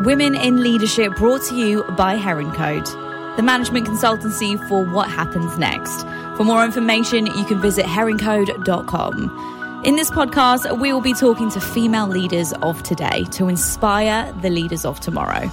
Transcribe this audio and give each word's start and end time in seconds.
Women 0.00 0.34
in 0.34 0.62
Leadership 0.62 1.14
brought 1.16 1.42
to 1.48 1.54
you 1.54 1.84
by 1.94 2.14
Heron 2.14 2.52
Code, 2.52 2.86
the 3.36 3.42
management 3.42 3.86
consultancy 3.86 4.56
for 4.66 4.82
what 4.82 5.10
happens 5.10 5.58
next. 5.58 6.00
For 6.38 6.44
more 6.44 6.64
information, 6.64 7.26
you 7.26 7.44
can 7.44 7.60
visit 7.60 7.84
heroncode.com. 7.84 9.82
In 9.84 9.96
this 9.96 10.10
podcast, 10.10 10.80
we 10.80 10.94
will 10.94 11.02
be 11.02 11.12
talking 11.12 11.50
to 11.50 11.60
female 11.60 12.06
leaders 12.06 12.54
of 12.62 12.82
today 12.82 13.24
to 13.32 13.48
inspire 13.48 14.32
the 14.40 14.48
leaders 14.48 14.86
of 14.86 15.00
tomorrow. 15.00 15.50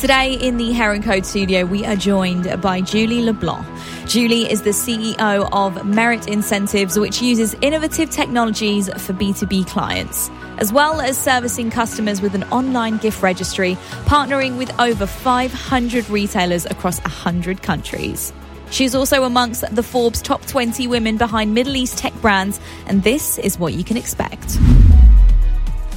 Today 0.00 0.34
in 0.34 0.56
the 0.56 0.72
Heron 0.72 1.02
Code 1.02 1.24
studio, 1.24 1.66
we 1.66 1.84
are 1.84 1.94
joined 1.94 2.60
by 2.60 2.80
Julie 2.80 3.22
LeBlan. 3.22 3.64
Julie 4.08 4.50
is 4.50 4.62
the 4.62 4.70
CEO 4.70 5.48
of 5.52 5.84
Merit 5.86 6.26
Incentives, 6.26 6.98
which 6.98 7.22
uses 7.22 7.54
innovative 7.60 8.10
technologies 8.10 8.88
for 8.94 9.12
B2B 9.12 9.68
clients, 9.68 10.30
as 10.60 10.72
well 10.72 11.00
as 11.00 11.18
servicing 11.18 11.70
customers 11.70 12.20
with 12.20 12.34
an 12.34 12.44
online 12.44 12.98
gift 12.98 13.22
registry, 13.22 13.76
partnering 14.04 14.58
with 14.58 14.78
over 14.78 15.06
500 15.06 16.08
retailers 16.10 16.66
across 16.66 17.00
100 17.00 17.62
countries. 17.62 18.32
She's 18.70 18.94
also 18.94 19.24
amongst 19.24 19.74
the 19.74 19.82
Forbes 19.82 20.22
top 20.22 20.46
20 20.46 20.86
women 20.86 21.16
behind 21.16 21.54
Middle 21.54 21.74
East 21.74 21.98
tech 21.98 22.14
brands, 22.20 22.60
and 22.86 23.02
this 23.02 23.38
is 23.38 23.58
what 23.58 23.72
you 23.72 23.82
can 23.82 23.96
expect. 23.96 24.58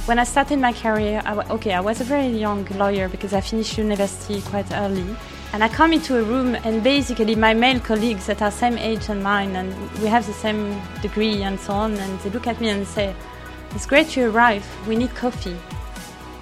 When 0.06 0.18
I 0.18 0.24
started 0.24 0.58
my 0.58 0.72
career, 0.72 1.22
I 1.24 1.34
w- 1.34 1.54
okay, 1.54 1.72
I 1.72 1.80
was 1.80 2.00
a 2.00 2.04
very 2.04 2.26
young 2.26 2.64
lawyer 2.76 3.08
because 3.08 3.32
I 3.32 3.40
finished 3.40 3.78
university 3.78 4.42
quite 4.42 4.70
early. 4.72 5.06
And 5.52 5.62
I 5.62 5.68
come 5.68 5.92
into 5.92 6.18
a 6.18 6.22
room, 6.22 6.56
and 6.56 6.82
basically, 6.82 7.36
my 7.36 7.54
male 7.54 7.78
colleagues 7.78 8.26
that 8.26 8.42
are 8.42 8.50
same 8.50 8.76
age 8.76 9.08
and 9.08 9.22
mine, 9.22 9.54
and 9.54 9.72
we 10.00 10.08
have 10.08 10.26
the 10.26 10.32
same 10.32 10.80
degree 11.00 11.42
and 11.44 11.60
so 11.60 11.74
on, 11.74 11.94
and 11.94 12.18
they 12.20 12.30
look 12.30 12.48
at 12.48 12.60
me 12.60 12.70
and 12.70 12.86
say, 12.88 13.14
It's 13.74 13.86
great 13.86 14.16
you 14.16 14.30
arrive. 14.30 14.64
we 14.86 14.94
need 14.94 15.14
coffee. 15.16 15.56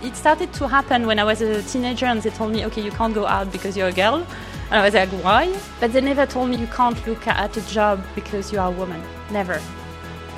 It 0.03 0.15
started 0.17 0.53
to 0.55 0.69
happen 0.69 1.07
when 1.07 1.19
I 1.19 1.25
was 1.25 1.41
a 1.41 1.63
teenager, 1.63 2.05
and 2.05 2.21
they 2.21 2.29
told 2.29 2.53
me, 2.53 2.67
Okay, 2.67 2.83
you 2.83 2.91
can't 2.91 3.15
go 3.15 3.27
out 3.27 3.51
because 3.51 3.75
you're 3.75 3.89
a 3.89 3.93
girl. 3.93 4.27
And 4.71 4.81
I 4.81 4.85
was 4.85 4.93
like, 4.93 5.09
Why? 5.25 5.59
But 5.81 5.95
they 5.95 6.03
never 6.03 6.27
told 6.27 6.51
me 6.51 6.57
you 6.57 6.67
can't 6.67 7.07
look 7.07 7.27
at 7.27 7.57
a 7.57 7.63
job 7.63 8.05
because 8.15 8.53
you 8.53 8.59
are 8.59 8.69
a 8.69 8.71
woman. 8.71 9.03
Never. 9.31 9.61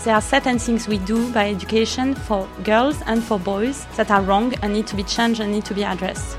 There 0.05 0.15
are 0.15 0.21
certain 0.21 0.59
things 0.59 0.87
we 0.87 0.99
do 0.99 1.33
by 1.33 1.51
education 1.51 2.15
for 2.15 2.47
girls 2.63 3.03
and 3.07 3.25
for 3.25 3.41
boys 3.41 3.87
that 3.97 4.11
are 4.11 4.23
wrong 4.23 4.55
and 4.63 4.73
need 4.73 4.87
to 4.89 4.97
be 4.97 5.03
changed 5.03 5.41
and 5.41 5.51
need 5.51 5.65
to 5.65 5.75
be 5.75 5.83
addressed. 5.83 6.37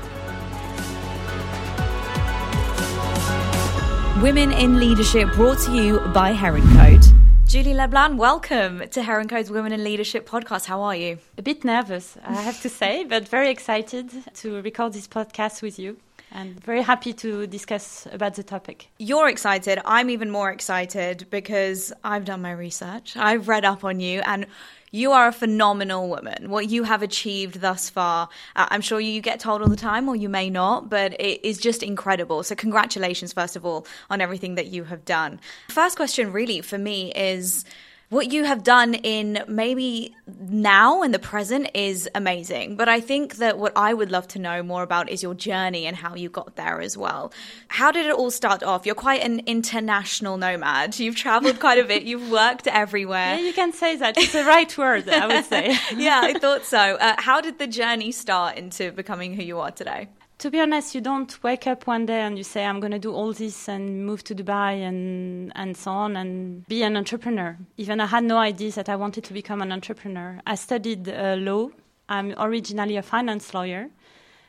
Women 4.22 4.52
in 4.52 4.78
Leadership 4.80 5.32
brought 5.32 5.58
to 5.64 5.72
you 5.72 5.98
by 6.14 6.30
Heron 6.32 6.62
Code. 6.76 7.15
Julie 7.46 7.74
Leblan, 7.74 8.16
welcome 8.16 8.88
to 8.88 9.02
Heron 9.02 9.28
Code's 9.28 9.52
Women 9.52 9.70
in 9.70 9.84
Leadership 9.84 10.28
podcast. 10.28 10.66
How 10.66 10.82
are 10.82 10.96
you? 10.96 11.18
A 11.38 11.42
bit 11.42 11.64
nervous, 11.64 12.18
I 12.24 12.42
have 12.42 12.60
to 12.62 12.68
say, 12.68 13.04
but 13.04 13.28
very 13.28 13.50
excited 13.50 14.10
to 14.34 14.60
record 14.62 14.92
this 14.92 15.06
podcast 15.06 15.62
with 15.62 15.78
you 15.78 15.96
and 16.32 16.60
very 16.60 16.82
happy 16.82 17.12
to 17.12 17.46
discuss 17.46 18.08
about 18.10 18.34
the 18.34 18.42
topic. 18.42 18.88
You're 18.98 19.28
excited. 19.28 19.78
I'm 19.84 20.10
even 20.10 20.28
more 20.28 20.50
excited 20.50 21.28
because 21.30 21.92
I've 22.02 22.24
done 22.24 22.42
my 22.42 22.50
research. 22.50 23.16
I've 23.16 23.46
read 23.46 23.64
up 23.64 23.84
on 23.84 24.00
you 24.00 24.22
and 24.26 24.46
you 24.90 25.12
are 25.12 25.28
a 25.28 25.32
phenomenal 25.32 26.08
woman. 26.08 26.50
What 26.50 26.68
you 26.70 26.84
have 26.84 27.02
achieved 27.02 27.60
thus 27.60 27.90
far, 27.90 28.28
uh, 28.54 28.66
I'm 28.70 28.80
sure 28.80 29.00
you 29.00 29.20
get 29.20 29.40
told 29.40 29.62
all 29.62 29.68
the 29.68 29.76
time, 29.76 30.08
or 30.08 30.16
you 30.16 30.28
may 30.28 30.50
not, 30.50 30.88
but 30.88 31.18
it 31.20 31.46
is 31.46 31.58
just 31.58 31.82
incredible. 31.82 32.42
So, 32.42 32.54
congratulations, 32.54 33.32
first 33.32 33.56
of 33.56 33.64
all, 33.64 33.86
on 34.10 34.20
everything 34.20 34.54
that 34.54 34.66
you 34.66 34.84
have 34.84 35.04
done. 35.04 35.40
First 35.68 35.96
question, 35.96 36.32
really, 36.32 36.60
for 36.60 36.78
me 36.78 37.12
is 37.14 37.64
what 38.08 38.32
you 38.32 38.44
have 38.44 38.62
done 38.62 38.94
in 38.94 39.42
maybe 39.48 40.14
now 40.40 41.02
and 41.02 41.12
the 41.12 41.18
present 41.18 41.68
is 41.74 42.08
amazing. 42.14 42.76
But 42.76 42.88
I 42.88 43.00
think 43.00 43.36
that 43.36 43.58
what 43.58 43.72
I 43.74 43.94
would 43.94 44.12
love 44.12 44.28
to 44.28 44.38
know 44.38 44.62
more 44.62 44.82
about 44.82 45.08
is 45.08 45.22
your 45.22 45.34
journey 45.34 45.86
and 45.86 45.96
how 45.96 46.14
you 46.14 46.28
got 46.28 46.54
there 46.54 46.80
as 46.80 46.96
well. 46.96 47.32
How 47.68 47.90
did 47.90 48.06
it 48.06 48.12
all 48.12 48.30
start 48.30 48.62
off? 48.62 48.86
You're 48.86 48.94
quite 48.94 49.22
an 49.22 49.40
international 49.46 50.36
nomad. 50.36 50.98
You've 51.00 51.16
traveled 51.16 51.58
quite 51.58 51.78
a 51.78 51.84
bit, 51.84 52.04
you've 52.04 52.30
worked 52.30 52.68
everywhere. 52.68 53.36
Yeah, 53.36 53.40
you 53.40 53.52
can 53.52 53.72
say 53.72 53.96
that. 53.96 54.16
It's 54.16 54.32
the 54.32 54.44
right 54.44 54.76
word, 54.78 55.08
I 55.08 55.26
would 55.26 55.44
say. 55.44 55.76
yeah, 55.96 56.20
I 56.22 56.38
thought 56.38 56.64
so. 56.64 56.78
Uh, 56.78 57.16
how 57.18 57.40
did 57.40 57.58
the 57.58 57.66
journey 57.66 58.12
start 58.12 58.56
into 58.56 58.92
becoming 58.92 59.34
who 59.34 59.42
you 59.42 59.58
are 59.58 59.72
today? 59.72 60.08
To 60.38 60.50
be 60.50 60.60
honest, 60.60 60.94
you 60.94 61.00
don't 61.00 61.42
wake 61.42 61.66
up 61.66 61.86
one 61.86 62.06
day 62.06 62.20
and 62.20 62.36
you 62.36 62.44
say, 62.44 62.64
I'm 62.64 62.80
going 62.80 62.92
to 62.92 62.98
do 62.98 63.12
all 63.12 63.32
this 63.32 63.68
and 63.68 64.04
move 64.04 64.22
to 64.24 64.34
Dubai 64.34 64.82
and, 64.82 65.50
and 65.54 65.76
so 65.76 65.90
on 65.90 66.16
and 66.16 66.66
be 66.68 66.82
an 66.82 66.96
entrepreneur. 66.96 67.56
Even 67.76 68.00
I 68.00 68.06
had 68.06 68.24
no 68.24 68.36
idea 68.36 68.70
that 68.72 68.88
I 68.88 68.96
wanted 68.96 69.24
to 69.24 69.32
become 69.32 69.62
an 69.62 69.72
entrepreneur. 69.72 70.40
I 70.46 70.56
studied 70.56 71.08
uh, 71.08 71.36
law. 71.38 71.70
I'm 72.08 72.34
originally 72.38 72.96
a 72.96 73.02
finance 73.02 73.54
lawyer. 73.54 73.88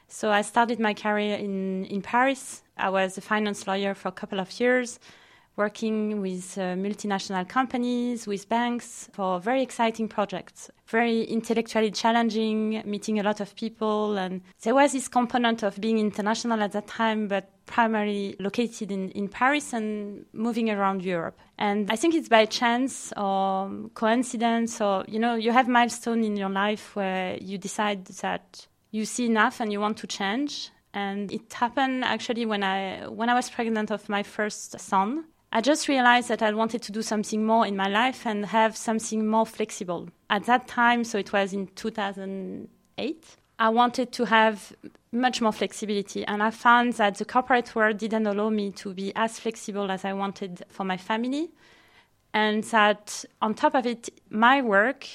So 0.09 0.29
I 0.29 0.41
started 0.41 0.79
my 0.79 0.93
career 0.93 1.37
in, 1.37 1.85
in 1.85 2.01
Paris. 2.01 2.63
I 2.77 2.89
was 2.89 3.17
a 3.17 3.21
finance 3.21 3.65
lawyer 3.65 3.93
for 3.93 4.09
a 4.09 4.13
couple 4.13 4.39
of 4.39 4.59
years 4.59 4.99
working 5.57 6.21
with 6.21 6.57
uh, 6.57 6.75
multinational 6.75 7.47
companies, 7.47 8.27
with 8.27 8.47
banks 8.47 9.09
for 9.11 9.39
very 9.39 9.61
exciting 9.63 10.07
projects, 10.07 10.69
very 10.87 11.23
intellectually 11.23 11.91
challenging, 11.91 12.81
meeting 12.85 13.19
a 13.19 13.23
lot 13.23 13.39
of 13.39 13.55
people. 13.55 14.17
And 14.17 14.41
there 14.61 14.75
was 14.75 14.93
this 14.93 15.07
component 15.07 15.63
of 15.63 15.81
being 15.81 15.97
international 15.97 16.61
at 16.61 16.71
that 16.73 16.87
time, 16.87 17.27
but 17.27 17.49
primarily 17.65 18.35
located 18.39 18.91
in, 18.91 19.09
in 19.11 19.27
Paris 19.27 19.73
and 19.73 20.25
moving 20.31 20.69
around 20.69 21.03
Europe. 21.03 21.37
And 21.57 21.91
I 21.91 21.95
think 21.95 22.13
it's 22.13 22.29
by 22.29 22.45
chance 22.45 23.11
or 23.17 23.89
coincidence 23.95 24.79
or, 24.79 25.03
you 25.07 25.19
know, 25.19 25.35
you 25.35 25.51
have 25.51 25.67
milestone 25.67 26.23
in 26.23 26.37
your 26.37 26.49
life 26.49 26.95
where 26.95 27.35
you 27.41 27.57
decide 27.57 28.05
that 28.05 28.67
you 28.91 29.05
see 29.05 29.25
enough 29.25 29.59
and 29.59 29.71
you 29.71 29.79
want 29.79 29.97
to 29.97 30.07
change 30.07 30.71
and 30.93 31.31
it 31.31 31.51
happened 31.53 32.03
actually 32.03 32.45
when 32.45 32.63
I 32.63 33.07
when 33.07 33.29
I 33.29 33.35
was 33.35 33.49
pregnant 33.49 33.91
of 33.91 34.09
my 34.09 34.23
first 34.23 34.79
son. 34.79 35.25
I 35.51 35.61
just 35.61 35.87
realized 35.87 36.27
that 36.27 36.41
I 36.41 36.53
wanted 36.53 36.81
to 36.83 36.91
do 36.91 37.01
something 37.01 37.45
more 37.45 37.65
in 37.65 37.75
my 37.75 37.87
life 37.87 38.25
and 38.25 38.45
have 38.47 38.75
something 38.75 39.25
more 39.25 39.45
flexible. 39.45 40.09
At 40.29 40.45
that 40.45 40.67
time, 40.67 41.03
so 41.03 41.17
it 41.17 41.31
was 41.31 41.53
in 41.53 41.67
2008, 41.67 43.25
I 43.59 43.69
wanted 43.69 44.11
to 44.11 44.25
have 44.25 44.73
much 45.11 45.41
more 45.41 45.51
flexibility. 45.51 46.25
And 46.25 46.43
I 46.43 46.51
found 46.51 46.93
that 46.93 47.15
the 47.15 47.25
corporate 47.25 47.73
world 47.75 47.97
didn't 47.97 48.27
allow 48.27 48.49
me 48.49 48.71
to 48.73 48.93
be 48.93 49.13
as 49.15 49.39
flexible 49.39 49.89
as 49.89 50.05
I 50.05 50.13
wanted 50.13 50.63
for 50.69 50.83
my 50.83 50.97
family. 50.97 51.49
And 52.33 52.63
that 52.65 53.25
on 53.41 53.53
top 53.53 53.73
of 53.73 53.85
it, 53.85 54.09
my 54.29 54.61
work 54.61 55.07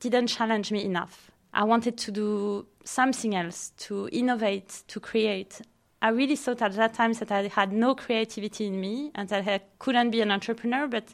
didn't 0.00 0.26
challenge 0.26 0.72
me 0.72 0.84
enough. 0.84 1.30
I 1.54 1.64
wanted 1.64 1.96
to 1.98 2.10
do 2.10 2.66
something 2.84 3.34
else, 3.34 3.72
to 3.78 4.08
innovate, 4.12 4.82
to 4.88 5.00
create. 5.00 5.60
I 6.00 6.10
really 6.10 6.36
thought 6.36 6.62
at 6.62 6.74
that 6.74 6.94
time 6.94 7.12
that 7.14 7.32
I 7.32 7.48
had 7.48 7.72
no 7.72 7.94
creativity 7.94 8.66
in 8.66 8.80
me 8.80 9.10
and 9.14 9.28
that 9.30 9.48
I 9.48 9.60
couldn't 9.78 10.10
be 10.10 10.20
an 10.20 10.30
entrepreneur, 10.30 10.86
but 10.86 11.12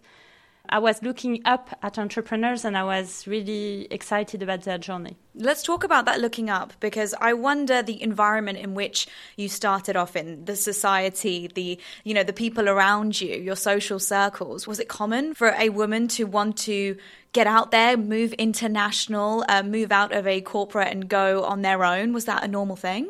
I 0.69 0.78
was 0.78 1.03
looking 1.03 1.43
up 1.45 1.77
at 1.83 1.99
entrepreneurs 1.99 2.65
and 2.65 2.77
I 2.77 2.84
was 2.84 3.27
really 3.27 3.87
excited 3.91 4.43
about 4.43 4.62
their 4.62 4.78
journey. 4.78 5.17
Let's 5.34 5.62
talk 5.62 5.84
about 5.84 6.06
that 6.06 6.21
looking 6.21 6.49
up 6.49 6.73
because 6.81 7.15
I 7.21 7.34
wonder 7.34 7.83
the 7.83 8.03
environment 8.03 8.59
in 8.59 8.75
which 8.75 9.06
you 9.37 9.49
started 9.49 9.94
off 9.94 10.17
in, 10.17 10.47
the 10.47 10.56
society, 10.56 11.49
the 11.55 11.78
you 12.05 12.15
know, 12.15 12.23
the 12.23 12.33
people 12.33 12.69
around 12.69 13.21
you, 13.21 13.34
your 13.34 13.56
social 13.56 13.99
circles. 13.99 14.67
Was 14.67 14.81
it 14.81 14.89
common 14.89 15.34
for 15.34 15.55
a 15.59 15.69
woman 15.69 16.09
to 16.09 16.25
want 16.25 16.56
to 16.59 16.97
get 17.33 17.47
out 17.47 17.71
there, 17.71 17.99
move 17.99 18.33
international, 18.34 19.44
uh, 19.49 19.62
move 19.62 19.93
out 19.93 20.12
of 20.12 20.27
a 20.27 20.41
corporate 20.41 20.89
and 20.89 21.09
go 21.09 21.44
on 21.44 21.61
their 21.61 21.84
own? 21.84 22.15
Was 22.15 22.25
that 22.25 22.43
a 22.43 22.49
normal 22.49 22.77
thing? 22.77 23.09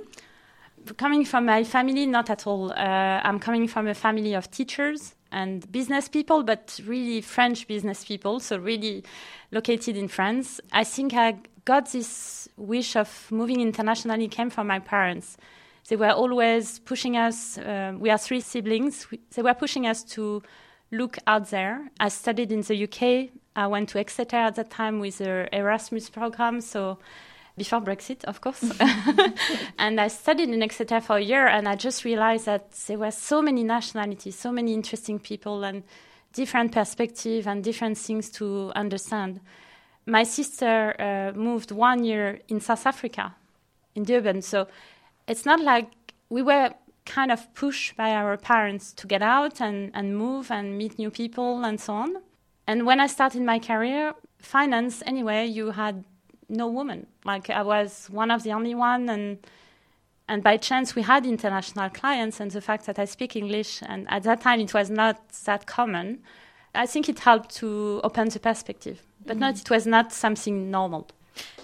Coming 0.96 1.24
from 1.24 1.46
my 1.46 1.64
family, 1.64 2.06
not 2.06 2.30
at 2.30 2.46
all. 2.46 2.72
Uh, 2.72 3.20
I'm 3.24 3.38
coming 3.38 3.68
from 3.68 3.86
a 3.86 3.94
family 3.94 4.34
of 4.34 4.50
teachers 4.50 5.14
and 5.32 5.70
business 5.72 6.08
people, 6.08 6.42
but 6.42 6.80
really 6.86 7.20
French 7.20 7.66
business 7.66 8.04
people, 8.04 8.40
so 8.40 8.56
really 8.58 9.04
located 9.50 9.96
in 9.96 10.08
France. 10.08 10.60
I 10.72 10.84
think 10.84 11.14
I 11.14 11.38
got 11.64 11.90
this 11.92 12.48
wish 12.56 12.96
of 12.96 13.28
moving 13.30 13.60
internationally 13.60 14.28
came 14.28 14.50
from 14.50 14.66
my 14.66 14.78
parents. 14.78 15.36
They 15.88 15.96
were 15.96 16.12
always 16.12 16.78
pushing 16.78 17.16
us. 17.16 17.58
Uh, 17.58 17.94
we 17.98 18.10
are 18.10 18.18
three 18.18 18.40
siblings. 18.40 19.06
They 19.34 19.42
were 19.42 19.54
pushing 19.54 19.86
us 19.86 20.02
to 20.14 20.42
look 20.90 21.18
out 21.26 21.50
there. 21.50 21.90
I 22.00 22.08
studied 22.08 22.52
in 22.52 22.62
the 22.62 22.84
UK. 22.84 23.30
I 23.56 23.66
went 23.66 23.90
to 23.90 23.98
Exeter 23.98 24.36
at 24.36 24.54
that 24.56 24.70
time 24.70 25.00
with 25.00 25.18
the 25.18 25.48
Erasmus 25.54 26.10
program, 26.10 26.60
so 26.60 26.98
before 27.56 27.80
Brexit, 27.80 28.24
of 28.24 28.40
course. 28.40 28.62
and 29.78 30.00
I 30.00 30.08
studied 30.08 30.48
in 30.48 30.62
Exeter 30.62 31.00
for 31.00 31.16
a 31.16 31.20
year, 31.20 31.46
and 31.46 31.68
I 31.68 31.76
just 31.76 32.04
realized 32.04 32.46
that 32.46 32.72
there 32.86 32.98
were 32.98 33.10
so 33.10 33.40
many 33.40 33.62
nationalities, 33.62 34.38
so 34.38 34.50
many 34.50 34.74
interesting 34.74 35.18
people, 35.18 35.64
and 35.64 35.84
different 36.32 36.72
perspectives 36.72 37.46
and 37.46 37.62
different 37.62 37.96
things 37.96 38.28
to 38.30 38.72
understand. 38.74 39.40
My 40.06 40.24
sister 40.24 40.94
uh, 40.98 41.38
moved 41.38 41.70
one 41.70 42.04
year 42.04 42.40
in 42.48 42.60
South 42.60 42.86
Africa, 42.86 43.34
in 43.94 44.02
Durban. 44.02 44.42
So 44.42 44.66
it's 45.26 45.46
not 45.46 45.60
like 45.60 45.90
we 46.28 46.42
were 46.42 46.74
kind 47.06 47.30
of 47.30 47.52
pushed 47.54 47.96
by 47.96 48.10
our 48.10 48.36
parents 48.36 48.92
to 48.94 49.06
get 49.06 49.22
out 49.22 49.60
and, 49.60 49.90
and 49.94 50.16
move 50.16 50.50
and 50.50 50.76
meet 50.76 50.98
new 50.98 51.10
people 51.10 51.64
and 51.64 51.80
so 51.80 51.94
on. 51.94 52.16
And 52.66 52.86
when 52.86 53.00
I 53.00 53.06
started 53.06 53.42
my 53.42 53.58
career, 53.58 54.14
finance, 54.38 55.02
anyway, 55.06 55.46
you 55.46 55.70
had 55.70 56.04
no 56.48 56.68
woman. 56.68 57.06
Like 57.24 57.50
I 57.50 57.62
was 57.62 58.08
one 58.10 58.30
of 58.30 58.42
the 58.42 58.52
only 58.52 58.74
one, 58.74 59.08
and 59.08 59.38
And 60.26 60.42
by 60.42 60.56
chance, 60.56 60.94
we 60.94 61.02
had 61.02 61.26
international 61.26 61.90
clients, 61.90 62.40
and 62.40 62.50
the 62.50 62.60
fact 62.60 62.86
that 62.86 62.98
I 62.98 63.04
speak 63.06 63.36
English, 63.36 63.82
and 63.82 64.06
at 64.08 64.22
that 64.22 64.40
time 64.40 64.60
it 64.60 64.72
was 64.72 64.88
not 64.88 65.16
that 65.44 65.66
common, 65.66 66.22
I 66.74 66.86
think 66.86 67.08
it 67.08 67.20
helped 67.20 67.54
to 67.56 68.00
open 68.02 68.30
the 68.30 68.40
perspective. 68.40 69.02
But 69.26 69.36
mm. 69.36 69.40
not, 69.40 69.60
it 69.60 69.70
was 69.70 69.86
not 69.86 70.12
something 70.12 70.70
normal. 70.70 71.08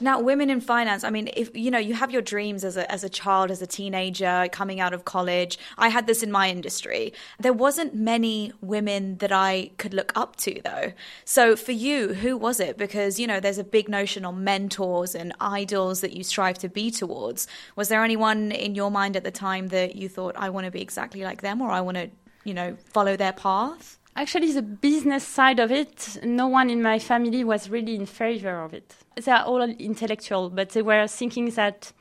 Now, 0.00 0.20
women 0.20 0.50
in 0.50 0.60
finance, 0.60 1.04
I 1.04 1.10
mean, 1.10 1.28
if 1.36 1.54
you 1.54 1.70
know, 1.70 1.78
you 1.78 1.94
have 1.94 2.10
your 2.10 2.22
dreams 2.22 2.64
as 2.64 2.76
a, 2.76 2.90
as 2.90 3.04
a 3.04 3.08
child, 3.08 3.50
as 3.50 3.62
a 3.62 3.66
teenager, 3.66 4.48
coming 4.50 4.80
out 4.80 4.92
of 4.92 5.04
college. 5.04 5.58
I 5.78 5.88
had 5.88 6.06
this 6.06 6.22
in 6.22 6.32
my 6.32 6.48
industry. 6.48 7.12
There 7.38 7.52
wasn't 7.52 7.94
many 7.94 8.52
women 8.60 9.18
that 9.18 9.32
I 9.32 9.70
could 9.78 9.94
look 9.94 10.12
up 10.14 10.36
to, 10.36 10.60
though. 10.64 10.92
So 11.24 11.56
for 11.56 11.72
you, 11.72 12.14
who 12.14 12.36
was 12.36 12.60
it? 12.60 12.76
Because, 12.76 13.20
you 13.20 13.26
know, 13.26 13.40
there's 13.40 13.58
a 13.58 13.64
big 13.64 13.88
notion 13.88 14.24
on 14.24 14.42
mentors 14.42 15.14
and 15.14 15.34
idols 15.40 16.00
that 16.00 16.12
you 16.12 16.24
strive 16.24 16.58
to 16.58 16.68
be 16.68 16.90
towards. 16.90 17.46
Was 17.76 17.88
there 17.88 18.02
anyone 18.02 18.52
in 18.52 18.74
your 18.74 18.90
mind 18.90 19.16
at 19.16 19.24
the 19.24 19.30
time 19.30 19.68
that 19.68 19.96
you 19.96 20.08
thought, 20.08 20.34
I 20.36 20.50
want 20.50 20.64
to 20.64 20.70
be 20.70 20.82
exactly 20.82 21.22
like 21.22 21.42
them 21.42 21.60
or 21.60 21.70
I 21.70 21.80
want 21.80 21.96
to, 21.96 22.10
you 22.44 22.54
know, 22.54 22.76
follow 22.92 23.16
their 23.16 23.32
path? 23.32 23.99
Actually, 24.16 24.52
the 24.52 24.62
business 24.62 25.26
side 25.26 25.58
of 25.60 25.70
it, 25.70 26.18
no 26.22 26.46
one 26.48 26.68
in 26.68 26.82
my 26.82 26.98
family 26.98 27.44
was 27.44 27.70
really 27.70 27.94
in 27.94 28.06
favor 28.06 28.62
of 28.62 28.74
it. 28.74 28.94
They 29.16 29.32
are 29.32 29.44
all 29.44 29.62
intellectual, 29.62 30.50
but 30.50 30.70
they 30.70 30.82
were 30.82 31.06
thinking 31.06 31.50
that 31.50 31.92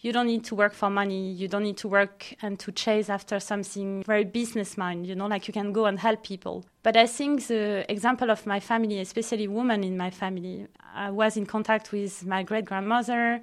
you 0.00 0.12
don't 0.12 0.26
need 0.26 0.44
to 0.44 0.54
work 0.54 0.72
for 0.72 0.88
money, 0.88 1.32
you 1.32 1.48
don't 1.48 1.64
need 1.64 1.76
to 1.78 1.88
work 1.88 2.34
and 2.40 2.58
to 2.60 2.70
chase 2.70 3.10
after 3.10 3.40
something 3.40 4.04
very 4.04 4.24
business 4.24 4.76
mind, 4.76 5.06
you 5.06 5.14
know, 5.14 5.26
like 5.26 5.48
you 5.48 5.52
can 5.52 5.72
go 5.72 5.86
and 5.86 5.98
help 5.98 6.22
people. 6.22 6.64
But 6.82 6.96
I 6.96 7.06
think 7.06 7.46
the 7.48 7.90
example 7.90 8.30
of 8.30 8.46
my 8.46 8.60
family, 8.60 9.00
especially 9.00 9.48
women 9.48 9.82
in 9.82 9.96
my 9.96 10.10
family, 10.10 10.68
I 10.94 11.10
was 11.10 11.36
in 11.36 11.46
contact 11.46 11.92
with 11.92 12.24
my 12.24 12.42
great 12.42 12.66
grandmother, 12.66 13.42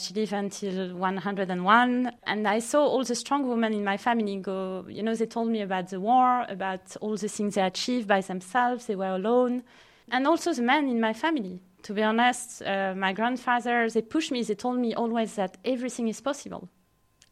she 0.00 0.14
lived 0.14 0.32
until 0.32 0.96
101. 0.96 2.12
And 2.24 2.48
I 2.48 2.58
saw 2.58 2.86
all 2.86 3.04
the 3.04 3.14
strong 3.14 3.48
women 3.48 3.72
in 3.72 3.84
my 3.84 3.96
family 3.96 4.36
go, 4.36 4.84
you 4.88 5.02
know, 5.02 5.14
they 5.14 5.26
told 5.26 5.48
me 5.48 5.60
about 5.60 5.88
the 5.88 6.00
war, 6.00 6.44
about 6.48 6.96
all 7.00 7.16
the 7.16 7.28
things 7.28 7.54
they 7.54 7.62
achieved 7.62 8.08
by 8.08 8.20
themselves, 8.20 8.86
they 8.86 8.96
were 8.96 9.14
alone. 9.14 9.62
And 10.10 10.26
also 10.26 10.52
the 10.52 10.62
men 10.62 10.88
in 10.88 11.00
my 11.00 11.12
family. 11.12 11.60
To 11.82 11.94
be 11.94 12.02
honest, 12.02 12.62
uh, 12.62 12.94
my 12.96 13.12
grandfather, 13.12 13.88
they 13.88 14.02
pushed 14.02 14.32
me, 14.32 14.42
they 14.42 14.54
told 14.54 14.78
me 14.78 14.94
always 14.94 15.34
that 15.36 15.56
everything 15.64 16.08
is 16.08 16.20
possible. 16.20 16.68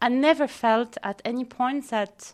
I 0.01 0.09
never 0.09 0.47
felt 0.47 0.97
at 1.03 1.21
any 1.25 1.45
point 1.45 1.91
that 1.91 2.33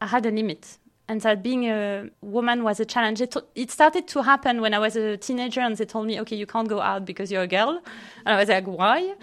I 0.00 0.06
had 0.06 0.26
a 0.26 0.30
limit 0.30 0.78
and 1.08 1.20
that 1.22 1.42
being 1.42 1.64
a 1.64 2.10
woman 2.20 2.62
was 2.62 2.80
a 2.80 2.84
challenge. 2.84 3.20
It, 3.20 3.34
it, 3.54 3.70
started 3.70 4.06
to 4.08 4.22
happen 4.22 4.60
when 4.60 4.74
I 4.74 4.78
was 4.78 4.94
a 4.94 5.16
teenager, 5.16 5.60
and 5.60 5.76
they 5.76 5.84
told 5.84 6.06
me, 6.06 6.20
"Okay, 6.20 6.36
you 6.36 6.46
can't 6.46 6.68
go 6.68 6.80
out 6.80 7.04
because 7.06 7.32
you're 7.32 7.42
a 7.42 7.48
girl," 7.48 7.80
and 8.24 8.34
I 8.34 8.36
was 8.36 8.48
like, 8.48 8.66
"Why?" 8.66 9.14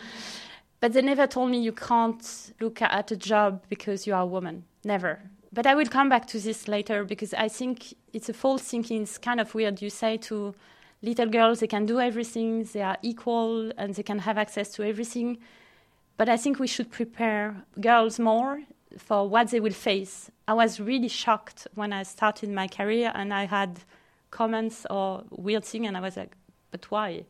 But 0.79 0.93
they 0.93 1.01
never 1.01 1.27
told 1.27 1.51
me 1.51 1.61
you 1.61 1.71
can't 1.71 2.53
look 2.59 2.81
at 2.81 3.11
a 3.11 3.15
job 3.15 3.63
because 3.69 4.05
you 4.05 4.13
are 4.13 4.21
a 4.21 4.25
woman. 4.25 4.65
Never. 4.83 5.21
But 5.53 5.65
I 5.65 5.73
will 5.73 5.85
come 5.85 6.09
back 6.09 6.27
to 6.27 6.39
this 6.39 6.67
later 6.67 7.05
because 7.05 7.33
I 7.33 7.47
think 7.47 7.93
it's 8.13 8.29
a 8.29 8.33
false 8.33 8.63
thinking. 8.63 9.03
It's 9.03 9.17
kind 9.17 9.39
of 9.39 9.55
weird. 9.55 9.81
You 9.81 9.89
say 9.89 10.17
to 10.17 10.53
little 11.01 11.27
girls 11.27 11.59
they 11.59 11.67
can 11.67 11.85
do 11.85 11.99
everything, 11.99 12.63
they 12.73 12.81
are 12.81 12.97
equal, 13.01 13.71
and 13.77 13.93
they 13.93 14.03
can 14.03 14.19
have 14.19 14.37
access 14.37 14.69
to 14.73 14.83
everything. 14.83 15.37
But 16.17 16.29
I 16.29 16.37
think 16.37 16.59
we 16.59 16.67
should 16.67 16.91
prepare 16.91 17.55
girls 17.79 18.19
more 18.19 18.61
for 18.97 19.27
what 19.27 19.51
they 19.51 19.59
will 19.59 19.73
face. 19.73 20.31
I 20.47 20.53
was 20.53 20.79
really 20.79 21.07
shocked 21.07 21.67
when 21.75 21.91
I 21.93 22.03
started 22.03 22.49
my 22.49 22.67
career 22.67 23.11
and 23.13 23.33
I 23.33 23.45
had 23.45 23.79
comments 24.31 24.85
or 24.89 25.23
weird 25.29 25.63
thing, 25.63 25.85
and 25.87 25.95
I 25.95 26.01
was 26.01 26.17
like, 26.17 26.35
but 26.71 26.89
why? 26.91 27.11
Mm. 27.11 27.25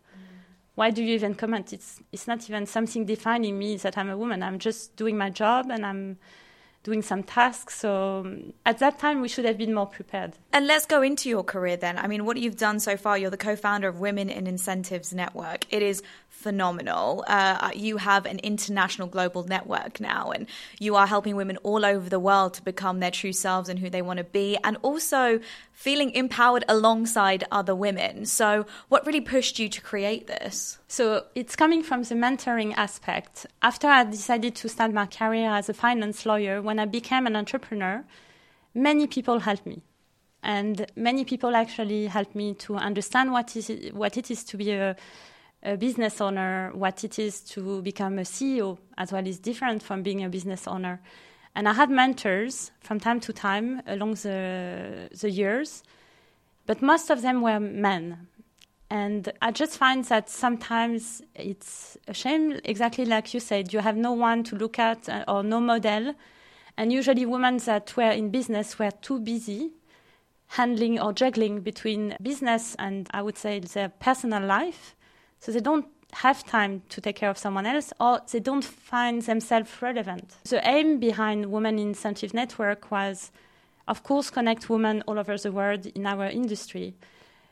Why 0.75 0.89
do 0.91 1.03
you 1.03 1.13
even 1.15 1.35
comment? 1.35 1.73
It's 1.73 2.01
it's 2.11 2.27
not 2.27 2.49
even 2.49 2.65
something 2.65 3.05
defining 3.05 3.57
me 3.57 3.77
that 3.77 3.97
I'm 3.97 4.09
a 4.09 4.17
woman. 4.17 4.43
I'm 4.43 4.59
just 4.59 4.95
doing 4.95 5.17
my 5.17 5.29
job 5.29 5.69
and 5.69 5.85
I'm 5.85 6.17
doing 6.85 7.01
some 7.01 7.23
tasks. 7.23 7.75
So 7.79 8.19
um, 8.19 8.53
at 8.65 8.77
that 8.77 8.99
time, 8.99 9.19
we 9.19 9.27
should 9.27 9.43
have 9.43 9.57
been 9.57 9.73
more 9.73 9.87
prepared. 9.87 10.33
And 10.53 10.67
let's 10.67 10.85
go 10.85 11.01
into 11.01 11.27
your 11.27 11.43
career 11.43 11.75
then. 11.75 11.97
I 11.97 12.05
mean, 12.07 12.25
what 12.25 12.37
you've 12.37 12.57
done 12.57 12.79
so 12.79 12.95
far, 12.95 13.17
you're 13.17 13.31
the 13.31 13.37
co 13.37 13.55
founder 13.55 13.87
of 13.87 13.99
Women 13.99 14.29
in 14.29 14.45
Incentives 14.45 15.11
Network. 15.11 15.65
It 15.71 15.81
is 15.81 16.03
phenomenal. 16.29 17.25
Uh, 17.27 17.71
you 17.73 17.97
have 17.97 18.27
an 18.27 18.37
international 18.39 19.07
global 19.07 19.43
network 19.45 19.99
now, 19.99 20.29
and 20.29 20.45
you 20.79 20.95
are 20.95 21.07
helping 21.07 21.35
women 21.35 21.57
all 21.63 21.83
over 21.83 22.07
the 22.07 22.19
world 22.19 22.53
to 22.53 22.63
become 22.63 22.99
their 22.99 23.09
true 23.09 23.33
selves 23.33 23.67
and 23.67 23.79
who 23.79 23.89
they 23.89 24.03
want 24.03 24.17
to 24.17 24.23
be, 24.23 24.55
and 24.63 24.77
also 24.83 25.39
feeling 25.75 26.09
empowered 26.11 26.63
alongside 26.67 27.43
other 27.51 27.75
women. 27.75 28.25
So, 28.25 28.65
what 28.87 29.05
really 29.05 29.21
pushed 29.21 29.59
you 29.59 29.69
to 29.69 29.81
create 29.81 30.25
this? 30.25 30.79
So, 30.87 31.25
it's 31.35 31.55
coming 31.55 31.83
from 31.83 32.03
the 32.03 32.15
mentoring 32.15 32.73
aspect. 32.77 33.45
After 33.61 33.87
I 33.87 34.05
decided 34.05 34.55
to 34.55 34.69
start 34.69 34.93
my 34.93 35.05
career 35.05 35.51
as 35.51 35.69
a 35.69 35.73
finance 35.73 36.25
lawyer, 36.25 36.61
when 36.61 36.79
I 36.79 36.85
became 36.85 37.27
an 37.27 37.35
entrepreneur, 37.35 38.05
many 38.73 39.05
people 39.05 39.39
helped 39.39 39.65
me. 39.65 39.83
And 40.41 40.85
many 40.95 41.25
people 41.25 41.55
actually 41.55 42.07
helped 42.07 42.35
me 42.35 42.53
to 42.65 42.75
understand 42.75 43.31
what, 43.31 43.55
is 43.57 43.69
what 43.91 44.15
it 44.15 44.31
is 44.31 44.43
to 44.45 44.57
be 44.57 44.71
a, 44.71 44.95
a 45.61 45.75
business 45.75 46.21
owner, 46.21 46.71
what 46.73 47.03
it 47.03 47.19
is 47.19 47.41
to 47.41 47.81
become 47.81 48.17
a 48.19 48.21
CEO 48.21 48.77
as 48.97 49.11
well 49.11 49.27
is 49.27 49.39
different 49.39 49.83
from 49.83 50.03
being 50.03 50.23
a 50.23 50.29
business 50.29 50.67
owner. 50.67 51.01
And 51.55 51.69
I 51.69 51.73
had 51.73 51.89
mentors 51.89 52.71
from 52.81 52.99
time 52.99 53.19
to 53.21 53.33
time 53.33 53.81
along 53.87 54.15
the, 54.15 55.09
the 55.19 55.29
years, 55.29 55.83
but 56.65 56.81
most 56.81 57.09
of 57.09 57.21
them 57.21 57.41
were 57.41 57.59
men. 57.59 58.27
And 58.89 59.31
I 59.41 59.51
just 59.51 59.77
find 59.77 60.03
that 60.05 60.29
sometimes 60.29 61.21
it's 61.33 61.97
a 62.07 62.13
shame, 62.13 62.59
exactly 62.65 63.05
like 63.05 63.33
you 63.33 63.39
said, 63.39 63.73
you 63.73 63.79
have 63.79 63.97
no 63.97 64.11
one 64.11 64.43
to 64.45 64.55
look 64.55 64.77
at 64.77 65.09
uh, 65.09 65.23
or 65.27 65.43
no 65.43 65.59
model. 65.59 66.13
And 66.77 66.91
usually, 66.91 67.25
women 67.25 67.57
that 67.59 67.95
were 67.95 68.11
in 68.11 68.29
business 68.29 68.77
were 68.77 68.91
too 68.91 69.19
busy 69.19 69.71
handling 70.47 70.99
or 70.99 71.13
juggling 71.13 71.61
between 71.61 72.15
business 72.21 72.75
and 72.77 73.07
I 73.11 73.21
would 73.21 73.37
say 73.37 73.59
their 73.59 73.89
personal 73.89 74.43
life. 74.43 74.95
So 75.39 75.51
they 75.51 75.59
don't 75.59 75.87
have 76.15 76.45
time 76.45 76.81
to 76.89 77.01
take 77.01 77.17
care 77.17 77.29
of 77.29 77.37
someone 77.37 77.65
else 77.65 77.91
or 77.99 78.21
they 78.31 78.39
don't 78.39 78.63
find 78.63 79.21
themselves 79.21 79.69
relevant. 79.81 80.35
The 80.45 80.65
aim 80.67 80.99
behind 80.99 81.51
Women 81.51 81.77
Incentive 81.77 82.33
Network 82.33 82.89
was, 82.89 83.31
of 83.87 84.03
course, 84.03 84.29
connect 84.29 84.69
women 84.69 85.03
all 85.07 85.19
over 85.19 85.37
the 85.37 85.51
world 85.51 85.85
in 85.87 86.05
our 86.05 86.27
industry, 86.27 86.95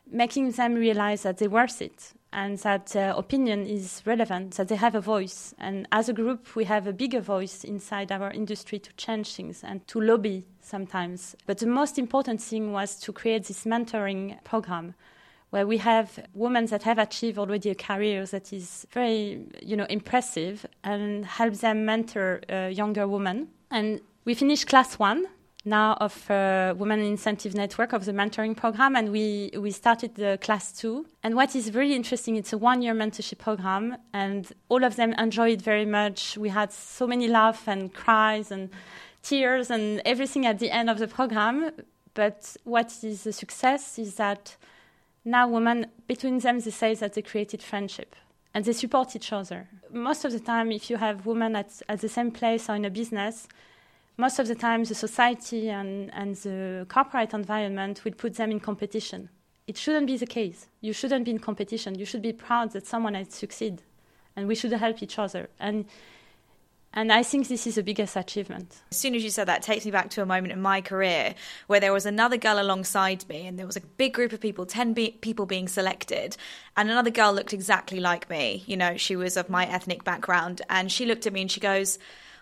making 0.09 0.51
them 0.51 0.75
realize 0.75 1.23
that 1.23 1.37
they're 1.39 1.49
worth 1.49 1.81
it 1.81 2.13
and 2.31 2.57
that 2.59 2.87
their 2.87 3.11
opinion 3.11 3.67
is 3.67 4.01
relevant, 4.05 4.55
that 4.55 4.69
they 4.69 4.75
have 4.75 4.95
a 4.95 5.01
voice. 5.01 5.53
And 5.59 5.87
as 5.91 6.09
a 6.09 6.13
group, 6.13 6.55
we 6.55 6.63
have 6.65 6.87
a 6.87 6.93
bigger 6.93 7.19
voice 7.19 7.63
inside 7.63 8.11
our 8.11 8.31
industry 8.31 8.79
to 8.79 8.93
change 8.93 9.35
things 9.35 9.63
and 9.63 9.85
to 9.89 9.99
lobby 9.99 10.45
sometimes. 10.61 11.35
But 11.45 11.59
the 11.59 11.67
most 11.67 11.99
important 11.99 12.41
thing 12.41 12.71
was 12.71 12.95
to 13.01 13.11
create 13.11 13.45
this 13.45 13.65
mentoring 13.65 14.43
program 14.43 14.95
where 15.53 15.67
we 15.67 15.77
have 15.77 16.19
women 16.33 16.65
that 16.65 16.81
have 16.81 16.97
achieved 16.97 17.37
already 17.37 17.69
a 17.69 17.75
career 17.75 18.25
that 18.25 18.51
is 18.51 18.87
very, 18.91 19.45
you 19.61 19.77
know, 19.77 19.85
impressive 19.87 20.65
and 20.83 21.23
help 21.25 21.53
them 21.65 21.85
mentor 21.85 22.41
uh, 22.49 22.71
younger 22.73 23.07
women. 23.07 23.47
And 23.69 24.01
we 24.25 24.33
finished 24.33 24.65
class 24.65 24.97
one 24.97 25.27
now 25.63 25.93
of 26.01 26.31
uh, 26.31 26.73
Women 26.75 27.01
Incentive 27.01 27.53
Network 27.53 27.93
of 27.93 28.05
the 28.05 28.13
mentoring 28.13 28.57
program, 28.57 28.95
and 28.95 29.11
we, 29.11 29.51
we 29.55 29.69
started 29.69 30.15
the 30.15 30.39
class 30.41 30.71
two. 30.71 31.05
And 31.21 31.35
what 31.35 31.55
is 31.55 31.71
really 31.75 31.93
interesting, 31.93 32.35
it's 32.35 32.51
a 32.51 32.57
one-year 32.57 32.95
mentorship 32.95 33.37
program, 33.37 33.95
and 34.11 34.51
all 34.69 34.83
of 34.83 34.95
them 34.95 35.13
enjoy 35.19 35.51
it 35.51 35.61
very 35.61 35.85
much. 35.85 36.35
We 36.35 36.49
had 36.49 36.71
so 36.73 37.05
many 37.05 37.27
laughs 37.27 37.67
and 37.67 37.93
cries 37.93 38.51
and 38.51 38.71
tears 39.21 39.69
and 39.69 40.01
everything 40.03 40.47
at 40.47 40.57
the 40.57 40.71
end 40.71 40.89
of 40.89 40.97
the 40.97 41.07
program. 41.07 41.69
But 42.15 42.57
what 42.63 42.91
is 43.03 43.27
a 43.27 43.31
success 43.33 43.99
is 43.99 44.15
that 44.15 44.57
now 45.25 45.47
women 45.47 45.87
between 46.07 46.39
them 46.39 46.59
they 46.59 46.71
say 46.71 46.95
that 46.95 47.13
they 47.13 47.21
created 47.21 47.61
friendship 47.61 48.15
and 48.53 48.65
they 48.65 48.73
support 48.73 49.15
each 49.15 49.31
other. 49.33 49.67
Most 49.91 50.25
of 50.25 50.31
the 50.31 50.39
time 50.39 50.71
if 50.71 50.89
you 50.89 50.97
have 50.97 51.25
women 51.25 51.55
at, 51.55 51.81
at 51.89 52.01
the 52.01 52.09
same 52.09 52.31
place 52.31 52.69
or 52.69 52.75
in 52.75 52.85
a 52.85 52.89
business 52.89 53.47
most 54.17 54.39
of 54.39 54.47
the 54.47 54.55
time 54.55 54.83
the 54.83 54.95
society 54.95 55.69
and, 55.69 56.13
and 56.13 56.35
the 56.37 56.85
corporate 56.87 57.33
environment 57.33 58.03
will 58.03 58.13
put 58.13 58.35
them 58.35 58.51
in 58.51 58.59
competition. 58.59 59.29
It 59.65 59.77
shouldn't 59.77 60.07
be 60.07 60.17
the 60.17 60.27
case. 60.27 60.67
You 60.81 60.93
shouldn't 60.93 61.25
be 61.25 61.31
in 61.31 61.39
competition. 61.39 61.97
You 61.97 62.05
should 62.05 62.21
be 62.21 62.33
proud 62.33 62.71
that 62.73 62.85
someone 62.85 63.15
has 63.15 63.33
succeeded 63.33 63.81
and 64.35 64.47
we 64.47 64.55
should 64.55 64.71
help 64.73 65.01
each 65.01 65.17
other. 65.17 65.49
And 65.59 65.85
and 66.93 67.11
I 67.11 67.23
think 67.23 67.47
this 67.47 67.65
is 67.65 67.75
the 67.75 67.83
biggest 67.83 68.15
achievement. 68.15 68.81
As 68.91 68.97
soon 68.97 69.15
as 69.15 69.23
you 69.23 69.31
said 69.31 69.47
that, 69.47 69.63
takes 69.63 69.83
me 69.83 69.91
back 69.91 70.11
to 70.11 70.21
a 70.21 70.25
moment 70.27 70.53
in 70.53 70.61
my 70.61 70.79
career 70.79 71.33
where 71.65 71.79
there 71.79 71.91
was 71.91 72.05
another 72.05 72.37
girl 72.37 72.59
alongside 72.59 73.27
me, 73.27 73.47
and 73.47 73.57
there 73.57 73.65
was 73.65 73.75
a 73.75 73.81
big 73.81 74.13
group 74.13 74.31
of 74.31 74.39
people, 74.39 74.65
10 74.65 74.93
be- 74.93 75.17
people 75.21 75.47
being 75.47 75.67
selected. 75.67 76.37
And 76.77 76.91
another 76.91 77.09
girl 77.09 77.33
looked 77.33 77.53
exactly 77.53 77.99
like 77.99 78.29
me. 78.29 78.63
You 78.67 78.77
know, 78.77 78.95
she 78.95 79.15
was 79.15 79.37
of 79.37 79.49
my 79.49 79.65
ethnic 79.65 80.03
background. 80.03 80.61
And 80.69 80.91
she 80.91 81.05
looked 81.05 81.25
at 81.25 81.33
me 81.33 81.41
and 81.41 81.51
she 81.51 81.59
goes, 81.59 81.97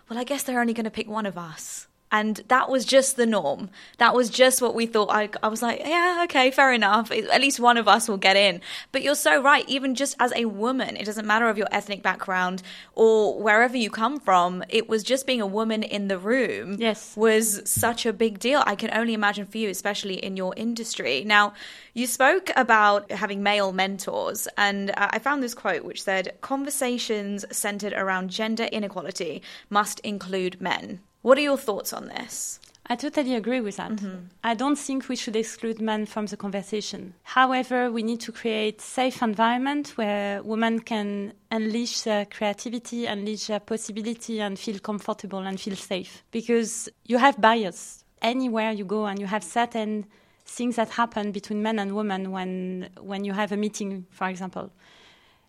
Well, 0.08 0.18
I 0.18 0.24
guess 0.24 0.42
they're 0.42 0.60
only 0.60 0.74
going 0.74 0.84
to 0.84 0.90
pick 0.90 1.08
one 1.08 1.26
of 1.26 1.38
us. 1.38 1.88
And 2.12 2.42
that 2.48 2.68
was 2.68 2.84
just 2.84 3.16
the 3.16 3.24
norm. 3.24 3.70
That 3.96 4.14
was 4.14 4.28
just 4.28 4.60
what 4.60 4.74
we 4.74 4.84
thought. 4.84 5.08
I, 5.10 5.30
I 5.42 5.48
was 5.48 5.62
like, 5.62 5.80
yeah, 5.80 6.20
okay, 6.24 6.50
fair 6.50 6.70
enough. 6.70 7.10
At 7.10 7.40
least 7.40 7.58
one 7.58 7.78
of 7.78 7.88
us 7.88 8.06
will 8.06 8.18
get 8.18 8.36
in. 8.36 8.60
But 8.92 9.02
you're 9.02 9.14
so 9.14 9.42
right. 9.42 9.66
Even 9.66 9.94
just 9.94 10.14
as 10.20 10.30
a 10.36 10.44
woman, 10.44 10.96
it 10.96 11.06
doesn't 11.06 11.26
matter 11.26 11.48
of 11.48 11.56
your 11.56 11.68
ethnic 11.72 12.02
background 12.02 12.62
or 12.94 13.42
wherever 13.42 13.78
you 13.78 13.88
come 13.88 14.20
from. 14.20 14.62
It 14.68 14.90
was 14.90 15.02
just 15.02 15.26
being 15.26 15.40
a 15.40 15.46
woman 15.46 15.82
in 15.82 16.08
the 16.08 16.18
room. 16.18 16.76
Yes. 16.78 17.16
Was 17.16 17.62
such 17.64 18.04
a 18.04 18.12
big 18.12 18.38
deal. 18.38 18.62
I 18.66 18.74
can 18.74 18.90
only 18.92 19.14
imagine 19.14 19.46
for 19.46 19.56
you, 19.56 19.70
especially 19.70 20.22
in 20.22 20.36
your 20.36 20.52
industry. 20.54 21.24
Now, 21.24 21.54
you 21.94 22.06
spoke 22.06 22.50
about 22.56 23.10
having 23.10 23.42
male 23.42 23.72
mentors, 23.72 24.48
and 24.58 24.90
I 24.96 25.18
found 25.18 25.42
this 25.42 25.54
quote 25.54 25.84
which 25.84 26.02
said, 26.02 26.36
Conversations 26.42 27.46
centered 27.50 27.94
around 27.94 28.28
gender 28.30 28.64
inequality 28.64 29.42
must 29.70 29.98
include 30.00 30.60
men. 30.60 31.00
What 31.22 31.38
are 31.38 31.42
your 31.42 31.56
thoughts 31.56 31.92
on 31.92 32.08
this? 32.08 32.60
I 32.86 32.96
totally 32.96 33.36
agree 33.36 33.60
with 33.60 33.76
that. 33.76 33.92
Mm-hmm. 33.92 34.16
I 34.42 34.54
don't 34.54 34.76
think 34.76 35.08
we 35.08 35.16
should 35.16 35.36
exclude 35.36 35.80
men 35.80 36.04
from 36.04 36.26
the 36.26 36.36
conversation. 36.36 37.14
However, 37.22 37.90
we 37.90 38.02
need 38.02 38.20
to 38.20 38.32
create 38.32 38.80
safe 38.80 39.22
environment 39.22 39.92
where 39.96 40.42
women 40.42 40.80
can 40.80 41.32
unleash 41.50 42.02
their 42.02 42.26
creativity, 42.26 43.06
unleash 43.06 43.46
their 43.46 43.60
possibility 43.60 44.40
and 44.40 44.58
feel 44.58 44.80
comfortable 44.80 45.38
and 45.38 45.60
feel 45.60 45.76
safe. 45.76 46.24
Because 46.32 46.88
you 47.06 47.18
have 47.18 47.40
bias 47.40 48.04
anywhere 48.20 48.72
you 48.72 48.84
go 48.84 49.06
and 49.06 49.18
you 49.18 49.26
have 49.26 49.44
certain 49.44 50.06
things 50.44 50.76
that 50.76 50.90
happen 50.90 51.32
between 51.32 51.62
men 51.62 51.78
and 51.78 51.94
women 51.94 52.30
when 52.30 52.88
when 53.00 53.24
you 53.24 53.32
have 53.32 53.52
a 53.52 53.56
meeting, 53.56 54.06
for 54.10 54.28
example. 54.28 54.70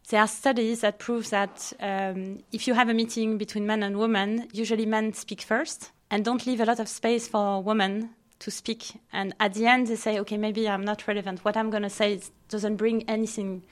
There 0.09 0.19
are 0.19 0.27
studies 0.27 0.81
that 0.81 0.99
prove 0.99 1.29
that 1.29 1.71
um, 1.79 2.39
if 2.51 2.67
you 2.67 2.73
have 2.73 2.89
a 2.89 2.93
meeting 2.93 3.37
between 3.37 3.65
men 3.65 3.83
and 3.83 3.97
women, 3.97 4.49
usually 4.51 4.85
men 4.85 5.13
speak 5.13 5.41
first 5.41 5.91
and 6.11 6.25
don't 6.25 6.45
leave 6.45 6.59
a 6.59 6.65
lot 6.65 6.79
of 6.79 6.89
space 6.89 7.27
for 7.27 7.63
women 7.63 8.09
to 8.39 8.51
speak. 8.51 8.99
And 9.13 9.33
at 9.39 9.53
the 9.53 9.65
end, 9.65 9.87
they 9.87 9.95
say, 9.95 10.19
okay, 10.19 10.37
maybe 10.37 10.67
I'm 10.67 10.83
not 10.83 11.07
relevant. 11.07 11.45
What 11.45 11.55
I'm 11.55 11.69
going 11.69 11.83
to 11.83 11.89
say 11.89 12.19
doesn't 12.49 12.75
bring 12.75 13.07
anything 13.09 13.63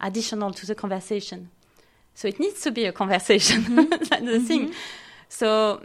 additional 0.00 0.52
to 0.52 0.66
the 0.66 0.74
conversation. 0.74 1.50
So 2.14 2.28
it 2.28 2.38
needs 2.38 2.60
to 2.62 2.70
be 2.70 2.84
a 2.84 2.92
conversation. 2.92 3.62
Mm-hmm. 3.62 3.90
That's 3.90 4.08
the 4.08 4.16
mm-hmm. 4.16 4.44
thing. 4.44 4.74
So 5.28 5.82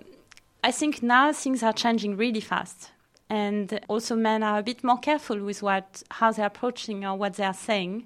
I 0.64 0.72
think 0.72 1.02
now 1.02 1.32
things 1.32 1.64
are 1.64 1.72
changing 1.72 2.18
really 2.18 2.42
fast. 2.42 2.92
And 3.30 3.80
also 3.88 4.16
men 4.16 4.44
are 4.44 4.60
a 4.60 4.64
bit 4.64 4.84
more 4.84 4.98
careful 4.98 5.40
with 5.40 5.64
what 5.64 6.04
how 6.12 6.32
they're 6.32 6.48
approaching 6.48 7.06
or 7.06 7.16
what 7.16 7.36
they 7.36 7.46
are 7.46 7.54
saying 7.54 8.06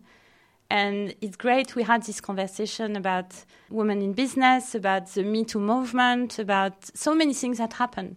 and 0.72 1.14
it's 1.20 1.36
great 1.36 1.76
we 1.76 1.84
had 1.84 2.04
this 2.04 2.22
conversation 2.22 2.96
about 2.96 3.34
women 3.70 4.02
in 4.02 4.14
business, 4.14 4.74
about 4.74 5.08
the 5.08 5.22
Me 5.22 5.44
Too 5.44 5.60
movement, 5.60 6.40
about 6.40 6.90
so 6.96 7.14
many 7.14 7.34
things 7.34 7.58
that 7.58 7.74
happen. 7.74 8.16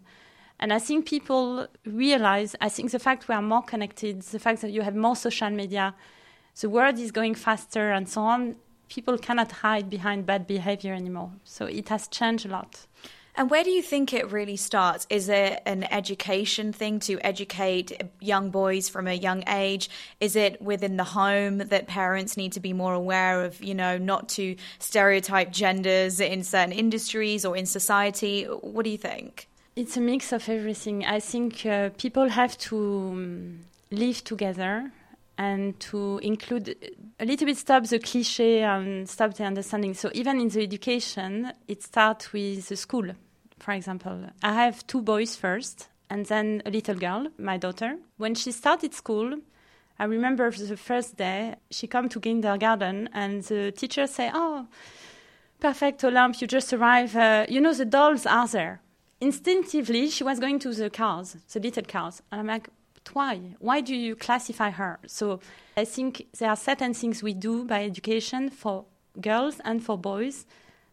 And 0.61 0.73
I 0.73 0.79
think 0.79 1.05
people 1.05 1.67
realize, 1.85 2.55
I 2.61 2.69
think 2.69 2.93
the 2.93 3.01
fact 3.01 3.27
we 3.27 3.35
are 3.35 3.43
more 3.43 3.63
connected, 3.63 4.23
the 4.23 4.39
fact 4.39 4.61
that 4.61 4.71
you 4.71 4.83
have 4.83 4.95
more 4.95 5.17
social 5.17 5.51
media, 5.51 5.97
the 6.61 6.71
world 6.71 6.97
is 7.01 7.11
going 7.11 7.35
faster 7.35 7.91
and 7.91 8.09
so 8.09 8.21
on, 8.21 8.55
people 8.89 9.19
cannot 9.19 9.51
hide 9.51 9.91
behind 9.91 10.25
bad 10.25 10.47
behavior 10.47 10.95
anymore. 10.95 11.33
So 11.43 11.67
it 11.67 11.89
has 11.89 12.07
changed 12.07 12.47
a 12.47 12.51
lot. 12.51 12.87
And 13.37 13.50
where 13.50 13.64
do 13.64 13.71
you 13.71 13.83
think 13.83 14.12
it 14.12 14.31
really 14.31 14.57
starts? 14.57 15.09
Is 15.11 15.29
it 15.29 15.61
an 15.67 15.85
education 15.93 16.73
thing 16.73 17.00
to 17.00 17.19
educate 17.26 18.00
young 18.21 18.50
boys 18.50 18.88
from 18.88 19.09
a 19.09 19.14
young 19.14 19.43
age? 19.49 19.91
Is 20.21 20.37
it 20.37 20.62
within 20.62 20.97
the 20.97 21.05
home 21.05 21.59
that 21.59 21.88
parents 21.88 22.37
need 22.37 22.53
to 22.53 22.61
be 22.61 22.73
more 22.73 22.95
aware 22.95 23.45
of, 23.45 23.61
you 23.61 23.75
know, 23.75 23.99
not 23.99 24.29
to 24.31 24.55
stereotype 24.79 25.50
genders 25.50 26.21
in 26.21 26.45
certain 26.45 26.73
industries 26.73 27.45
or 27.45 27.57
in 27.57 27.67
society? 27.67 28.45
What 28.45 28.85
do 28.85 28.91
you 28.91 28.99
think? 28.99 29.49
It's 29.75 29.97
a 29.97 30.00
mix 30.00 30.31
of 30.31 30.49
everything. 30.49 31.05
I 31.05 31.19
think 31.19 31.67
uh, 31.67 31.91
people 31.99 32.29
have 32.29 32.57
to 32.59 32.76
um, 32.79 33.61
live 33.91 34.23
together 34.23 34.93
and 35.37 35.81
to 35.81 36.19
include 36.23 36.76
a 37.19 37.25
little 37.25 37.47
bit 37.47 37.57
stop 37.57 37.85
the 37.88 37.99
cliche 37.99 38.62
and 38.62 39.09
stop 39.09 39.35
the 39.35 39.43
understanding. 39.43 39.95
So 39.95 40.11
even 40.14 40.41
in 40.41 40.49
the 40.50 40.62
education, 40.62 41.53
it 41.67 41.83
starts 41.83 42.33
with 42.33 42.69
the 42.69 42.76
school 42.76 43.11
for 43.59 43.73
example. 43.73 44.31
I 44.43 44.55
have 44.55 44.87
two 44.87 45.03
boys 45.03 45.37
first, 45.37 45.89
and 46.11 46.27
then 46.27 46.63
a 46.67 46.71
little 46.71 46.95
girl, 46.95 47.29
my 47.39 47.57
daughter. 47.57 47.97
When 48.17 48.35
she 48.35 48.53
started 48.53 48.95
school, 48.95 49.39
I 49.99 50.05
remember 50.05 50.51
the 50.51 50.77
first 50.77 51.17
day 51.17 51.55
she 51.71 51.87
come 51.87 52.09
to 52.11 52.21
kindergarten, 52.21 53.09
and 53.13 53.43
the 53.45 53.73
teacher 53.73 54.07
say, 54.07 54.31
"Oh, 54.35 54.67
perfect, 55.61 56.05
Olympe, 56.05 56.41
you 56.41 56.47
just 56.47 56.73
arrived. 56.73 57.17
Uh, 57.17 57.47
you 57.49 57.61
know 57.61 57.73
the 57.73 57.85
dolls 57.85 58.27
are 58.27 58.49
there." 58.49 58.81
Instinctively, 59.21 60.11
she 60.11 60.25
was 60.25 60.39
going 60.39 60.59
to 60.59 60.75
the 60.75 60.91
cars, 60.91 61.37
the 61.53 61.61
little 61.61 61.85
cars, 61.85 62.21
and 62.31 62.41
I'm 62.41 62.47
like, 62.47 62.69
why? 63.13 63.41
Why 63.59 63.81
do 63.81 63.95
you 63.95 64.17
classify 64.17 64.71
her? 64.71 64.99
So 65.07 65.41
I 65.77 65.85
think 65.85 66.27
there 66.39 66.51
are 66.51 66.57
certain 66.57 66.95
things 66.95 67.23
we 67.23 67.35
do 67.35 67.65
by 67.65 67.85
education 67.85 68.51
for 68.51 68.87
girls 69.21 69.61
and 69.65 69.83
for 69.83 69.99
boys 69.99 70.47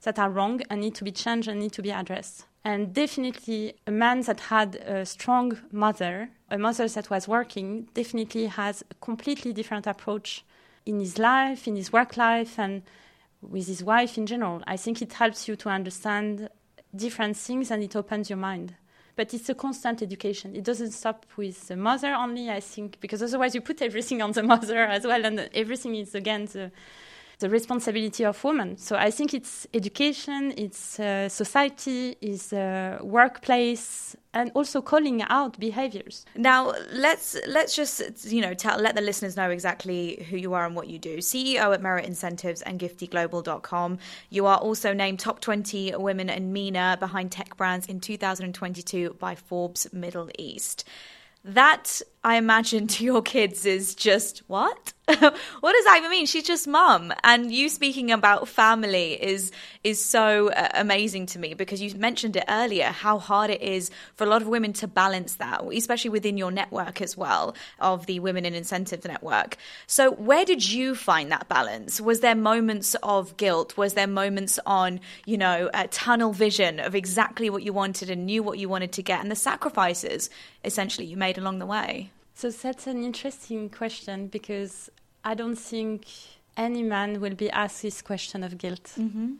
that 0.03 0.19
are 0.19 0.29
wrong 0.29 0.61
and 0.69 0.81
need 0.81 0.95
to 0.95 1.03
be 1.03 1.11
changed 1.11 1.47
and 1.47 1.59
need 1.59 1.71
to 1.73 1.81
be 1.81 1.91
addressed. 1.91 2.45
And 2.63 2.93
definitely, 2.93 3.73
a 3.87 3.91
man 3.91 4.21
that 4.21 4.39
had 4.39 4.75
a 4.75 5.05
strong 5.05 5.57
mother, 5.71 6.29
a 6.49 6.59
mother 6.59 6.87
that 6.87 7.09
was 7.09 7.27
working, 7.27 7.87
definitely 7.95 8.45
has 8.45 8.83
a 8.91 8.93
completely 8.95 9.51
different 9.51 9.87
approach 9.87 10.45
in 10.85 10.99
his 10.99 11.17
life, 11.17 11.67
in 11.67 11.75
his 11.75 11.91
work 11.91 12.17
life, 12.17 12.59
and 12.59 12.83
with 13.41 13.65
his 13.67 13.83
wife 13.83 14.15
in 14.17 14.27
general. 14.27 14.61
I 14.67 14.77
think 14.77 15.01
it 15.01 15.13
helps 15.13 15.47
you 15.47 15.55
to 15.55 15.69
understand 15.69 16.49
different 16.95 17.37
things 17.37 17.71
and 17.71 17.81
it 17.81 17.95
opens 17.95 18.29
your 18.29 18.37
mind. 18.37 18.75
But 19.15 19.33
it's 19.33 19.49
a 19.49 19.55
constant 19.55 20.01
education. 20.01 20.55
It 20.55 20.63
doesn't 20.63 20.91
stop 20.91 21.25
with 21.35 21.67
the 21.67 21.75
mother 21.75 22.13
only, 22.13 22.49
I 22.49 22.59
think, 22.59 22.99
because 23.01 23.23
otherwise 23.23 23.55
you 23.55 23.61
put 23.61 23.81
everything 23.81 24.21
on 24.21 24.33
the 24.33 24.43
mother 24.53 24.83
as 24.83 25.03
well, 25.05 25.25
and 25.25 25.49
everything 25.53 25.95
is 25.95 26.13
again 26.13 26.45
the 26.45 26.71
the 27.41 27.49
responsibility 27.49 28.23
of 28.23 28.41
women. 28.43 28.77
So 28.77 28.95
I 28.95 29.11
think 29.11 29.33
it's 29.33 29.67
education, 29.73 30.53
it's 30.57 30.99
uh, 30.99 31.29
society, 31.29 32.15
it's 32.21 32.53
uh, 32.53 32.99
workplace, 33.01 34.15
and 34.33 34.51
also 34.53 34.81
calling 34.81 35.21
out 35.23 35.59
behaviors. 35.59 36.25
Now 36.35 36.73
let's 36.93 37.37
let's 37.47 37.75
just 37.75 38.31
you 38.31 38.41
know 38.41 38.53
tell 38.53 38.79
let 38.79 38.95
the 38.95 39.01
listeners 39.01 39.35
know 39.35 39.49
exactly 39.49 40.25
who 40.29 40.37
you 40.37 40.53
are 40.53 40.65
and 40.65 40.75
what 40.75 40.87
you 40.87 40.97
do. 40.97 41.17
CEO 41.17 41.73
at 41.73 41.81
Merit 41.81 42.05
Incentives 42.05 42.61
and 42.61 42.79
GiftiGlobal.com. 42.79 43.97
You 44.29 44.45
are 44.45 44.57
also 44.57 44.93
named 44.93 45.19
top 45.19 45.41
20 45.41 45.95
women 45.97 46.29
and 46.29 46.53
MENA 46.53 46.97
behind 46.99 47.31
tech 47.31 47.57
brands 47.57 47.87
in 47.87 47.99
2022 47.99 49.17
by 49.19 49.35
Forbes 49.35 49.91
Middle 49.91 50.29
East. 50.39 50.85
That 51.43 52.01
I 52.23 52.35
imagine 52.35 52.87
to 52.95 53.03
your 53.03 53.21
kids 53.21 53.65
is 53.65 53.95
just 53.95 54.43
what? 54.47 54.93
what 55.07 55.73
does 55.73 55.85
that 55.85 55.95
even 55.97 56.11
mean? 56.11 56.25
She's 56.27 56.43
just 56.43 56.67
mum. 56.67 57.11
And 57.23 57.51
you 57.51 57.69
speaking 57.69 58.11
about 58.11 58.47
family 58.47 59.21
is 59.21 59.51
is 59.83 60.03
so 60.03 60.49
uh, 60.49 60.69
amazing 60.75 61.25
to 61.27 61.39
me 61.39 61.55
because 61.55 61.81
you 61.81 61.93
mentioned 61.95 62.35
it 62.35 62.43
earlier 62.47 62.85
how 62.85 63.17
hard 63.17 63.49
it 63.49 63.61
is 63.63 63.89
for 64.13 64.25
a 64.25 64.27
lot 64.27 64.43
of 64.43 64.47
women 64.47 64.73
to 64.73 64.87
balance 64.87 65.35
that, 65.35 65.63
especially 65.73 66.11
within 66.11 66.37
your 66.37 66.51
network 66.51 67.01
as 67.01 67.17
well 67.17 67.55
of 67.79 68.05
the 68.05 68.19
Women 68.19 68.45
in 68.45 68.53
Incentives 68.53 69.05
network. 69.05 69.57
So 69.87 70.11
where 70.11 70.45
did 70.45 70.69
you 70.69 70.93
find 70.93 71.31
that 71.31 71.49
balance? 71.49 71.99
Was 71.99 72.19
there 72.19 72.35
moments 72.35 72.95
of 73.01 73.35
guilt? 73.37 73.77
Was 73.77 73.95
there 73.95 74.07
moments 74.07 74.59
on, 74.67 74.99
you 75.25 75.37
know, 75.37 75.69
a 75.73 75.87
tunnel 75.87 76.31
vision 76.31 76.79
of 76.79 76.93
exactly 76.93 77.49
what 77.49 77.63
you 77.63 77.73
wanted 77.73 78.11
and 78.11 78.27
knew 78.27 78.43
what 78.43 78.59
you 78.59 78.69
wanted 78.69 78.91
to 78.93 79.01
get 79.01 79.19
and 79.19 79.31
the 79.31 79.35
sacrifices 79.35 80.29
essentially 80.63 81.07
you 81.07 81.17
made 81.17 81.39
along 81.39 81.57
the 81.57 81.65
way? 81.65 82.11
So 82.33 82.49
that's 82.49 82.87
an 82.87 83.03
interesting 83.03 83.69
question 83.69 84.27
because 84.27 84.89
I 85.23 85.33
don't 85.33 85.55
think 85.55 86.05
any 86.57 86.83
man 86.83 87.21
will 87.21 87.35
be 87.35 87.49
asked 87.51 87.81
this 87.81 88.01
question 88.01 88.43
of 88.43 88.57
guilt. 88.57 88.93
Mm-hmm. 88.97 89.33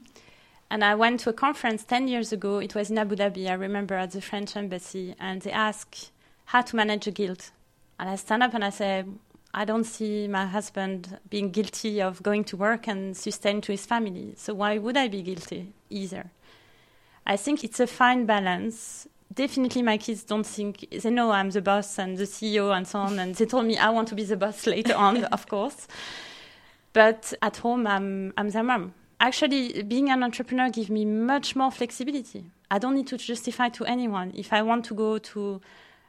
And 0.70 0.84
I 0.84 0.94
went 0.94 1.20
to 1.20 1.30
a 1.30 1.32
conference 1.34 1.84
10 1.84 2.08
years 2.08 2.32
ago. 2.32 2.58
It 2.58 2.74
was 2.74 2.90
in 2.90 2.96
Abu 2.96 3.16
Dhabi, 3.16 3.48
I 3.50 3.54
remember, 3.54 3.94
at 3.94 4.12
the 4.12 4.20
French 4.20 4.56
embassy. 4.56 5.14
And 5.20 5.42
they 5.42 5.50
asked 5.50 6.12
how 6.46 6.62
to 6.62 6.76
manage 6.76 7.06
a 7.06 7.10
guilt. 7.10 7.50
And 7.98 8.08
I 8.08 8.16
stand 8.16 8.42
up 8.42 8.54
and 8.54 8.64
I 8.64 8.70
say, 8.70 9.04
I 9.52 9.66
don't 9.66 9.84
see 9.84 10.28
my 10.28 10.46
husband 10.46 11.18
being 11.28 11.50
guilty 11.50 12.00
of 12.00 12.22
going 12.22 12.44
to 12.44 12.56
work 12.56 12.88
and 12.88 13.14
sustain 13.14 13.60
to 13.62 13.72
his 13.72 13.84
family. 13.84 14.32
So 14.36 14.54
why 14.54 14.78
would 14.78 14.96
I 14.96 15.08
be 15.08 15.20
guilty 15.20 15.74
either? 15.90 16.30
I 17.26 17.36
think 17.36 17.62
it's 17.62 17.78
a 17.78 17.86
fine 17.86 18.24
balance 18.24 19.06
definitely 19.34 19.82
my 19.82 19.98
kids 19.98 20.24
don't 20.24 20.46
think 20.46 20.86
they 20.90 21.10
know 21.10 21.30
I'm 21.30 21.50
the 21.50 21.62
boss 21.62 21.98
and 21.98 22.16
the 22.16 22.24
CEO 22.24 22.76
and 22.76 22.86
so 22.86 23.00
on, 23.00 23.18
and 23.18 23.34
they 23.34 23.46
told 23.46 23.66
me 23.66 23.76
I 23.78 23.90
want 23.90 24.08
to 24.08 24.14
be 24.14 24.24
the 24.24 24.36
boss 24.36 24.66
later 24.76 24.94
on, 24.94 25.24
of 25.24 25.48
course. 25.48 25.86
But 26.92 27.32
at 27.40 27.58
home, 27.58 27.86
I'm 27.86 28.32
I'm 28.36 28.50
their 28.50 28.62
mom. 28.62 28.94
Actually, 29.20 29.82
being 29.84 30.10
an 30.10 30.22
entrepreneur 30.22 30.68
gives 30.68 30.90
me 30.90 31.04
much 31.04 31.54
more 31.54 31.70
flexibility. 31.70 32.44
I 32.70 32.78
don't 32.78 32.94
need 32.94 33.06
to 33.08 33.16
justify 33.16 33.68
to 33.70 33.84
anyone 33.84 34.32
if 34.34 34.52
I 34.52 34.62
want 34.62 34.84
to 34.86 34.94
go 34.94 35.18
to 35.18 35.60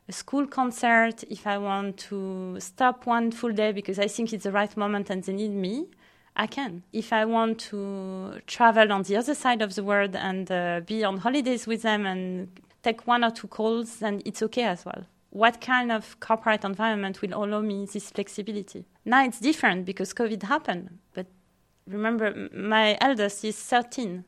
a 0.10 0.12
school 0.12 0.48
concert, 0.48 1.24
if 1.30 1.46
I 1.48 1.58
want 1.58 1.98
to 2.10 2.58
stop 2.60 3.06
one 3.06 3.32
full 3.32 3.54
day 3.54 3.72
because 3.72 4.00
I 4.00 4.08
think 4.08 4.34
it's 4.34 4.44
the 4.44 4.52
right 4.52 4.76
moment 4.76 5.10
and 5.10 5.24
they 5.24 5.34
need 5.34 5.52
me. 5.52 5.88
I 6.36 6.48
can. 6.48 6.84
If 6.92 7.14
I 7.14 7.26
want 7.26 7.60
to 7.72 8.42
travel 8.48 8.92
on 8.92 9.04
the 9.04 9.16
other 9.16 9.36
side 9.36 9.62
of 9.62 9.76
the 9.76 9.84
world 9.84 10.16
and 10.16 10.52
uh, 10.52 10.82
be 10.86 11.04
on 11.04 11.18
holidays 11.18 11.68
with 11.68 11.84
them 11.84 12.06
and 12.08 12.48
take 12.84 13.08
one 13.08 13.24
or 13.24 13.32
two 13.32 13.48
calls, 13.48 13.98
then 14.00 14.22
it's 14.26 14.44
okay 14.44 14.66
as 14.66 14.86
well. 14.86 15.06
What 15.30 15.62
kind 15.62 15.92
of 15.92 16.20
corporate 16.20 16.64
environment 16.64 17.22
will 17.22 17.34
allow 17.34 17.62
me 17.62 17.88
this 17.92 18.12
flexibility? 18.12 18.86
Now 19.06 19.26
it's 19.26 19.40
different 19.40 19.86
because 19.86 20.14
COVID 20.14 20.44
happened. 20.44 21.00
But 21.14 21.26
remember, 21.88 22.50
my 22.54 22.98
eldest 23.02 23.44
is 23.44 23.58
13. 23.58 24.26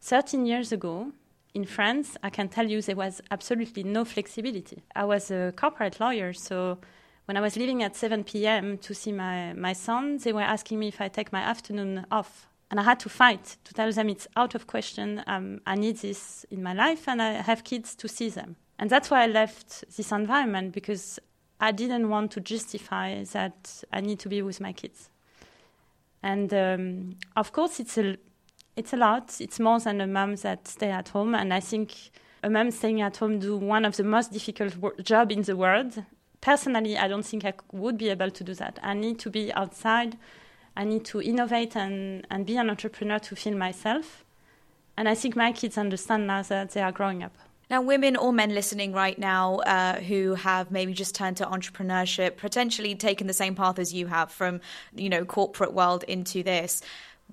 13 0.00 0.46
years 0.46 0.72
ago, 0.72 1.12
in 1.54 1.64
France, 1.64 2.16
I 2.22 2.30
can 2.30 2.48
tell 2.48 2.68
you 2.68 2.82
there 2.82 2.96
was 2.96 3.22
absolutely 3.30 3.84
no 3.84 4.04
flexibility. 4.04 4.82
I 4.96 5.04
was 5.04 5.30
a 5.30 5.52
corporate 5.56 6.00
lawyer, 6.00 6.32
so 6.32 6.78
when 7.26 7.36
I 7.36 7.40
was 7.40 7.56
leaving 7.56 7.82
at 7.82 7.94
7 7.94 8.24
p.m. 8.24 8.76
to 8.78 8.94
see 8.94 9.12
my, 9.12 9.52
my 9.52 9.72
son, 9.72 10.18
they 10.18 10.32
were 10.32 10.42
asking 10.42 10.80
me 10.80 10.88
if 10.88 11.00
I 11.00 11.08
take 11.08 11.32
my 11.32 11.40
afternoon 11.40 12.06
off. 12.10 12.48
And 12.70 12.80
I 12.80 12.82
had 12.82 12.98
to 13.00 13.08
fight 13.08 13.56
to 13.64 13.74
tell 13.74 13.92
them 13.92 14.08
it's 14.08 14.26
out 14.36 14.54
of 14.54 14.66
question. 14.66 15.22
Um, 15.26 15.60
I 15.66 15.74
need 15.76 15.98
this 15.98 16.44
in 16.50 16.62
my 16.62 16.72
life 16.72 17.08
and 17.08 17.22
I 17.22 17.32
have 17.34 17.62
kids 17.62 17.94
to 17.96 18.08
see 18.08 18.30
them. 18.30 18.56
And 18.78 18.90
that's 18.90 19.10
why 19.10 19.22
I 19.22 19.26
left 19.26 19.84
this 19.96 20.10
environment 20.10 20.72
because 20.72 21.20
I 21.60 21.72
didn't 21.72 22.08
want 22.08 22.32
to 22.32 22.40
justify 22.40 23.22
that 23.24 23.84
I 23.92 24.00
need 24.00 24.18
to 24.20 24.28
be 24.28 24.42
with 24.42 24.60
my 24.60 24.72
kids. 24.72 25.10
And 26.22 26.52
um, 26.54 27.16
of 27.36 27.52
course, 27.52 27.80
it's 27.80 27.98
a 27.98 28.16
it's 28.76 28.92
a 28.92 28.96
lot. 28.96 29.40
It's 29.40 29.60
more 29.60 29.78
than 29.78 30.00
a 30.00 30.06
mom 30.06 30.34
that 30.36 30.66
stay 30.66 30.90
at 30.90 31.10
home, 31.10 31.34
and 31.34 31.54
I 31.54 31.60
think 31.60 31.92
a 32.42 32.50
mom 32.50 32.70
staying 32.70 33.02
at 33.02 33.18
home 33.18 33.38
do 33.38 33.56
one 33.56 33.84
of 33.84 33.96
the 33.96 34.04
most 34.04 34.32
difficult 34.32 34.74
job 35.04 35.30
in 35.30 35.42
the 35.42 35.56
world. 35.56 36.02
Personally, 36.40 36.98
I 36.98 37.08
don't 37.08 37.24
think 37.24 37.44
I 37.44 37.52
would 37.72 37.96
be 37.96 38.08
able 38.08 38.30
to 38.30 38.44
do 38.44 38.54
that. 38.54 38.78
I 38.82 38.94
need 38.94 39.18
to 39.20 39.30
be 39.30 39.52
outside. 39.52 40.18
I 40.76 40.84
need 40.84 41.04
to 41.06 41.22
innovate 41.22 41.76
and, 41.76 42.26
and 42.30 42.44
be 42.46 42.56
an 42.56 42.68
entrepreneur 42.68 43.18
to 43.20 43.36
feel 43.36 43.56
myself. 43.56 44.24
And 44.96 45.08
I 45.08 45.14
think 45.14 45.36
my 45.36 45.52
kids 45.52 45.78
understand 45.78 46.26
now 46.26 46.42
that 46.42 46.70
they 46.70 46.80
are 46.80 46.92
growing 46.92 47.22
up. 47.22 47.32
Now, 47.70 47.80
women 47.80 48.16
or 48.16 48.32
men 48.32 48.54
listening 48.54 48.92
right 48.92 49.18
now 49.18 49.56
uh, 49.60 49.98
who 49.98 50.34
have 50.34 50.70
maybe 50.70 50.92
just 50.92 51.14
turned 51.14 51.38
to 51.38 51.46
entrepreneurship, 51.46 52.36
potentially 52.36 52.94
taken 52.94 53.26
the 53.26 53.32
same 53.32 53.54
path 53.54 53.78
as 53.78 53.94
you 53.94 54.06
have 54.06 54.30
from, 54.30 54.60
you 54.94 55.08
know, 55.08 55.24
corporate 55.24 55.72
world 55.72 56.04
into 56.04 56.42
this 56.42 56.82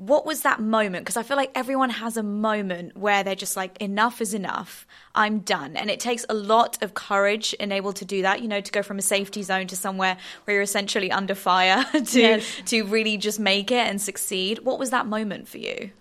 what 0.01 0.25
was 0.25 0.41
that 0.41 0.60
moment? 0.60 1.05
Because 1.05 1.15
I 1.15 1.22
feel 1.22 1.38
like 1.38 1.51
everyone 1.53 1.91
has 1.91 2.17
a 2.17 2.24
moment 2.24 2.98
where 2.98 3.24
they're 3.24 3.36
just 3.36 3.55
like, 3.55 3.79
enough 3.79 4.20
is 4.20 4.34
enough. 4.34 4.88
I'm 5.13 5.41
done. 5.41 5.77
And 5.77 5.91
it 5.91 6.00
takes 6.00 6.25
a 6.27 6.34
lot 6.34 6.81
of 6.81 6.96
courage 6.96 7.53
and 7.60 7.72
able 7.72 7.93
to 7.93 8.03
do 8.03 8.24
that, 8.24 8.41
you 8.41 8.48
know, 8.48 8.62
to 8.62 8.72
go 8.72 8.81
from 8.81 8.98
a 8.98 9.03
safety 9.03 9.43
zone 9.43 9.67
to 9.67 9.75
somewhere 9.75 10.17
where 10.46 10.55
you're 10.55 10.63
essentially 10.63 11.12
under 11.12 11.36
fire 11.36 11.86
to, 12.05 12.20
yes. 12.20 12.62
to 12.65 12.84
really 12.86 13.15
just 13.15 13.39
make 13.39 13.70
it 13.70 13.88
and 13.88 14.01
succeed. 14.01 14.60
What 14.60 14.79
was 14.79 14.89
that 14.89 15.05
moment 15.05 15.48
for 15.48 15.60
you? 15.60 15.91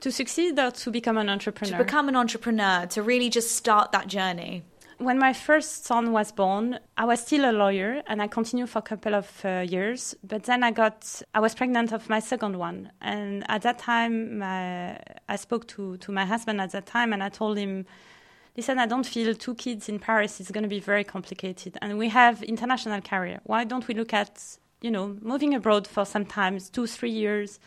To 0.00 0.10
succeed 0.10 0.58
or 0.58 0.70
to 0.70 0.90
become 0.90 1.18
an 1.18 1.28
entrepreneur? 1.28 1.76
To 1.76 1.84
become 1.84 2.08
an 2.08 2.16
entrepreneur, 2.16 2.86
to 2.86 3.02
really 3.02 3.28
just 3.28 3.54
start 3.54 3.92
that 3.92 4.06
journey. 4.06 4.64
When 4.98 5.18
my 5.18 5.34
first 5.34 5.84
son 5.84 6.12
was 6.12 6.32
born, 6.32 6.78
I 6.96 7.04
was 7.04 7.20
still 7.20 7.50
a 7.50 7.52
lawyer 7.52 8.02
and 8.06 8.22
I 8.22 8.28
continued 8.28 8.70
for 8.70 8.78
a 8.78 8.82
couple 8.82 9.14
of 9.14 9.44
uh, 9.44 9.64
years. 9.68 10.16
But 10.24 10.44
then 10.44 10.62
I 10.62 10.70
got, 10.70 11.22
I 11.34 11.40
was 11.40 11.54
pregnant 11.54 11.92
of 11.92 12.08
my 12.08 12.18
second 12.18 12.56
one. 12.56 12.90
And 13.02 13.44
at 13.50 13.60
that 13.62 13.78
time, 13.78 14.38
my, 14.38 14.98
I 15.28 15.36
spoke 15.36 15.68
to, 15.68 15.98
to 15.98 16.12
my 16.12 16.24
husband 16.24 16.62
at 16.62 16.70
that 16.72 16.86
time 16.86 17.12
and 17.12 17.22
I 17.22 17.28
told 17.28 17.58
him, 17.58 17.84
listen, 18.56 18.78
I 18.78 18.86
don't 18.86 19.04
feel 19.04 19.34
two 19.34 19.54
kids 19.54 19.90
in 19.90 19.98
Paris 19.98 20.40
is 20.40 20.50
going 20.50 20.62
to 20.62 20.68
be 20.68 20.80
very 20.80 21.04
complicated. 21.04 21.76
And 21.82 21.98
we 21.98 22.08
have 22.08 22.42
international 22.42 23.02
career. 23.02 23.40
Why 23.44 23.64
don't 23.64 23.86
we 23.86 23.94
look 23.94 24.14
at, 24.14 24.42
you 24.80 24.90
know, 24.90 25.18
moving 25.20 25.54
abroad 25.54 25.86
for 25.86 26.06
sometimes 26.06 26.70
two, 26.70 26.86
three 26.86 27.10
years 27.10 27.60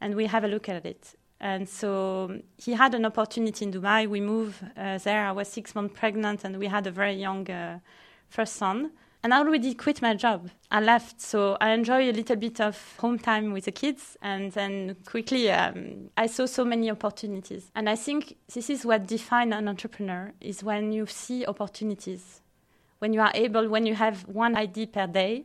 and 0.00 0.14
we 0.14 0.26
have 0.26 0.44
a 0.44 0.48
look 0.48 0.68
at 0.68 0.86
it. 0.86 1.14
And 1.40 1.68
so 1.68 2.40
he 2.58 2.72
had 2.72 2.94
an 2.94 3.06
opportunity 3.06 3.64
in 3.64 3.72
Dubai. 3.72 4.06
We 4.08 4.20
moved 4.20 4.62
uh, 4.76 4.98
there. 4.98 5.26
I 5.26 5.32
was 5.32 5.48
six 5.48 5.74
months 5.74 5.98
pregnant, 5.98 6.44
and 6.44 6.58
we 6.58 6.66
had 6.66 6.86
a 6.86 6.90
very 6.90 7.14
young 7.14 7.48
uh, 7.50 7.78
first 8.28 8.56
son. 8.56 8.90
And 9.22 9.34
I 9.34 9.38
already 9.38 9.74
quit 9.74 10.00
my 10.00 10.14
job. 10.14 10.48
I 10.70 10.80
left, 10.80 11.20
so 11.20 11.56
I 11.60 11.70
enjoy 11.70 12.10
a 12.10 12.12
little 12.12 12.36
bit 12.36 12.60
of 12.60 12.96
home 12.98 13.18
time 13.18 13.52
with 13.52 13.66
the 13.66 13.72
kids. 13.72 14.16
And 14.22 14.52
then 14.52 14.96
quickly, 15.04 15.50
um, 15.50 16.10
I 16.16 16.26
saw 16.26 16.46
so 16.46 16.64
many 16.64 16.90
opportunities. 16.90 17.70
And 17.74 17.88
I 17.88 17.96
think 17.96 18.36
this 18.54 18.70
is 18.70 18.84
what 18.84 19.06
defines 19.06 19.54
an 19.54 19.68
entrepreneur: 19.68 20.32
is 20.40 20.62
when 20.62 20.92
you 20.92 21.06
see 21.06 21.46
opportunities, 21.46 22.40
when 22.98 23.12
you 23.12 23.20
are 23.20 23.32
able, 23.34 23.68
when 23.68 23.86
you 23.86 23.94
have 23.94 24.26
one 24.26 24.56
idea 24.56 24.86
per 24.86 25.06
day 25.06 25.44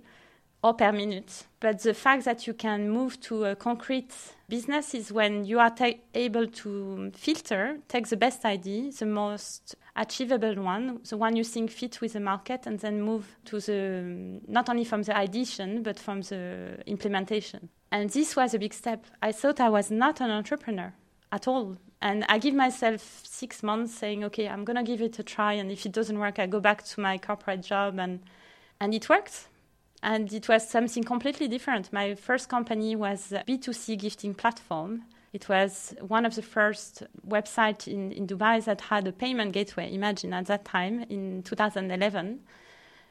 or 0.66 0.74
per 0.74 0.92
minute. 0.92 1.46
But 1.60 1.84
the 1.84 1.94
fact 1.94 2.26
that 2.26 2.48
you 2.48 2.54
can 2.56 2.90
move 2.90 3.20
to 3.22 3.46
a 3.46 3.56
concrete 3.56 4.12
business 4.50 4.96
is 4.96 5.12
when 5.12 5.46
you 5.46 5.60
are 5.60 5.72
able 6.16 6.48
to 6.48 7.12
filter, 7.16 7.78
take 7.88 8.08
the 8.08 8.18
best 8.18 8.44
idea, 8.46 8.92
the 8.92 9.06
most 9.06 9.76
achievable 9.96 10.56
one, 10.56 11.02
the 11.08 11.18
one 11.18 11.36
you 11.36 11.44
think 11.44 11.70
fit 11.70 12.02
with 12.02 12.14
the 12.14 12.20
market, 12.20 12.66
and 12.66 12.80
then 12.80 13.00
move 13.00 13.38
to 13.46 13.60
the 13.60 14.42
not 14.48 14.68
only 14.68 14.84
from 14.84 15.04
the 15.04 15.16
ideation 15.16 15.84
but 15.84 16.00
from 16.00 16.22
the 16.22 16.80
implementation. 16.88 17.70
And 17.92 18.10
this 18.10 18.36
was 18.36 18.56
a 18.56 18.60
big 18.60 18.74
step. 18.74 19.06
I 19.22 19.32
thought 19.34 19.60
I 19.60 19.70
was 19.70 19.92
not 19.92 20.20
an 20.20 20.32
entrepreneur 20.32 20.92
at 21.32 21.48
all. 21.48 21.78
And 22.02 22.26
I 22.28 22.40
give 22.40 22.56
myself 22.56 23.22
six 23.24 23.62
months 23.62 23.94
saying, 23.94 24.24
okay, 24.26 24.48
I'm 24.48 24.66
going 24.66 24.78
to 24.78 24.84
give 24.84 25.02
it 25.02 25.20
a 25.20 25.24
try. 25.24 25.54
And 25.54 25.72
if 25.72 25.86
it 25.86 25.92
doesn't 25.92 26.18
work, 26.20 26.40
I 26.40 26.48
go 26.48 26.60
back 26.60 26.84
to 26.86 27.00
my 27.00 27.18
corporate 27.18 27.62
job. 27.62 28.00
And, 28.00 28.20
and 28.80 28.94
it 28.94 29.08
worked 29.10 29.48
and 30.06 30.32
it 30.32 30.48
was 30.48 30.70
something 30.70 31.04
completely 31.04 31.48
different. 31.48 31.92
My 31.92 32.14
first 32.14 32.48
company 32.48 32.96
was 32.96 33.32
a 33.32 33.44
B2C 33.44 33.98
gifting 33.98 34.36
platform. 34.36 35.04
It 35.34 35.50
was 35.50 35.96
one 36.00 36.26
of 36.28 36.36
the 36.36 36.44
first 36.44 37.02
websites 37.28 37.88
in, 37.88 38.12
in 38.12 38.28
Dubai 38.28 38.64
that 38.66 38.82
had 38.82 39.08
a 39.08 39.12
payment 39.12 39.54
gateway, 39.54 39.92
imagine, 39.92 40.32
at 40.32 40.46
that 40.46 40.64
time 40.64 41.06
in 41.10 41.42
2011, 41.42 42.40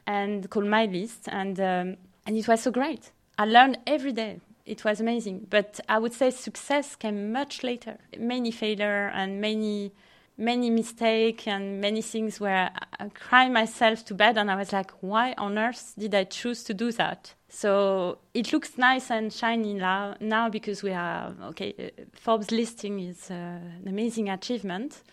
and 0.07 0.49
called 0.49 0.65
MyList. 0.67 1.27
And, 1.27 1.59
um, 1.59 1.97
and 2.25 2.37
it 2.37 2.47
was 2.47 2.61
so 2.61 2.71
great. 2.71 3.11
I 3.37 3.43
learned 3.43 3.77
every 3.85 4.13
day. 4.13 4.39
It 4.65 4.85
was 4.85 5.01
amazing. 5.01 5.47
But 5.49 5.81
I 5.89 5.99
would 5.99 6.13
say 6.13 6.31
success 6.31 6.95
came 6.95 7.33
much 7.33 7.61
later. 7.61 7.97
Many 8.17 8.51
failure 8.51 9.11
and 9.13 9.41
many 9.41 9.91
many 10.37 10.69
mistakes 10.69 11.47
and 11.47 11.79
many 11.79 12.01
things 12.01 12.39
where 12.39 12.71
I 12.99 13.09
cried 13.09 13.51
myself 13.51 14.03
to 14.05 14.13
bed 14.13 14.37
and 14.37 14.51
I 14.51 14.55
was 14.55 14.73
like, 14.73 14.91
why 15.01 15.33
on 15.37 15.57
earth 15.57 15.93
did 15.97 16.13
I 16.13 16.25
choose 16.25 16.63
to 16.65 16.73
do 16.73 16.91
that? 16.93 17.33
So 17.49 18.19
it 18.33 18.51
looks 18.51 18.77
nice 18.77 19.09
and 19.09 19.31
shiny 19.31 19.73
now, 19.73 20.15
now 20.19 20.49
because 20.49 20.83
we 20.83 20.91
are, 20.91 21.33
okay, 21.43 21.91
Forbes 22.13 22.51
listing 22.51 22.99
is 22.99 23.31
uh, 23.31 23.33
an 23.33 23.87
amazing 23.87 24.29
achievement. 24.29 25.03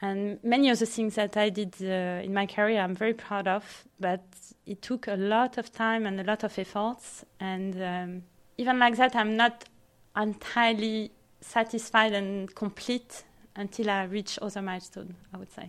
And 0.00 0.38
many 0.44 0.70
of 0.70 0.78
the 0.78 0.86
things 0.86 1.14
that 1.16 1.36
I 1.36 1.48
did 1.48 1.74
uh, 1.82 2.22
in 2.22 2.32
my 2.32 2.46
career, 2.46 2.80
I'm 2.80 2.94
very 2.94 3.14
proud 3.14 3.48
of, 3.48 3.84
but 3.98 4.22
it 4.66 4.82
took 4.82 5.08
a 5.08 5.16
lot 5.16 5.58
of 5.58 5.72
time 5.72 6.06
and 6.06 6.20
a 6.20 6.24
lot 6.24 6.44
of 6.44 6.56
efforts. 6.58 7.24
And 7.40 7.82
um, 7.82 8.22
even 8.58 8.78
like 8.78 8.96
that, 8.96 9.16
I'm 9.16 9.36
not 9.36 9.64
entirely 10.14 11.10
satisfied 11.40 12.12
and 12.12 12.54
complete 12.54 13.24
until 13.58 13.90
I 13.90 14.04
reach 14.04 14.38
other 14.40 14.62
milestone, 14.62 15.16
I 15.34 15.36
would 15.36 15.52
say. 15.52 15.68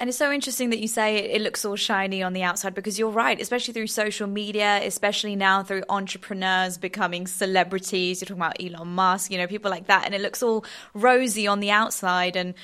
And 0.00 0.08
it's 0.08 0.18
so 0.18 0.32
interesting 0.32 0.70
that 0.70 0.80
you 0.80 0.88
say 0.88 1.16
it 1.16 1.40
looks 1.40 1.64
all 1.64 1.76
shiny 1.76 2.22
on 2.22 2.32
the 2.32 2.42
outside 2.42 2.74
because 2.74 2.98
you're 2.98 3.10
right, 3.10 3.40
especially 3.40 3.72
through 3.74 3.86
social 3.86 4.26
media, 4.26 4.80
especially 4.84 5.36
now 5.36 5.62
through 5.62 5.84
entrepreneurs 5.88 6.78
becoming 6.78 7.26
celebrities. 7.28 8.20
You're 8.20 8.26
talking 8.26 8.42
about 8.42 8.60
Elon 8.60 8.88
Musk, 8.88 9.30
you 9.30 9.38
know, 9.38 9.46
people 9.46 9.70
like 9.70 9.86
that. 9.86 10.04
And 10.04 10.14
it 10.14 10.20
looks 10.20 10.42
all 10.42 10.64
rosy 10.94 11.46
on 11.46 11.60
the 11.60 11.70
outside. 11.70 12.34
And 12.34 12.54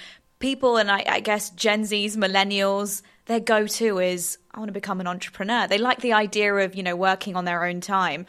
people, 0.40 0.76
and 0.76 0.90
I, 0.90 1.04
I 1.08 1.20
guess 1.20 1.50
Gen 1.50 1.84
Zs, 1.84 2.16
millennials, 2.16 3.02
their 3.26 3.40
go 3.40 3.66
to 3.66 3.98
is, 4.00 4.36
I 4.52 4.58
want 4.58 4.68
to 4.68 4.72
become 4.72 5.00
an 5.00 5.06
entrepreneur. 5.06 5.68
They 5.68 5.78
like 5.78 6.00
the 6.00 6.12
idea 6.12 6.52
of, 6.52 6.74
you 6.74 6.82
know, 6.82 6.96
working 6.96 7.36
on 7.36 7.44
their 7.44 7.64
own 7.64 7.80
time. 7.80 8.26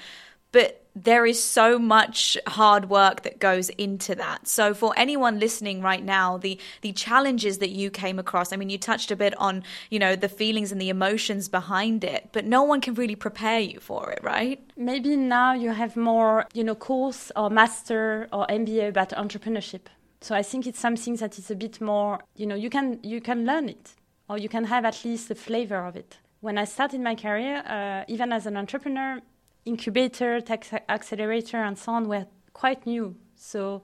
But 0.51 0.80
there 0.95 1.25
is 1.25 1.41
so 1.41 1.79
much 1.79 2.37
hard 2.47 2.89
work 2.89 3.23
that 3.23 3.39
goes 3.39 3.69
into 3.69 4.15
that. 4.15 4.47
So 4.47 4.73
for 4.73 4.93
anyone 4.97 5.39
listening 5.39 5.81
right 5.81 6.03
now, 6.03 6.37
the 6.37 6.59
the 6.81 6.91
challenges 6.91 7.59
that 7.59 7.69
you 7.69 7.89
came 7.89 8.19
across, 8.19 8.51
I 8.51 8.57
mean 8.57 8.69
you 8.69 8.77
touched 8.77 9.11
a 9.11 9.15
bit 9.15 9.37
on, 9.37 9.63
you 9.89 9.99
know, 9.99 10.15
the 10.15 10.29
feelings 10.29 10.71
and 10.71 10.81
the 10.81 10.89
emotions 10.89 11.47
behind 11.49 12.03
it, 12.03 12.29
but 12.31 12.45
no 12.45 12.63
one 12.63 12.81
can 12.81 12.93
really 12.93 13.15
prepare 13.15 13.59
you 13.59 13.79
for 13.79 14.11
it, 14.11 14.19
right? 14.23 14.59
Maybe 14.75 15.15
now 15.15 15.53
you 15.53 15.71
have 15.71 15.95
more, 15.95 16.45
you 16.53 16.63
know, 16.63 16.75
course 16.75 17.31
or 17.35 17.49
master 17.49 18.27
or 18.33 18.45
MBA 18.47 18.89
about 18.89 19.09
entrepreneurship. 19.11 19.81
So 20.21 20.35
I 20.35 20.43
think 20.43 20.67
it's 20.67 20.79
something 20.79 21.15
that 21.15 21.39
is 21.39 21.49
a 21.49 21.55
bit 21.55 21.81
more, 21.81 22.19
you 22.35 22.45
know, 22.45 22.55
you 22.55 22.69
can 22.69 22.99
you 23.03 23.21
can 23.21 23.45
learn 23.45 23.69
it 23.69 23.95
or 24.29 24.37
you 24.37 24.49
can 24.49 24.65
have 24.65 24.85
at 24.85 25.03
least 25.03 25.29
the 25.29 25.35
flavor 25.35 25.85
of 25.85 25.95
it. 25.95 26.17
When 26.41 26.57
I 26.57 26.65
started 26.65 27.01
my 27.01 27.15
career, 27.15 27.63
uh, 27.67 28.03
even 28.07 28.31
as 28.31 28.45
an 28.45 28.57
entrepreneur, 28.57 29.21
incubator, 29.65 30.41
tech 30.41 30.67
accelerator, 30.89 31.57
and 31.57 31.77
so 31.77 31.93
on 31.93 32.07
were 32.07 32.27
quite 32.53 32.85
new. 32.85 33.15
So 33.35 33.83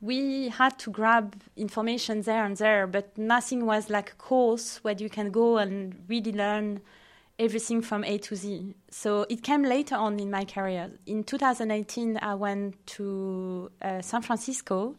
we 0.00 0.48
had 0.48 0.78
to 0.80 0.90
grab 0.90 1.34
information 1.56 2.22
there 2.22 2.44
and 2.44 2.56
there, 2.56 2.86
but 2.86 3.16
nothing 3.18 3.66
was 3.66 3.90
like 3.90 4.12
a 4.12 4.14
course 4.16 4.78
where 4.82 4.94
you 4.94 5.08
can 5.08 5.30
go 5.30 5.58
and 5.58 6.04
really 6.08 6.32
learn 6.32 6.80
everything 7.38 7.82
from 7.82 8.04
A 8.04 8.18
to 8.18 8.36
Z. 8.36 8.74
So 8.90 9.26
it 9.28 9.42
came 9.42 9.62
later 9.62 9.96
on 9.96 10.18
in 10.18 10.30
my 10.30 10.44
career. 10.44 10.90
In 11.06 11.24
2018, 11.24 12.18
I 12.20 12.34
went 12.34 12.86
to 12.98 13.70
uh, 13.80 14.00
San 14.02 14.22
Francisco 14.22 14.96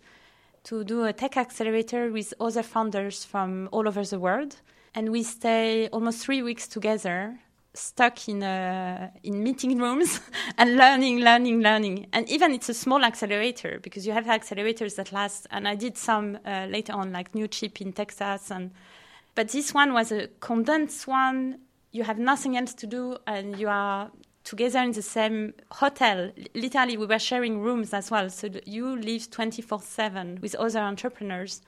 to 0.64 0.84
do 0.84 1.06
a 1.06 1.14
tech 1.14 1.38
accelerator 1.38 2.12
with 2.12 2.34
other 2.40 2.64
founders 2.64 3.26
from 3.26 3.70
all 3.72 3.88
over 3.88 4.04
the 4.04 4.20
world. 4.20 4.58
And 4.96 5.12
we 5.12 5.24
stay 5.24 5.88
almost 5.90 6.24
three 6.24 6.42
weeks 6.42 6.68
together, 6.68 7.40
stuck 7.80 8.28
in, 8.28 8.44
a, 8.44 9.12
in 9.24 9.42
meeting 9.44 9.80
rooms 9.80 10.20
and 10.58 10.76
learning, 10.76 11.20
learning, 11.20 11.62
learning. 11.62 12.08
And 12.13 12.30
even 12.30 12.52
it's 12.52 12.70
a 12.70 12.74
small 12.74 13.04
accelerator 13.04 13.80
because 13.82 14.06
you 14.06 14.13
have 14.13 14.26
accelerators 14.26 14.96
that 14.96 15.12
last. 15.12 15.48
And 15.52 15.68
I 15.68 15.76
did 15.76 15.98
some 15.98 16.38
uh, 16.46 16.68
later 16.70 16.94
on, 16.94 17.12
like 17.12 17.32
Newchip 17.32 17.82
in 17.82 17.94
Texas. 17.94 18.52
And 18.52 18.72
But 19.36 19.50
this 19.50 19.74
one 19.74 19.94
was 19.94 20.12
a 20.12 20.28
condensed 20.39 21.08
one. 21.08 21.60
You 21.92 22.04
have 22.04 22.20
nothing 22.20 22.58
else 22.58 22.74
to 22.76 22.88
do 22.88 23.18
and 23.26 23.58
you 23.58 23.70
are 23.70 24.12
together 24.44 24.80
in 24.80 24.92
the 24.92 25.02
same 25.02 25.54
hotel. 25.72 26.32
Literally, 26.56 26.98
we 26.98 27.06
were 27.06 27.20
sharing 27.20 27.60
rooms 27.62 27.94
as 27.94 28.12
well. 28.12 28.30
So 28.30 28.50
you 28.65 28.96
live 28.96 29.30
24 29.30 29.82
7 29.82 30.39
with 30.42 30.56
other 30.56 30.80
entrepreneurs. 30.80 31.62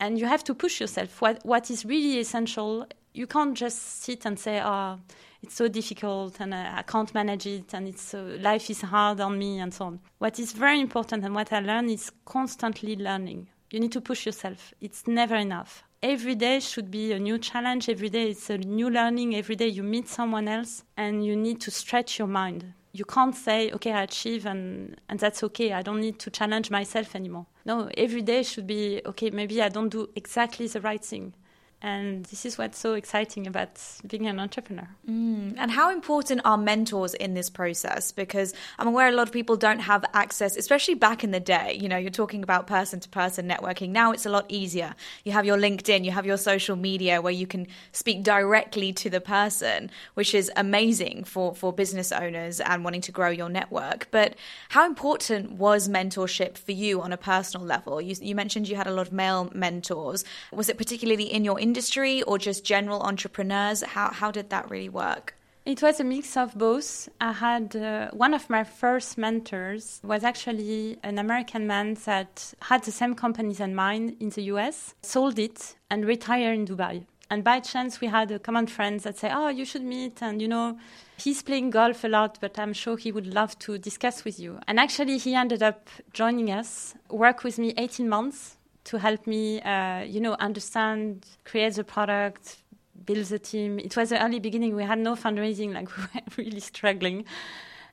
And 0.00 0.18
you 0.18 0.26
have 0.26 0.44
to 0.44 0.54
push 0.54 0.80
yourself. 0.80 1.20
What, 1.20 1.44
what 1.44 1.70
is 1.70 1.84
really 1.84 2.20
essential, 2.20 2.86
you 3.14 3.26
can't 3.26 3.56
just 3.56 4.02
sit 4.02 4.24
and 4.26 4.38
say, 4.38 4.60
oh, 4.62 5.00
it's 5.42 5.54
so 5.54 5.68
difficult 5.68 6.40
and 6.40 6.52
uh, 6.52 6.72
I 6.74 6.82
can't 6.82 7.12
manage 7.14 7.46
it 7.46 7.74
and 7.74 7.88
it's 7.88 8.02
so, 8.02 8.22
life 8.40 8.70
is 8.70 8.80
hard 8.80 9.20
on 9.20 9.38
me 9.38 9.60
and 9.60 9.72
so 9.72 9.86
on. 9.86 10.00
What 10.18 10.38
is 10.38 10.52
very 10.52 10.80
important 10.80 11.24
and 11.24 11.34
what 11.34 11.52
I 11.52 11.60
learn 11.60 11.88
is 11.88 12.10
constantly 12.24 12.96
learning. 12.96 13.48
You 13.70 13.80
need 13.80 13.92
to 13.92 14.00
push 14.00 14.26
yourself. 14.26 14.72
It's 14.80 15.06
never 15.06 15.36
enough 15.36 15.84
every 16.02 16.34
day 16.34 16.60
should 16.60 16.90
be 16.90 17.12
a 17.12 17.18
new 17.18 17.38
challenge. 17.38 17.88
Every 17.88 18.08
day 18.08 18.30
it's 18.30 18.50
a 18.50 18.58
new 18.58 18.90
learning. 18.90 19.34
Every 19.34 19.56
day 19.56 19.68
you 19.68 19.82
meet 19.82 20.08
someone 20.08 20.48
else 20.48 20.84
and 20.96 21.24
you 21.24 21.36
need 21.36 21.60
to 21.62 21.70
stretch 21.70 22.18
your 22.18 22.28
mind. 22.28 22.72
You 22.92 23.04
can't 23.04 23.34
say, 23.34 23.70
okay, 23.72 23.92
I 23.92 24.02
achieve 24.02 24.46
and, 24.46 25.00
and 25.08 25.18
that's 25.20 25.42
okay. 25.44 25.72
I 25.72 25.82
don't 25.82 26.00
need 26.00 26.18
to 26.20 26.30
challenge 26.30 26.70
myself 26.70 27.14
anymore. 27.14 27.46
No, 27.64 27.90
every 27.96 28.22
day 28.22 28.42
should 28.42 28.66
be, 28.66 29.02
okay, 29.06 29.30
maybe 29.30 29.60
I 29.62 29.68
don't 29.68 29.90
do 29.90 30.08
exactly 30.16 30.66
the 30.68 30.80
right 30.80 31.04
thing. 31.04 31.34
And 31.80 32.24
this 32.24 32.44
is 32.44 32.58
what's 32.58 32.76
so 32.76 32.94
exciting 32.94 33.46
about 33.46 33.80
being 34.04 34.26
an 34.26 34.40
entrepreneur. 34.40 34.88
Mm. 35.08 35.54
And 35.56 35.70
how 35.70 35.92
important 35.92 36.40
are 36.44 36.58
mentors 36.58 37.14
in 37.14 37.34
this 37.34 37.48
process? 37.48 38.10
Because 38.10 38.52
I'm 38.80 38.88
aware 38.88 39.06
a 39.06 39.12
lot 39.12 39.28
of 39.28 39.32
people 39.32 39.56
don't 39.56 39.78
have 39.78 40.04
access, 40.12 40.56
especially 40.56 40.94
back 40.94 41.22
in 41.22 41.30
the 41.30 41.38
day. 41.38 41.78
You 41.80 41.88
know, 41.88 41.96
you're 41.96 42.10
talking 42.10 42.42
about 42.42 42.66
person 42.66 42.98
to 42.98 43.08
person 43.08 43.48
networking. 43.48 43.90
Now 43.90 44.10
it's 44.10 44.26
a 44.26 44.28
lot 44.28 44.46
easier. 44.48 44.96
You 45.24 45.30
have 45.30 45.46
your 45.46 45.56
LinkedIn, 45.56 46.04
you 46.04 46.10
have 46.10 46.26
your 46.26 46.36
social 46.36 46.74
media 46.74 47.22
where 47.22 47.32
you 47.32 47.46
can 47.46 47.68
speak 47.92 48.24
directly 48.24 48.92
to 48.94 49.08
the 49.08 49.20
person, 49.20 49.88
which 50.14 50.34
is 50.34 50.50
amazing 50.56 51.22
for, 51.22 51.54
for 51.54 51.72
business 51.72 52.10
owners 52.10 52.58
and 52.58 52.82
wanting 52.82 53.02
to 53.02 53.12
grow 53.12 53.30
your 53.30 53.48
network. 53.48 54.08
But 54.10 54.34
how 54.70 54.84
important 54.84 55.52
was 55.52 55.88
mentorship 55.88 56.58
for 56.58 56.72
you 56.72 57.00
on 57.02 57.12
a 57.12 57.16
personal 57.16 57.64
level? 57.64 58.00
You, 58.00 58.16
you 58.20 58.34
mentioned 58.34 58.68
you 58.68 58.74
had 58.74 58.88
a 58.88 58.92
lot 58.92 59.06
of 59.06 59.12
male 59.12 59.48
mentors. 59.54 60.24
Was 60.52 60.68
it 60.68 60.76
particularly 60.76 61.32
in 61.32 61.44
your 61.44 61.60
industry 61.68 62.14
or 62.28 62.36
just 62.48 62.60
general 62.74 63.00
entrepreneurs? 63.10 63.78
How, 63.94 64.08
how 64.20 64.30
did 64.30 64.46
that 64.54 64.64
really 64.72 64.92
work? 65.04 65.26
It 65.72 65.82
was 65.82 66.00
a 66.00 66.04
mix 66.04 66.34
of 66.42 66.54
both. 66.66 66.90
I 67.20 67.32
had 67.32 67.76
uh, 67.76 68.08
one 68.24 68.32
of 68.32 68.48
my 68.48 68.64
first 68.64 69.18
mentors 69.18 70.00
was 70.02 70.24
actually 70.24 70.96
an 71.02 71.18
American 71.18 71.66
man 71.66 71.88
that 72.06 72.32
had 72.70 72.80
the 72.84 72.94
same 73.00 73.14
companies 73.14 73.60
as 73.60 73.68
mine 73.68 74.16
in 74.18 74.30
the 74.30 74.44
US, 74.54 74.94
sold 75.02 75.38
it, 75.38 75.76
and 75.90 76.06
retired 76.06 76.54
in 76.58 76.64
Dubai. 76.66 77.04
And 77.30 77.44
by 77.44 77.60
chance, 77.60 78.00
we 78.00 78.06
had 78.06 78.30
a 78.30 78.38
common 78.38 78.66
friend 78.66 78.98
that 79.00 79.18
said, 79.18 79.32
"Oh, 79.40 79.50
you 79.58 79.66
should 79.70 79.86
meet." 79.96 80.22
And 80.22 80.40
you 80.40 80.48
know, 80.54 80.78
he's 81.24 81.42
playing 81.42 81.68
golf 81.78 82.02
a 82.02 82.08
lot, 82.08 82.38
but 82.40 82.58
I'm 82.58 82.72
sure 82.72 82.96
he 82.96 83.12
would 83.12 83.28
love 83.40 83.52
to 83.64 83.76
discuss 83.88 84.24
with 84.24 84.40
you. 84.40 84.52
And 84.66 84.80
actually, 84.80 85.18
he 85.18 85.34
ended 85.34 85.62
up 85.62 85.80
joining 86.20 86.48
us, 86.60 86.94
work 87.10 87.44
with 87.44 87.58
me 87.58 87.74
18 87.76 88.08
months 88.08 88.57
to 88.88 88.98
help 88.98 89.26
me, 89.26 89.60
uh, 89.60 90.00
you 90.00 90.18
know, 90.18 90.34
understand, 90.40 91.26
create 91.44 91.74
the 91.74 91.84
product, 91.84 92.56
build 93.04 93.26
the 93.26 93.38
team. 93.38 93.78
It 93.78 93.94
was 93.94 94.08
the 94.08 94.24
early 94.24 94.40
beginning. 94.40 94.74
We 94.74 94.82
had 94.82 94.98
no 94.98 95.14
fundraising, 95.14 95.74
like 95.74 95.94
we 95.96 96.02
were 96.02 96.22
really 96.38 96.60
struggling. 96.60 97.26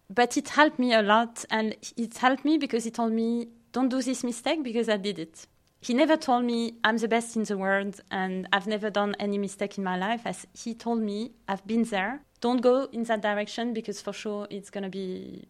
But 0.10 0.38
it 0.38 0.48
helped 0.50 0.80
me 0.80 0.94
a 0.94 1.02
lot. 1.02 1.44
And 1.50 1.76
it 1.98 2.18
helped 2.18 2.46
me 2.46 2.58
because 2.58 2.86
he 2.86 2.92
told 2.92 3.12
me, 3.12 3.50
don't 3.74 3.90
do 3.90 4.02
this 4.02 4.24
mistake 4.24 4.64
because 4.64 4.88
I 4.88 4.96
did 4.96 5.20
it. 5.20 5.48
He 5.82 5.94
never 5.94 6.16
told 6.16 6.46
me 6.46 6.76
I'm 6.86 6.98
the 6.98 7.10
best 7.10 7.36
in 7.36 7.44
the 7.44 7.58
world 7.58 8.00
and 8.10 8.48
I've 8.54 8.66
never 8.66 8.90
done 8.90 9.16
any 9.20 9.38
mistake 9.38 9.78
in 9.78 9.84
my 9.84 9.98
life. 9.98 10.22
As 10.24 10.48
he 10.54 10.74
told 10.74 11.02
me, 11.02 11.32
I've 11.50 11.68
been 11.68 11.84
there. 11.84 12.22
Don't 12.40 12.62
go 12.62 12.88
in 12.94 13.04
that 13.04 13.22
direction 13.22 13.74
because 13.74 14.00
for 14.02 14.14
sure 14.14 14.48
it's 14.50 14.70
going 14.70 14.86
to 14.86 14.90
be 14.90 15.46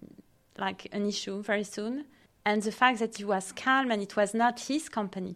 like 0.57 0.87
an 0.91 1.05
issue 1.05 1.43
very 1.43 1.63
soon 1.63 2.05
and 2.45 2.61
the 2.61 2.71
fact 2.71 2.99
that 2.99 3.17
he 3.17 3.23
was 3.23 3.51
calm 3.51 3.89
and 3.91 4.01
it 4.01 4.15
was 4.15 4.33
not 4.33 4.59
his 4.59 4.87
company. 4.87 5.35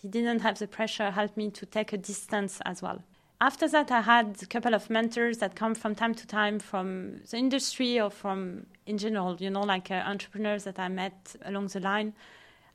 He 0.00 0.08
didn't 0.08 0.40
have 0.40 0.58
the 0.58 0.66
pressure 0.66 1.10
helped 1.10 1.36
me 1.36 1.50
to 1.50 1.64
take 1.64 1.92
a 1.92 1.98
distance 1.98 2.60
as 2.64 2.82
well. 2.82 3.02
After 3.40 3.68
that, 3.68 3.92
I 3.92 4.00
had 4.00 4.36
a 4.42 4.46
couple 4.46 4.74
of 4.74 4.90
mentors 4.90 5.38
that 5.38 5.54
come 5.54 5.76
from 5.76 5.94
time 5.94 6.14
to 6.16 6.26
time 6.26 6.58
from 6.58 7.20
the 7.30 7.36
industry 7.36 8.00
or 8.00 8.10
from 8.10 8.66
in 8.86 8.98
general, 8.98 9.36
you 9.38 9.50
know, 9.50 9.60
like 9.60 9.92
uh, 9.92 10.02
entrepreneurs 10.04 10.64
that 10.64 10.78
I 10.80 10.88
met 10.88 11.36
along 11.44 11.68
the 11.68 11.78
line. 11.78 12.14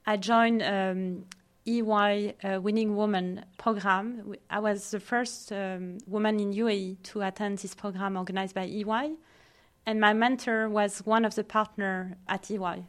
I 0.06 0.16
joined 0.16 0.64
um, 0.64 1.26
EY 1.66 2.36
uh, 2.44 2.62
Winning 2.62 2.96
Woman 2.96 3.44
program. 3.58 4.36
I 4.50 4.60
was 4.60 4.92
the 4.92 5.02
first 5.02 5.52
um, 5.52 5.98
woman 6.08 6.40
in 6.40 6.54
UAE 6.54 7.04
to 7.04 7.22
attend 7.22 7.58
this 7.58 7.76
program 7.76 8.16
organized 8.16 8.56
by 8.56 8.66
EY, 8.66 9.16
and 9.86 10.00
my 10.00 10.14
mentor 10.14 10.70
was 10.70 11.00
one 11.06 11.26
of 11.26 11.36
the 11.36 11.44
partner 11.44 12.18
at 12.30 12.50
EY 12.50 12.86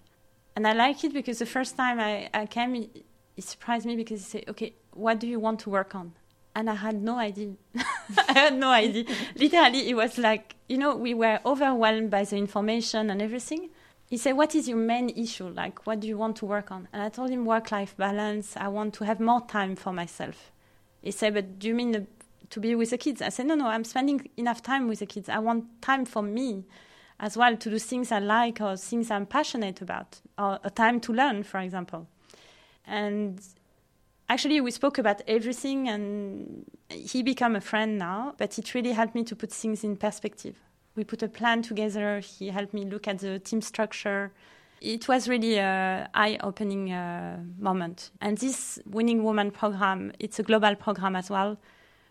and 0.56 0.66
I 0.66 0.72
like 0.72 1.02
it 1.04 1.12
because 1.12 1.38
the 1.38 1.46
first 1.46 1.76
time 1.76 1.98
I, 1.98 2.28
I 2.32 2.46
came, 2.46 2.74
it, 2.76 3.04
it 3.36 3.44
surprised 3.44 3.86
me 3.86 3.96
because 3.96 4.20
he 4.20 4.26
said, 4.38 4.44
"Okay, 4.48 4.74
what 4.92 5.18
do 5.18 5.26
you 5.26 5.40
want 5.40 5.60
to 5.60 5.70
work 5.70 5.94
on?" 5.94 6.12
And 6.54 6.70
I 6.70 6.74
had 6.74 7.02
no 7.02 7.18
idea. 7.18 7.54
I 8.28 8.32
had 8.32 8.54
no 8.54 8.70
idea. 8.70 9.04
Literally, 9.34 9.90
it 9.90 9.94
was 9.94 10.18
like 10.18 10.54
you 10.68 10.78
know 10.78 10.94
we 10.94 11.14
were 11.14 11.40
overwhelmed 11.44 12.10
by 12.10 12.24
the 12.24 12.36
information 12.36 13.10
and 13.10 13.20
everything. 13.20 13.70
He 14.08 14.16
said, 14.16 14.36
"What 14.36 14.54
is 14.54 14.68
your 14.68 14.78
main 14.78 15.10
issue? 15.10 15.48
Like, 15.48 15.86
what 15.86 16.00
do 16.00 16.06
you 16.06 16.16
want 16.16 16.36
to 16.36 16.46
work 16.46 16.70
on?" 16.70 16.88
And 16.92 17.02
I 17.02 17.08
told 17.08 17.30
him 17.30 17.44
work-life 17.44 17.96
balance. 17.96 18.56
I 18.56 18.68
want 18.68 18.94
to 18.94 19.04
have 19.04 19.18
more 19.18 19.40
time 19.46 19.74
for 19.74 19.92
myself. 19.92 20.52
He 21.02 21.10
said, 21.10 21.34
"But 21.34 21.58
do 21.58 21.66
you 21.66 21.74
mean 21.74 21.92
the, 21.92 22.06
to 22.50 22.60
be 22.60 22.76
with 22.76 22.90
the 22.90 22.98
kids?" 22.98 23.20
I 23.20 23.30
said, 23.30 23.46
"No, 23.46 23.56
no. 23.56 23.66
I'm 23.66 23.84
spending 23.84 24.30
enough 24.36 24.62
time 24.62 24.86
with 24.86 25.00
the 25.00 25.06
kids. 25.06 25.28
I 25.28 25.40
want 25.40 25.82
time 25.82 26.04
for 26.04 26.22
me." 26.22 26.64
As 27.20 27.36
well 27.36 27.56
to 27.56 27.70
do 27.70 27.78
things 27.78 28.10
I 28.10 28.18
like 28.18 28.60
or 28.60 28.76
things 28.76 29.10
I'm 29.10 29.26
passionate 29.26 29.80
about, 29.80 30.20
or 30.38 30.58
a 30.64 30.70
time 30.70 31.00
to 31.00 31.12
learn, 31.12 31.42
for 31.42 31.60
example. 31.60 32.06
And 32.86 33.40
actually, 34.28 34.60
we 34.60 34.70
spoke 34.70 34.98
about 34.98 35.22
everything, 35.26 35.88
and 35.88 36.64
he 36.90 37.22
became 37.22 37.56
a 37.56 37.60
friend 37.60 37.98
now, 37.98 38.34
but 38.36 38.58
it 38.58 38.74
really 38.74 38.92
helped 38.92 39.14
me 39.14 39.24
to 39.24 39.36
put 39.36 39.52
things 39.52 39.84
in 39.84 39.96
perspective. 39.96 40.56
We 40.96 41.04
put 41.04 41.22
a 41.22 41.28
plan 41.28 41.62
together, 41.62 42.20
he 42.20 42.48
helped 42.48 42.74
me 42.74 42.84
look 42.84 43.08
at 43.08 43.18
the 43.18 43.38
team 43.38 43.60
structure. 43.60 44.32
It 44.80 45.08
was 45.08 45.28
really 45.28 45.58
an 45.58 46.08
eye-opening 46.14 46.92
uh, 46.92 47.38
moment. 47.58 48.10
And 48.20 48.36
this 48.38 48.78
Winning 48.86 49.24
Woman 49.24 49.50
program, 49.50 50.12
it's 50.18 50.38
a 50.38 50.42
global 50.42 50.74
program 50.74 51.16
as 51.16 51.30
well. 51.30 51.56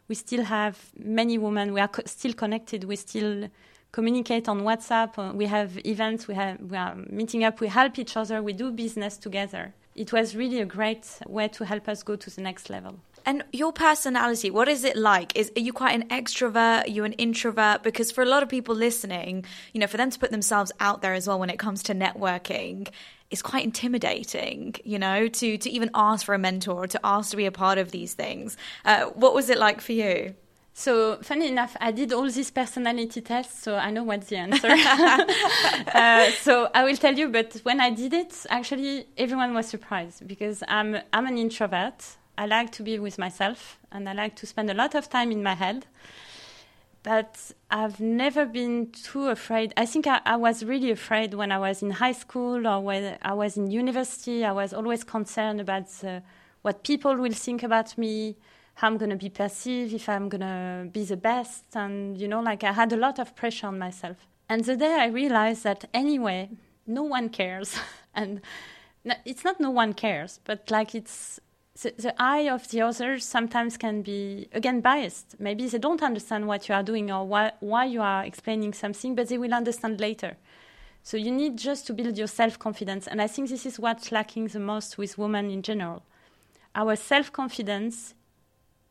We 0.07 0.15
still 0.15 0.43
have 0.43 0.77
many 0.97 1.37
women. 1.37 1.71
We 1.71 1.81
are 1.81 1.87
co- 1.87 2.03
still 2.05 2.33
connected. 2.33 2.83
We 2.85 2.95
still 2.95 3.49
communicate 3.93 4.49
on 4.49 4.61
WhatsApp. 4.63 5.17
Uh, 5.17 5.31
we 5.33 5.45
have 5.45 5.79
events. 5.85 6.27
We 6.27 6.33
have 6.33 6.59
we 6.59 6.75
are 6.75 6.95
meeting 7.09 7.45
up. 7.45 7.61
We 7.61 7.69
help 7.69 7.97
each 7.97 8.17
other. 8.17 8.43
We 8.43 8.51
do 8.51 8.71
business 8.71 9.15
together. 9.15 9.73
It 9.95 10.11
was 10.11 10.35
really 10.35 10.59
a 10.59 10.65
great 10.65 11.07
way 11.27 11.47
to 11.49 11.65
help 11.65 11.87
us 11.87 12.03
go 12.03 12.15
to 12.17 12.29
the 12.29 12.41
next 12.41 12.69
level. 12.69 12.99
And 13.25 13.43
your 13.53 13.71
personality, 13.71 14.51
what 14.51 14.67
is 14.67 14.83
it 14.83 14.97
like? 14.97 15.37
Is 15.37 15.51
are 15.55 15.61
you 15.61 15.71
quite 15.71 15.95
an 15.95 16.09
extrovert? 16.09 16.87
Are 16.87 16.89
you 16.89 17.05
an 17.05 17.13
introvert? 17.13 17.83
Because 17.83 18.11
for 18.11 18.21
a 18.21 18.25
lot 18.25 18.43
of 18.43 18.49
people 18.49 18.75
listening, 18.75 19.45
you 19.71 19.79
know, 19.79 19.87
for 19.87 19.97
them 19.97 20.09
to 20.09 20.19
put 20.19 20.31
themselves 20.31 20.71
out 20.81 21.01
there 21.01 21.13
as 21.13 21.27
well 21.27 21.39
when 21.39 21.49
it 21.49 21.59
comes 21.59 21.83
to 21.83 21.93
networking 21.93 22.89
is 23.31 23.41
quite 23.41 23.63
intimidating, 23.63 24.75
you 24.83 24.99
know, 24.99 25.27
to 25.27 25.57
to 25.57 25.69
even 25.69 25.89
ask 25.93 26.25
for 26.25 26.35
a 26.35 26.39
mentor, 26.39 26.87
to 26.87 26.99
ask 27.03 27.31
to 27.31 27.37
be 27.37 27.45
a 27.45 27.51
part 27.51 27.77
of 27.77 27.91
these 27.91 28.13
things. 28.13 28.57
Uh, 28.83 29.05
what 29.23 29.33
was 29.33 29.49
it 29.49 29.57
like 29.57 29.79
for 29.79 29.93
you? 29.93 30.35
So 30.75 31.17
funny 31.21 31.49
enough, 31.49 31.77
I 31.79 31.91
did 31.91 32.11
all 32.11 32.27
these 32.29 32.49
personality 32.49 33.21
tests, 33.21 33.61
so 33.61 33.75
I 33.75 33.91
know 33.91 34.03
what's 34.03 34.27
the 34.27 34.37
answer. 34.37 34.67
uh, 35.93 36.31
so 36.31 36.69
I 36.73 36.83
will 36.83 36.97
tell 36.97 37.13
you, 37.13 37.29
but 37.29 37.53
when 37.63 37.79
I 37.79 37.91
did 37.91 38.11
it, 38.13 38.45
actually 38.49 39.05
everyone 39.15 39.53
was 39.53 39.67
surprised 39.67 40.27
because 40.27 40.63
I'm 40.67 40.97
I'm 41.13 41.27
an 41.27 41.37
introvert. 41.37 42.17
I 42.39 42.47
like 42.47 42.71
to 42.71 42.83
be 42.83 42.97
with 42.97 43.19
myself, 43.19 43.77
and 43.91 44.09
I 44.09 44.13
like 44.13 44.35
to 44.37 44.47
spend 44.47 44.71
a 44.71 44.73
lot 44.73 44.95
of 44.95 45.09
time 45.09 45.31
in 45.31 45.43
my 45.43 45.53
head. 45.53 45.85
But 47.03 47.51
I've 47.69 47.99
never 47.99 48.45
been 48.45 48.91
too 48.91 49.27
afraid. 49.27 49.73
I 49.77 49.85
think 49.85 50.07
I, 50.07 50.21
I 50.25 50.37
was 50.37 50.65
really 50.65 50.89
afraid 50.89 51.35
when 51.35 51.51
I 51.51 51.59
was 51.59 51.83
in 51.83 51.91
high 51.91 52.13
school 52.13 52.65
or 52.65 52.79
when 52.79 53.17
I 53.21 53.33
was 53.33 53.57
in 53.57 53.69
university. 53.69 54.43
I 54.43 54.53
was 54.53 54.73
always 54.73 55.03
concerned 55.03 55.61
about 55.61 55.89
what 56.63 56.83
people 56.83 57.15
will 57.15 57.33
think 57.33 57.61
about 57.61 57.95
me 57.97 58.37
how 58.75 58.87
I'm 58.87 58.97
going 58.97 59.11
to 59.11 59.15
be 59.15 59.29
perceived, 59.29 59.93
if 59.93 60.09
I'm 60.09 60.29
going 60.29 60.41
to 60.41 60.89
be 60.91 61.03
the 61.03 61.17
best. 61.17 61.63
And, 61.75 62.17
you 62.17 62.27
know, 62.27 62.41
like 62.41 62.63
I 62.63 62.71
had 62.71 62.91
a 62.91 62.97
lot 62.97 63.19
of 63.19 63.35
pressure 63.35 63.67
on 63.67 63.77
myself. 63.77 64.17
And 64.49 64.63
the 64.63 64.75
day 64.75 64.97
I 64.99 65.07
realized 65.07 65.63
that 65.63 65.85
anyway, 65.93 66.49
no 66.87 67.03
one 67.03 67.29
cares. 67.29 67.77
and 68.15 68.41
it's 69.25 69.43
not 69.43 69.59
no 69.59 69.69
one 69.69 69.93
cares, 69.93 70.39
but 70.43 70.69
like 70.71 70.95
it's 70.95 71.39
the, 71.81 71.93
the 71.97 72.21
eye 72.21 72.49
of 72.49 72.69
the 72.69 72.81
others 72.81 73.25
sometimes 73.25 73.77
can 73.77 74.01
be 74.01 74.47
again 74.53 74.81
biased. 74.81 75.35
Maybe 75.39 75.67
they 75.67 75.79
don't 75.79 76.03
understand 76.03 76.47
what 76.47 76.69
you 76.69 76.75
are 76.75 76.83
doing 76.83 77.11
or 77.11 77.25
why, 77.25 77.51
why 77.59 77.85
you 77.85 78.01
are 78.01 78.23
explaining 78.23 78.73
something, 78.73 79.15
but 79.15 79.29
they 79.29 79.37
will 79.37 79.53
understand 79.53 79.99
later. 79.99 80.37
So 81.01 81.17
you 81.17 81.31
need 81.31 81.57
just 81.57 81.85
to 81.87 81.93
build 81.93 82.17
your 82.17 82.27
self 82.27 82.57
confidence, 82.57 83.07
and 83.07 83.21
I 83.21 83.27
think 83.27 83.49
this 83.49 83.65
is 83.65 83.79
what's 83.79 84.11
lacking 84.11 84.47
the 84.47 84.59
most 84.59 84.97
with 84.97 85.17
women 85.17 85.49
in 85.49 85.61
general. 85.61 86.03
Our 86.75 86.95
self 86.95 87.31
confidence 87.31 88.13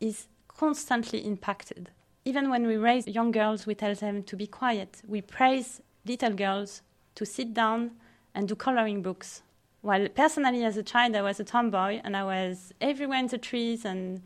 is 0.03 0.29
constantly 0.49 1.21
impacted. 1.25 1.91
Even 2.25 2.51
when 2.51 2.67
we 2.67 2.77
raise 2.77 3.07
young 3.07 3.33
girls, 3.33 3.67
we 3.67 3.75
tell 3.75 3.95
them 3.95 4.23
to 4.25 4.37
be 4.37 4.47
quiet. 4.47 5.01
We 5.07 5.21
praise 5.23 5.81
little 6.05 6.35
girls 6.35 6.83
to 7.15 7.25
sit 7.25 7.55
down 7.55 7.93
and 8.35 8.49
do 8.49 8.55
coloring 8.55 9.03
books 9.03 9.43
well, 9.83 10.09
personally, 10.09 10.65
as 10.65 10.77
a 10.77 10.83
child, 10.85 11.17
I 11.17 11.23
was 11.23 11.41
a 11.41 11.45
tomboy 11.45 12.01
and 12.05 12.17
I 12.17 12.23
was 12.23 12.73
everywhere 12.81 13.19
in 13.19 13.27
the 13.27 13.39
trees 13.39 13.85
and 13.85 14.23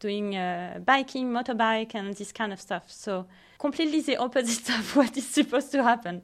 doing 0.00 0.34
uh, 0.34 0.80
biking, 0.84 1.30
motorbike, 1.30 1.94
and 1.94 2.12
this 2.14 2.32
kind 2.32 2.52
of 2.52 2.60
stuff. 2.60 2.90
So, 2.90 3.26
completely 3.58 4.00
the 4.00 4.16
opposite 4.16 4.68
of 4.78 4.96
what 4.96 5.16
is 5.16 5.26
supposed 5.28 5.70
to 5.72 5.84
happen. 5.84 6.22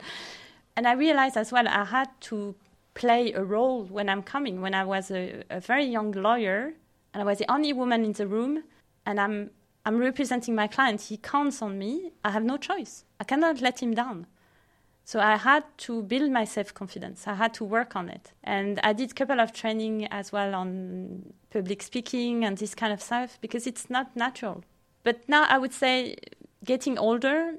And 0.77 0.89
I 0.89 0.93
realized 0.95 1.37
as 1.37 1.53
well 1.53 1.69
I 1.69 1.85
had 1.85 2.09
to 2.23 2.57
play 2.95 3.33
a 3.33 3.45
role 3.45 3.85
when 3.85 4.09
I'm 4.09 4.23
coming. 4.23 4.61
When 4.61 4.75
I 4.75 4.85
was 4.85 5.13
a, 5.13 5.45
a 5.49 5.61
very 5.61 5.85
young 5.85 6.11
lawyer 6.11 6.75
and 7.15 7.23
I 7.23 7.25
was 7.25 7.39
the 7.39 7.51
only 7.51 7.73
woman 7.73 8.05
in 8.05 8.15
the 8.15 8.27
room, 8.27 8.65
and 9.07 9.21
I'm 9.21 9.51
I'm 9.85 9.99
representing 9.99 10.55
my 10.55 10.69
client. 10.69 11.01
He 11.03 11.17
counts 11.17 11.61
on 11.61 11.79
me. 11.79 12.13
I 12.25 12.31
have 12.31 12.45
no 12.45 12.57
choice. 12.57 13.05
I 13.19 13.25
cannot 13.25 13.61
let 13.61 13.83
him 13.83 13.95
down. 13.95 14.27
So 15.05 15.19
I 15.19 15.37
had 15.37 15.65
to 15.79 16.03
build 16.03 16.31
my 16.31 16.45
self 16.45 16.73
confidence. 16.73 17.27
I 17.27 17.35
had 17.35 17.53
to 17.55 17.65
work 17.65 17.97
on 17.97 18.09
it, 18.09 18.33
and 18.45 18.79
I 18.85 18.93
did 18.93 19.11
a 19.11 19.15
couple 19.15 19.41
of 19.41 19.53
training 19.53 20.07
as 20.07 20.31
well 20.31 20.55
on 20.55 21.33
public 21.51 21.83
speaking 21.83 22.45
and 22.45 22.57
this 22.57 22.75
kind 22.75 22.93
of 22.93 23.03
stuff 23.03 23.39
because 23.41 23.67
it's 23.67 23.91
not 23.91 24.15
natural. 24.15 24.65
But 25.03 25.29
now 25.29 25.45
I 25.49 25.59
would 25.59 25.73
say, 25.73 26.17
getting 26.65 26.99
older, 26.99 27.55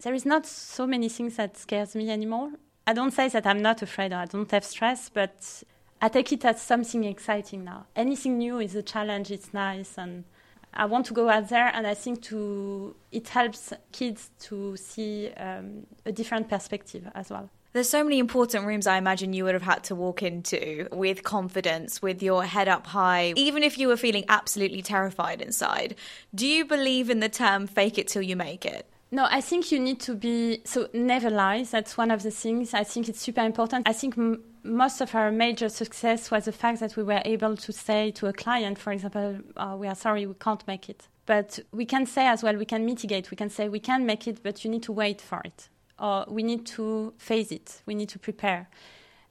there 0.00 0.14
is 0.14 0.26
not 0.26 0.46
so 0.46 0.86
many 0.86 1.08
things 1.08 1.36
that 1.36 1.56
scares 1.56 1.94
me 1.94 2.10
anymore. 2.10 2.52
I 2.86 2.92
don't 2.92 3.12
say 3.12 3.28
that 3.28 3.46
I'm 3.46 3.62
not 3.62 3.82
afraid 3.82 4.12
or 4.12 4.16
I 4.16 4.24
don't 4.24 4.50
have 4.50 4.64
stress, 4.64 5.08
but 5.08 5.62
I 6.02 6.08
take 6.08 6.32
it 6.32 6.44
as 6.44 6.60
something 6.60 7.04
exciting 7.04 7.62
now. 7.62 7.86
Anything 7.94 8.38
new 8.38 8.58
is 8.58 8.74
a 8.74 8.82
challenge. 8.82 9.30
It's 9.30 9.54
nice 9.54 9.96
and 9.96 10.24
I 10.72 10.86
want 10.86 11.06
to 11.06 11.14
go 11.14 11.28
out 11.28 11.48
there, 11.48 11.70
and 11.74 11.86
I 11.86 11.94
think 11.94 12.22
to 12.24 12.94
it 13.10 13.28
helps 13.28 13.72
kids 13.92 14.30
to 14.40 14.76
see 14.76 15.30
um, 15.36 15.86
a 16.06 16.12
different 16.12 16.48
perspective 16.48 17.08
as 17.14 17.30
well. 17.30 17.50
There's 17.72 17.88
so 17.88 18.02
many 18.02 18.18
important 18.18 18.66
rooms 18.66 18.88
I 18.88 18.96
imagine 18.98 19.32
you 19.32 19.44
would 19.44 19.54
have 19.54 19.62
had 19.62 19.84
to 19.84 19.94
walk 19.94 20.24
into 20.24 20.88
with 20.90 21.22
confidence, 21.22 22.02
with 22.02 22.20
your 22.20 22.42
head 22.44 22.66
up 22.66 22.88
high, 22.88 23.32
even 23.36 23.62
if 23.62 23.78
you 23.78 23.86
were 23.86 23.96
feeling 23.96 24.24
absolutely 24.28 24.82
terrified 24.82 25.40
inside. 25.40 25.94
Do 26.34 26.48
you 26.48 26.64
believe 26.64 27.10
in 27.10 27.20
the 27.20 27.28
term 27.28 27.68
fake 27.68 27.96
it 27.96 28.08
till 28.08 28.22
you 28.22 28.34
make 28.34 28.66
it? 28.66 28.86
No, 29.12 29.26
I 29.30 29.40
think 29.40 29.70
you 29.70 29.78
need 29.78 30.00
to 30.00 30.14
be 30.14 30.62
so 30.64 30.88
never 30.92 31.30
lie. 31.30 31.64
That's 31.64 31.96
one 31.96 32.10
of 32.10 32.22
the 32.22 32.30
things. 32.30 32.74
I 32.74 32.84
think 32.84 33.08
it's 33.08 33.20
super 33.20 33.42
important. 33.42 33.88
I 33.88 33.92
think 33.92 34.16
m- 34.18 34.42
most 34.62 35.00
of 35.00 35.14
our 35.14 35.30
major 35.30 35.68
success 35.68 36.30
was 36.30 36.44
the 36.44 36.52
fact 36.52 36.80
that 36.80 36.96
we 36.96 37.02
were 37.02 37.22
able 37.24 37.56
to 37.56 37.72
say 37.72 38.10
to 38.12 38.26
a 38.26 38.32
client, 38.32 38.78
for 38.78 38.92
example, 38.92 39.38
oh, 39.56 39.76
we 39.76 39.86
are 39.86 39.94
sorry, 39.94 40.26
we 40.26 40.34
can't 40.34 40.66
make 40.66 40.88
it. 40.88 41.08
But 41.26 41.58
we 41.72 41.84
can 41.84 42.06
say 42.06 42.26
as 42.26 42.42
well, 42.42 42.56
we 42.56 42.64
can 42.64 42.84
mitigate. 42.84 43.30
We 43.30 43.36
can 43.36 43.50
say 43.50 43.68
we 43.68 43.80
can 43.80 44.04
make 44.06 44.26
it, 44.26 44.42
but 44.42 44.64
you 44.64 44.70
need 44.70 44.82
to 44.84 44.92
wait 44.92 45.20
for 45.20 45.40
it. 45.44 45.68
Or 45.98 46.24
we 46.28 46.42
need 46.42 46.66
to 46.66 47.12
face 47.18 47.52
it. 47.52 47.82
We 47.86 47.94
need 47.94 48.08
to 48.10 48.18
prepare. 48.18 48.68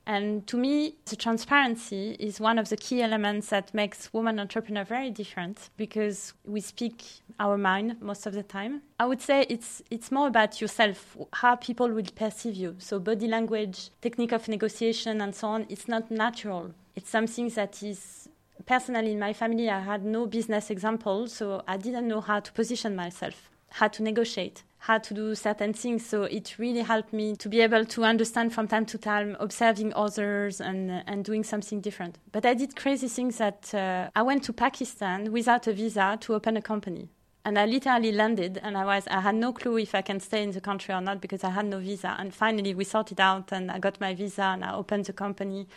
And 0.06 0.48
to 0.48 0.58
me, 0.58 0.96
the 1.06 1.16
transparency 1.16 2.16
is 2.20 2.40
one 2.40 2.58
of 2.58 2.70
the 2.70 2.78
key 2.78 3.02
elements 3.02 3.50
that 3.50 3.74
makes 3.74 4.12
women 4.12 4.40
entrepreneur 4.40 4.84
very 4.84 5.12
different 5.12 5.70
because 5.78 6.34
we 6.46 6.62
speak 6.62 7.06
our 7.40 7.58
mind 7.58 8.02
most 8.02 8.26
of 8.26 8.34
the 8.34 8.42
time. 8.42 8.82
I 9.00 9.06
would 9.06 9.22
say 9.22 9.46
it's 9.50 9.84
it's 9.92 10.12
more 10.12 10.28
about 10.28 10.62
yourself, 10.62 11.16
how 11.34 11.56
people 11.56 11.90
will 11.90 12.04
perceive 12.16 12.56
you. 12.56 12.76
So 12.80 13.00
body 13.00 13.28
language, 13.28 13.92
technique 14.02 14.32
of 14.32 14.48
negotiation, 14.48 15.22
and 15.22 15.36
so 15.36 15.48
on. 15.50 15.66
It's 15.70 15.88
not 15.88 16.10
natural. 16.10 16.72
It's 16.96 17.10
something 17.10 17.50
that 17.50 17.84
is 17.84 18.30
personally 18.66 19.12
in 19.12 19.20
my 19.20 19.34
family. 19.34 19.70
I 19.70 19.80
had 19.80 20.04
no 20.04 20.26
business 20.26 20.70
example, 20.70 21.28
so 21.28 21.62
I 21.68 21.78
didn't 21.78 22.08
know 22.08 22.22
how 22.22 22.40
to 22.40 22.52
position 22.52 22.96
myself, 22.96 23.50
how 23.70 23.90
to 23.90 24.04
negotiate 24.04 24.64
how 24.80 24.98
to 24.98 25.14
do 25.14 25.36
certain 25.36 25.74
things. 25.74 26.06
So 26.06 26.24
it 26.24 26.58
really 26.58 26.82
helped 26.82 27.12
me 27.14 27.36
to 27.36 27.50
be 27.50 27.62
able 27.62 27.86
to 27.86 28.04
understand 28.04 28.54
from 28.54 28.68
time 28.68 28.86
to 28.88 28.98
time, 28.98 29.36
observing 29.40 29.94
others 29.94 30.62
and, 30.62 31.04
and 31.06 31.24
doing 31.24 31.44
something 31.44 31.82
different. 31.82 32.18
But 32.32 32.46
I 32.46 32.54
did 32.54 32.76
crazy 32.76 33.08
things 33.08 33.38
that 33.38 33.74
uh, 33.74 34.10
I 34.16 34.22
went 34.24 34.44
to 34.46 34.54
Pakistan 34.54 35.32
without 35.32 35.68
a 35.68 35.74
visa 35.74 36.18
to 36.22 36.34
open 36.34 36.56
a 36.58 36.62
company. 36.62 37.10
And 37.46 37.58
I 37.58 37.66
literally 37.66 38.12
landed, 38.12 38.60
and 38.62 38.78
I 38.78 38.84
was 38.84 39.08
I 39.08 39.22
had 39.22 39.36
no 39.36 39.54
clue 39.54 39.78
if 39.78 39.96
I 39.96 40.02
can 40.02 40.20
stay 40.20 40.44
in 40.44 40.52
the 40.52 40.62
country 40.62 40.94
or 40.94 41.02
not 41.02 41.22
because 41.22 41.44
I 41.44 41.50
had 41.50 41.66
no 41.66 41.80
visa. 41.80 42.16
And 42.20 42.34
finally, 42.34 42.76
we 42.76 42.84
sorted 42.84 43.20
out, 43.20 43.54
and 43.54 43.72
I 43.72 43.80
got 43.80 44.00
my 44.00 44.14
visa, 44.14 44.44
and 44.44 44.64
I 44.64 44.74
opened 44.74 45.06
the 45.06 45.14
company. 45.14 45.68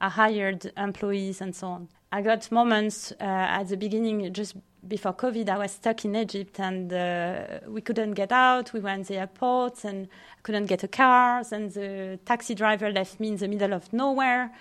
I 0.00 0.08
hired 0.08 0.72
employees 0.76 1.40
and 1.40 1.54
so 1.54 1.68
on. 1.68 1.88
I 2.14 2.20
got 2.20 2.52
moments 2.52 3.12
uh, 3.12 3.24
at 3.24 3.68
the 3.68 3.76
beginning 3.78 4.30
just 4.34 4.54
before 4.86 5.14
COVID, 5.14 5.48
I 5.48 5.56
was 5.56 5.72
stuck 5.72 6.04
in 6.04 6.14
Egypt 6.14 6.60
and 6.60 6.92
uh, 6.92 7.60
we 7.66 7.80
couldn't 7.80 8.12
get 8.12 8.32
out. 8.32 8.74
We 8.74 8.80
were 8.80 8.90
in 8.90 9.02
the 9.04 9.16
airport 9.16 9.84
and 9.84 10.08
couldn't 10.42 10.66
get 10.66 10.84
a 10.84 10.88
car. 10.88 11.42
And 11.50 11.72
the 11.72 12.18
taxi 12.26 12.54
driver 12.54 12.90
left 12.92 13.18
me 13.18 13.28
in 13.28 13.36
the 13.36 13.48
middle 13.48 13.72
of 13.72 13.90
nowhere. 13.94 14.52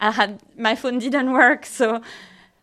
I 0.00 0.10
had 0.10 0.42
my 0.58 0.74
phone 0.74 0.98
didn't 0.98 1.32
work, 1.32 1.64
so 1.64 2.02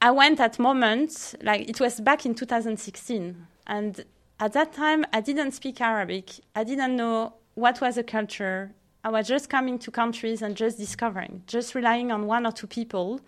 I 0.01 0.11
went 0.11 0.39
at 0.39 0.59
moments 0.59 1.35
like 1.41 1.67
it 1.67 1.79
was 1.79 1.99
back 1.99 2.25
in 2.25 2.35
2016, 2.35 3.47
and 3.65 4.05
at 4.39 4.53
that 4.53 4.73
time 4.73 5.05
I 5.13 5.21
didn't 5.21 5.53
speak 5.53 5.79
Arabic. 5.79 6.31
I 6.53 6.65
didn't 6.65 6.97
know 6.97 7.33
what 7.55 7.79
was 7.79 7.97
a 7.97 8.03
culture. 8.03 8.73
I 9.05 9.09
was 9.09 9.27
just 9.27 9.49
coming 9.49 9.79
to 9.79 9.89
countries 9.89 10.41
and 10.41 10.55
just 10.55 10.77
discovering, 10.77 11.43
just 11.47 11.75
relying 11.75 12.11
on 12.11 12.27
one 12.27 12.45
or 12.45 12.51
two 12.51 12.67
people 12.67 13.21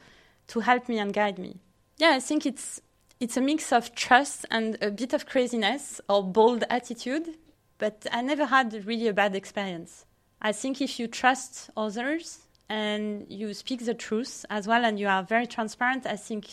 to 0.48 0.60
help 0.60 0.90
me 0.90 1.00
and 1.00 1.14
guide 1.14 1.40
me. 1.40 1.58
Yeah, 1.98 2.12
I 2.12 2.20
think 2.20 2.46
it's 2.46 2.82
it's 3.20 3.38
a 3.38 3.42
mix 3.42 3.72
of 3.72 3.94
trust 3.94 4.46
and 4.50 4.78
a 4.82 4.90
bit 4.90 5.14
of 5.14 5.28
craziness 5.28 6.02
or 6.10 6.24
bold 6.24 6.64
attitude, 6.70 7.30
but 7.78 8.08
I 8.12 8.22
never 8.22 8.46
had 8.46 8.86
really 8.86 9.08
a 9.08 9.14
bad 9.14 9.36
experience. 9.36 10.06
I 10.42 10.52
think 10.52 10.82
if 10.82 11.00
you 11.00 11.08
trust 11.08 11.70
others 11.78 12.40
and 12.68 13.28
you 13.30 13.54
speak 13.54 13.86
the 13.86 13.94
truth 13.94 14.44
as 14.50 14.68
well 14.68 14.84
and 14.84 15.00
you 15.00 15.08
are 15.08 15.22
very 15.22 15.46
transparent, 15.46 16.08
I 16.08 16.16
think 16.16 16.48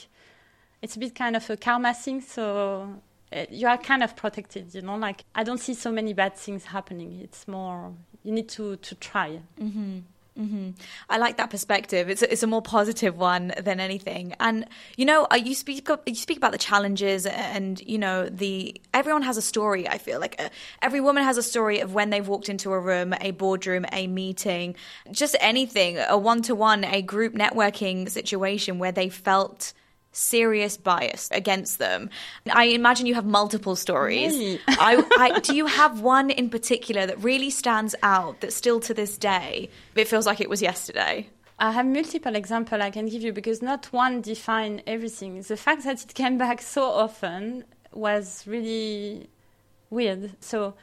it's 0.82 0.96
a 0.96 0.98
bit 0.98 1.14
kind 1.14 1.36
of 1.36 1.48
a 1.48 1.56
karma 1.56 1.94
thing. 1.94 2.20
So 2.20 3.00
uh, 3.32 3.44
you 3.50 3.66
are 3.66 3.78
kind 3.78 4.02
of 4.02 4.14
protected, 4.14 4.74
you 4.74 4.82
know. 4.82 4.96
Like 4.96 5.24
I 5.34 5.44
don't 5.44 5.58
see 5.58 5.74
so 5.74 5.90
many 5.90 6.12
bad 6.12 6.36
things 6.36 6.66
happening. 6.66 7.20
It's 7.22 7.48
more 7.48 7.94
you 8.24 8.32
need 8.32 8.48
to 8.50 8.76
to 8.76 8.94
try. 8.96 9.40
Mm-hmm. 9.58 10.00
Mm-hmm. 10.38 10.70
I 11.10 11.18
like 11.18 11.36
that 11.38 11.50
perspective. 11.50 12.08
It's 12.08 12.22
a, 12.22 12.32
it's 12.32 12.44
a 12.44 12.46
more 12.46 12.62
positive 12.62 13.18
one 13.18 13.52
than 13.60 13.80
anything. 13.80 14.34
And 14.38 14.66
you 14.96 15.04
know, 15.04 15.26
uh, 15.32 15.34
you 15.34 15.54
speak 15.54 15.88
you 16.06 16.14
speak 16.14 16.36
about 16.36 16.52
the 16.52 16.58
challenges, 16.58 17.26
and 17.26 17.80
you 17.80 17.98
know, 17.98 18.28
the 18.28 18.80
everyone 18.94 19.22
has 19.22 19.36
a 19.36 19.42
story. 19.42 19.88
I 19.88 19.98
feel 19.98 20.20
like 20.20 20.36
uh, 20.38 20.48
every 20.80 21.00
woman 21.00 21.24
has 21.24 21.38
a 21.38 21.42
story 21.42 21.80
of 21.80 21.92
when 21.92 22.10
they've 22.10 22.26
walked 22.26 22.48
into 22.48 22.72
a 22.72 22.78
room, 22.78 23.14
a 23.20 23.32
boardroom, 23.32 23.84
a 23.92 24.06
meeting, 24.06 24.76
just 25.10 25.34
anything, 25.40 25.98
a 25.98 26.16
one 26.16 26.42
to 26.42 26.54
one, 26.54 26.84
a 26.84 27.02
group 27.02 27.34
networking 27.34 28.08
situation 28.08 28.78
where 28.78 28.92
they 28.92 29.08
felt 29.08 29.72
serious 30.18 30.76
bias 30.76 31.28
against 31.32 31.78
them. 31.78 32.10
I 32.52 32.64
imagine 32.64 33.06
you 33.06 33.14
have 33.14 33.26
multiple 33.26 33.76
stories. 33.76 34.58
I, 34.68 35.02
I, 35.18 35.40
do 35.40 35.54
you 35.54 35.66
have 35.66 36.00
one 36.00 36.30
in 36.30 36.50
particular 36.50 37.06
that 37.06 37.22
really 37.22 37.50
stands 37.50 37.94
out 38.02 38.40
that 38.40 38.52
still 38.52 38.80
to 38.80 38.94
this 38.94 39.16
day 39.16 39.70
it 39.94 40.08
feels 40.08 40.26
like 40.26 40.40
it 40.40 40.50
was 40.50 40.60
yesterday? 40.60 41.28
I 41.60 41.72
have 41.72 41.86
multiple 41.86 42.36
examples 42.36 42.80
I 42.80 42.90
can 42.90 43.06
give 43.06 43.22
you 43.22 43.32
because 43.32 43.62
not 43.62 43.86
one 43.86 44.20
define 44.20 44.82
everything. 44.86 45.42
The 45.42 45.56
fact 45.56 45.84
that 45.84 46.02
it 46.04 46.14
came 46.14 46.38
back 46.38 46.62
so 46.62 46.84
often 46.84 47.64
was 47.92 48.44
really 48.46 49.28
weird. 49.90 50.36
So 50.40 50.74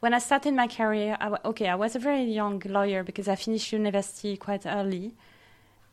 when 0.00 0.14
I 0.14 0.18
started 0.18 0.54
my 0.54 0.68
career, 0.68 1.16
I, 1.20 1.36
okay, 1.46 1.68
I 1.68 1.74
was 1.74 1.96
a 1.96 1.98
very 1.98 2.24
young 2.24 2.62
lawyer 2.64 3.02
because 3.02 3.26
I 3.26 3.34
finished 3.34 3.72
university 3.72 4.36
quite 4.36 4.66
early. 4.66 5.14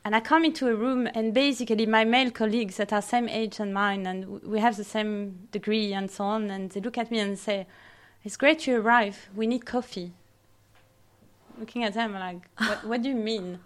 And 0.08 0.16
I 0.16 0.22
come 0.22 0.46
into 0.46 0.70
a 0.70 0.74
room, 0.74 1.10
and 1.14 1.34
basically, 1.34 1.86
my 1.86 2.06
male 2.06 2.32
colleagues 2.32 2.78
that 2.78 2.94
are 2.94 3.02
same 3.02 3.28
age 3.28 3.60
and 3.60 3.74
mine, 3.74 4.08
and 4.08 4.42
we 4.42 4.62
have 4.62 4.78
the 4.78 4.86
same 4.86 5.50
degree 5.52 5.92
and 5.92 6.10
so 6.10 6.24
on, 6.24 6.50
and 6.50 6.72
they 6.72 6.80
look 6.80 6.98
at 6.98 7.12
me 7.12 7.20
and 7.20 7.38
say, 7.38 7.68
"It's 8.24 8.38
great 8.38 8.66
you 8.66 8.80
arrive. 8.80 9.28
We 9.36 9.48
need 9.48 9.66
coffee." 9.66 10.14
Looking 11.60 11.84
at 11.84 11.94
them, 11.94 12.16
I'm 12.16 12.22
like, 12.22 12.44
"What, 12.58 12.86
what 12.86 13.02
do 13.02 13.10
you 13.10 13.16
mean?" 13.16 13.60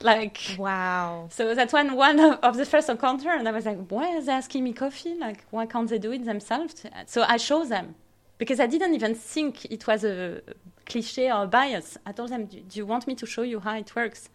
Like, 0.00 0.38
wow. 0.56 1.28
So 1.30 1.54
that's 1.54 1.74
one 1.74 1.94
one 1.94 2.18
of 2.20 2.56
the 2.56 2.64
first 2.64 2.88
encounter, 2.88 3.28
and 3.28 3.46
I 3.46 3.52
was 3.52 3.66
like, 3.66 3.80
"Why 3.90 4.16
are 4.16 4.22
they 4.22 4.32
asking 4.32 4.64
me 4.64 4.72
coffee? 4.72 5.14
Like, 5.14 5.44
why 5.50 5.66
can't 5.66 5.90
they 5.90 5.98
do 5.98 6.10
it 6.12 6.24
themselves?" 6.24 6.86
So 7.04 7.22
I 7.34 7.36
show 7.36 7.66
them 7.66 7.96
because 8.38 8.60
I 8.60 8.66
didn't 8.66 8.94
even 8.94 9.14
think 9.14 9.66
it 9.66 9.86
was 9.86 10.04
a 10.04 10.40
cliche 10.86 11.30
or 11.30 11.42
a 11.42 11.46
bias. 11.46 11.98
I 12.06 12.12
told 12.12 12.30
them, 12.30 12.46
"Do 12.46 12.78
you 12.80 12.86
want 12.86 13.06
me 13.06 13.14
to 13.16 13.26
show 13.26 13.42
you 13.42 13.60
how 13.60 13.76
it 13.76 13.94
works?" 13.94 14.30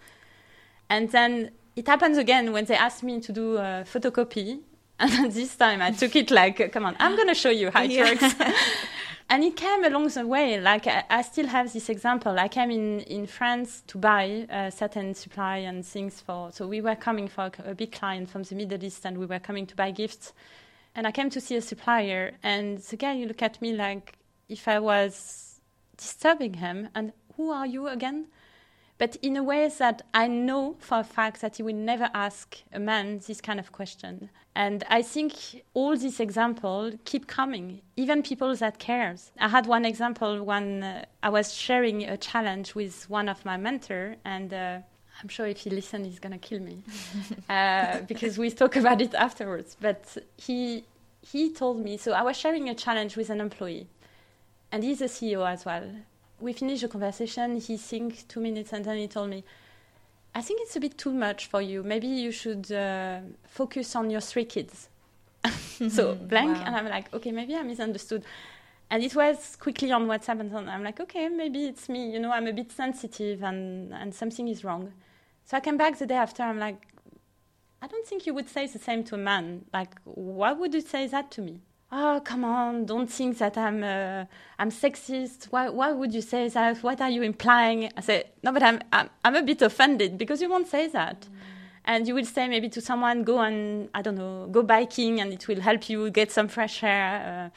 And 0.90 1.12
then 1.12 1.52
it 1.76 1.88
happens 1.88 2.18
again 2.18 2.52
when 2.54 2.66
they 2.66 2.76
ask 2.76 3.04
me 3.04 3.20
to 3.22 3.32
do 3.32 3.58
a 3.58 3.86
photocopy. 3.86 4.60
And 5.00 5.32
this 5.32 5.56
time 5.56 5.80
I 5.80 5.92
took 5.92 6.16
it 6.16 6.32
like, 6.32 6.72
come 6.72 6.84
on, 6.84 6.96
I'm 6.98 7.16
going 7.16 7.28
to 7.28 7.36
show 7.36 7.52
you 7.52 7.70
how 7.70 7.84
it 7.84 7.92
yeah. 7.92 8.04
works. 8.06 8.34
and 9.30 9.44
it 9.44 9.56
came 9.56 9.84
along 9.84 10.08
the 10.08 10.26
way. 10.26 10.60
Like 10.60 10.88
I, 10.88 11.04
I, 11.08 11.22
still 11.22 11.46
have 11.46 11.72
this 11.72 11.90
example. 11.90 12.40
I 12.40 12.48
came 12.48 12.72
in, 12.72 13.02
in 13.02 13.28
France 13.28 13.84
to 13.88 14.00
buy 14.00 14.48
a 14.50 14.72
certain 14.72 15.14
supply 15.14 15.58
and 15.58 15.86
things 15.86 16.20
for. 16.20 16.52
So 16.52 16.66
we 16.68 16.82
were 16.82 16.96
coming 16.96 17.28
for 17.28 17.52
a, 17.66 17.72
a 17.72 17.76
big 17.76 17.92
client 17.92 18.30
from 18.30 18.42
the 18.42 18.56
Middle 18.56 18.84
East, 18.84 19.06
and 19.06 19.18
we 19.18 19.28
were 19.28 19.40
coming 19.40 19.68
to 19.68 19.76
buy 19.76 19.92
gifts. 19.92 20.34
And 20.96 21.06
I 21.06 21.12
came 21.12 21.30
to 21.30 21.42
see 21.42 21.56
a 21.58 21.62
supplier, 21.62 22.34
and 22.42 22.80
the 22.80 22.96
guy 22.96 23.16
looked 23.18 23.44
at 23.44 23.62
me 23.62 23.74
like 23.74 24.18
if 24.50 24.68
I 24.68 24.80
was 24.80 25.60
disturbing 25.96 26.56
him. 26.56 26.90
And 26.96 27.14
who 27.36 27.52
are 27.52 27.68
you 27.68 27.88
again? 27.88 28.28
But 28.98 29.16
in 29.18 29.38
a 29.38 29.44
way 29.44 29.70
that 29.78 30.02
I 30.14 30.28
know 30.28 30.76
for 30.80 31.00
a 31.00 31.04
fact 31.04 31.42
that 31.42 31.58
he 31.58 31.64
will 31.64 31.76
never 31.76 32.10
ask 32.14 32.58
a 32.74 32.80
man 32.80 33.20
this 33.28 33.42
kind 33.42 33.60
of 33.60 33.72
question. 33.72 34.30
And 34.56 34.84
I 34.90 35.04
think 35.04 35.34
all 35.76 35.96
these 35.96 36.20
examples 36.20 36.96
keep 37.06 37.28
coming, 37.28 37.82
even 37.96 38.24
people 38.24 38.56
that 38.56 38.80
cares. 38.80 39.32
I 39.40 39.50
had 39.50 39.68
one 39.68 39.86
example 39.86 40.44
when 40.44 40.84
uh, 40.84 41.06
I 41.22 41.30
was 41.30 41.54
sharing 41.54 42.04
a 42.04 42.18
challenge 42.18 42.74
with 42.74 43.08
one 43.08 43.30
of 43.30 43.46
my 43.46 43.58
mentor, 43.58 44.16
and 44.26 44.52
uh, 44.52 44.80
I'm 45.22 45.30
sure 45.30 45.46
if 45.46 45.60
he 45.60 45.70
listens, 45.70 46.08
he's 46.08 46.20
gonna 46.20 46.40
kill 46.40 46.60
me 46.60 46.84
uh, 47.50 48.00
because 48.08 48.40
we 48.40 48.50
talk 48.50 48.76
about 48.78 49.00
it 49.00 49.14
afterwards. 49.14 49.78
But 49.80 50.18
he 50.38 50.86
he 51.22 51.54
told 51.54 51.84
me 51.84 51.98
so. 51.98 52.14
I 52.14 52.24
was 52.24 52.36
sharing 52.36 52.68
a 52.68 52.74
challenge 52.74 53.16
with 53.16 53.30
an 53.30 53.42
employee, 53.42 53.88
and 54.72 54.84
he's 54.84 55.02
a 55.02 55.06
CEO 55.08 55.48
as 55.48 55.66
well 55.66 55.84
we 56.40 56.54
finished 56.54 56.82
the 56.82 56.88
conversation. 56.88 57.60
He 57.60 57.78
think 57.78 58.28
two 58.28 58.40
minutes 58.40 58.74
and 58.74 58.86
then 58.86 58.98
he 58.98 59.08
told 59.08 59.30
me, 59.30 59.44
I 60.36 60.42
think 60.42 60.62
it's 60.62 60.76
a 60.76 60.80
bit 60.80 60.98
too 60.98 61.14
much 61.14 61.48
for 61.48 61.62
you. 61.62 61.84
Maybe 61.84 62.08
you 62.08 62.32
should 62.32 62.72
uh, 62.72 63.20
focus 63.48 63.96
on 63.96 64.10
your 64.10 64.22
three 64.22 64.46
kids. 64.46 64.90
so 65.90 66.16
blank, 66.16 66.58
wow. 66.58 66.64
and 66.66 66.76
I'm 66.76 66.88
like, 66.88 67.14
okay, 67.14 67.32
maybe 67.32 67.56
I 67.56 67.64
misunderstood. 67.64 68.24
And 68.90 69.04
it 69.04 69.16
was 69.16 69.56
quickly 69.56 69.92
on 69.92 70.08
WhatsApp, 70.08 70.40
and 70.40 70.70
I'm 70.70 70.84
like, 70.84 71.00
okay, 71.00 71.28
maybe 71.28 71.66
it's 71.66 71.90
me. 71.90 72.12
You 72.12 72.20
know, 72.20 72.32
I'm 72.32 72.48
a 72.48 72.54
bit 72.54 72.72
sensitive, 72.72 73.44
and 73.44 73.94
and 73.94 74.14
something 74.14 74.48
is 74.48 74.64
wrong. 74.64 74.94
So 75.46 75.58
I 75.58 75.60
came 75.60 75.78
back 75.78 75.98
the 75.98 76.06
day 76.06 76.16
after. 76.16 76.44
I'm 76.44 76.60
like, 76.60 76.88
I 77.82 77.88
don't 77.88 78.06
think 78.06 78.26
you 78.26 78.34
would 78.34 78.50
say 78.50 78.68
the 78.68 78.80
same 78.80 79.04
to 79.06 79.16
a 79.16 79.18
man. 79.18 79.66
Like, 79.74 79.96
why 80.06 80.54
would 80.54 80.74
you 80.74 80.82
say 80.82 81.08
that 81.08 81.32
to 81.32 81.42
me? 81.42 81.62
Oh 81.92 82.22
come 82.24 82.44
on 82.44 82.86
don't 82.86 83.10
think 83.12 83.38
that 83.38 83.58
i'm 83.58 83.84
uh, 83.84 84.26
i'm 84.60 84.70
sexist. 84.72 85.46
Why 85.46 85.70
why 85.70 85.92
would 85.92 86.14
you 86.14 86.22
say 86.22 86.50
that? 86.50 86.84
What 86.84 87.00
are 87.02 87.10
you 87.10 87.22
implying? 87.24 87.90
I 87.98 88.02
say 88.02 88.24
no 88.44 88.52
but 88.52 88.64
i'm 88.64 88.80
i'm, 88.92 89.10
I'm 89.24 89.36
a 89.36 89.44
bit 89.44 89.62
offended 89.62 90.18
because 90.18 90.42
you 90.42 90.50
won't 90.50 90.68
say 90.68 90.88
that. 90.88 91.22
Mm. 91.22 91.28
and 91.88 92.08
you 92.08 92.14
will 92.14 92.26
say 92.26 92.48
maybe 92.48 92.70
to 92.70 92.82
someone 92.82 93.24
go 93.24 93.40
and 93.40 93.90
i 93.94 94.02
don't 94.02 94.16
know 94.16 94.48
go 94.52 94.62
biking 94.62 95.20
and 95.22 95.34
it 95.34 95.48
will 95.48 95.62
help 95.62 95.90
you 95.90 96.12
get 96.12 96.32
some 96.32 96.48
fresh 96.48 96.84
air 96.84 97.12
uh, 97.26 97.50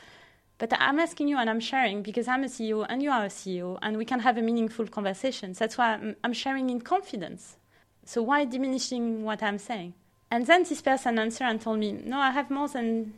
but 0.59 0.73
i'm 0.81 0.99
asking 1.01 1.27
you 1.29 1.37
and 1.37 1.51
i'm 1.51 1.61
sharing 1.61 2.03
because 2.03 2.29
i'm 2.29 2.45
a 2.45 2.47
ceo 2.47 2.87
and 2.89 3.03
you 3.03 3.11
are 3.11 3.25
a 3.25 3.29
ceo 3.29 3.77
and 3.83 3.97
we 3.97 4.05
can 4.05 4.21
have 4.21 4.39
a 4.39 4.43
meaningful 4.43 4.87
conversation. 4.87 5.53
That's 5.53 5.77
why 5.77 5.95
i'm, 5.95 6.17
I'm 6.23 6.33
sharing 6.33 6.71
in 6.71 6.81
confidence. 6.81 7.57
So 8.05 8.23
why 8.23 8.45
diminishing 8.45 9.25
what 9.25 9.43
i'm 9.43 9.59
saying? 9.59 9.95
And 10.31 10.47
then 10.47 10.63
this 10.63 10.81
person 10.81 11.19
answered 11.19 11.45
and 11.45 11.61
told 11.61 11.81
me 11.81 11.93
no 11.93 12.19
i 12.19 12.31
have 12.31 12.51
more 12.51 12.69
than 12.69 13.15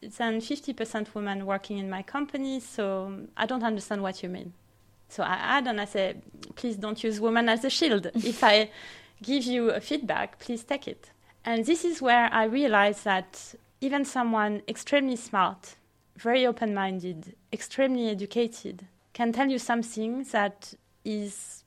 than 0.00 0.40
50% 0.40 1.14
women 1.14 1.46
working 1.46 1.78
in 1.78 1.88
my 1.88 2.02
company, 2.02 2.60
so 2.60 3.26
I 3.36 3.46
don't 3.46 3.62
understand 3.62 4.02
what 4.02 4.22
you 4.22 4.28
mean. 4.28 4.52
So 5.08 5.22
I 5.22 5.34
add 5.34 5.66
and 5.66 5.80
I 5.80 5.84
say, 5.84 6.16
please 6.54 6.76
don't 6.76 7.02
use 7.02 7.20
women 7.20 7.48
as 7.48 7.64
a 7.64 7.70
shield. 7.70 8.06
if 8.14 8.42
I 8.42 8.70
give 9.22 9.44
you 9.44 9.70
a 9.70 9.80
feedback, 9.80 10.38
please 10.38 10.64
take 10.64 10.88
it. 10.88 11.10
And 11.44 11.64
this 11.64 11.84
is 11.84 12.02
where 12.02 12.28
I 12.32 12.44
realize 12.44 13.02
that 13.04 13.54
even 13.80 14.04
someone 14.04 14.62
extremely 14.66 15.16
smart, 15.16 15.76
very 16.16 16.46
open 16.46 16.74
minded, 16.74 17.36
extremely 17.52 18.08
educated 18.08 18.86
can 19.12 19.32
tell 19.32 19.48
you 19.48 19.58
something 19.58 20.24
that 20.32 20.74
is 21.04 21.64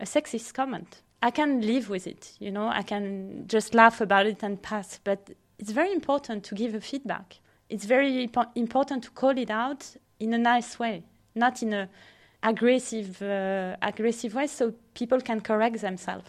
a 0.00 0.04
sexist 0.04 0.54
comment. 0.54 1.02
I 1.22 1.30
can 1.30 1.60
live 1.60 1.88
with 1.88 2.08
it, 2.08 2.32
you 2.40 2.50
know, 2.50 2.68
I 2.68 2.82
can 2.82 3.44
just 3.46 3.74
laugh 3.74 4.00
about 4.00 4.26
it 4.26 4.42
and 4.42 4.60
pass, 4.60 4.98
but 5.04 5.30
it's 5.62 5.70
very 5.70 5.92
important 5.92 6.44
to 6.44 6.54
give 6.54 6.74
a 6.74 6.80
feedback 6.80 7.28
it's 7.72 7.86
very 7.86 8.28
important 8.54 9.02
to 9.04 9.10
call 9.12 9.38
it 9.38 9.50
out 9.50 9.96
in 10.20 10.34
a 10.34 10.38
nice 10.38 10.78
way, 10.78 11.04
not 11.34 11.62
in 11.62 11.72
a 11.72 11.88
aggressive 12.42 13.22
uh, 13.22 13.76
aggressive 13.80 14.34
way, 14.34 14.46
so 14.46 14.74
people 14.92 15.22
can 15.22 15.40
correct 15.40 15.80
themselves. 15.80 16.28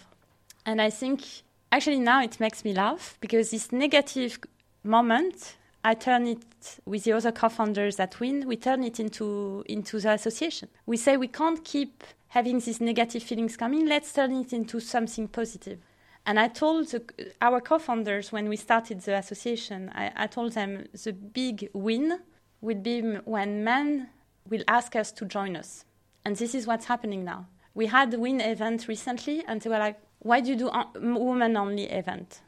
And 0.66 0.82
I 0.82 0.90
think 0.90 1.22
actually 1.70 2.00
now 2.00 2.24
it 2.24 2.40
makes 2.40 2.64
me 2.64 2.74
laugh 2.74 3.18
because 3.20 3.52
this 3.52 3.74
negative 3.74 4.40
moment, 4.86 5.58
I 5.84 5.96
turn 5.96 6.28
it 6.28 6.80
with 6.86 7.04
the 7.04 7.12
other 7.12 7.34
co-founders 7.34 8.00
at 8.00 8.18
Win, 8.22 8.48
we 8.48 8.56
turn 8.56 8.82
it 8.86 9.02
into 9.02 9.66
into 9.68 10.00
the 10.00 10.14
association. 10.14 10.70
We 10.86 10.96
say 10.96 11.18
we 11.18 11.28
can't 11.28 11.62
keep 11.66 12.06
having 12.30 12.60
these 12.62 12.80
negative 12.80 13.24
feelings 13.24 13.58
coming. 13.58 13.86
Let's 13.86 14.14
turn 14.14 14.32
it 14.32 14.54
into 14.54 14.80
something 14.80 15.28
positive. 15.28 15.80
And 16.26 16.40
I 16.40 16.48
told 16.48 16.94
our 17.42 17.60
co 17.60 17.80
founders 17.80 18.32
when 18.32 18.48
we 18.48 18.56
started 18.56 19.02
the 19.02 19.16
association, 19.16 19.92
I, 19.94 20.12
I, 20.16 20.28
told 20.28 20.54
them 20.54 20.86
the 21.04 21.12
big 21.12 21.70
win 21.74 22.20
would 22.62 22.82
be 22.82 23.02
when 23.02 23.64
men 23.64 24.10
will 24.50 24.64
ask 24.68 24.96
us 24.96 25.12
to 25.14 25.26
join 25.26 25.56
us. 25.58 25.84
And 26.24 26.38
this 26.38 26.56
is 26.56 26.66
what's 26.66 26.86
happening 26.86 27.26
now. 27.26 27.48
We 27.74 27.88
had 27.88 28.12
the 28.12 28.20
win 28.20 28.40
event 28.40 28.88
recently, 28.88 29.44
and 29.48 29.60
they 29.62 29.70
were 29.70 29.80
like, 29.80 30.00
why 30.20 30.40
do 30.40 30.52
you 30.52 30.56
do 30.56 30.70
a 30.70 30.88
woman 30.96 31.58
only 31.58 31.90
event? 31.90 32.42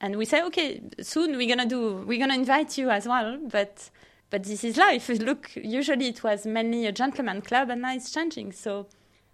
And 0.00 0.16
we 0.16 0.24
say, 0.24 0.42
okay, 0.42 0.82
soon 1.00 1.36
we're 1.36 1.48
gonna 1.48 1.68
do, 1.68 1.98
we're 2.06 2.18
gonna 2.18 2.34
invite 2.34 2.76
you 2.76 2.90
as 2.90 3.06
well, 3.06 3.38
but 3.50 3.90
but 4.30 4.44
this 4.44 4.64
is 4.64 4.78
life. 4.78 5.08
Look, 5.20 5.50
usually 5.54 6.08
it 6.08 6.24
was 6.24 6.46
mainly 6.46 6.86
a 6.86 6.92
gentleman 6.92 7.42
club, 7.42 7.70
and 7.70 7.82
now 7.82 7.94
it's 7.94 8.10
changing. 8.10 8.52
So 8.52 8.88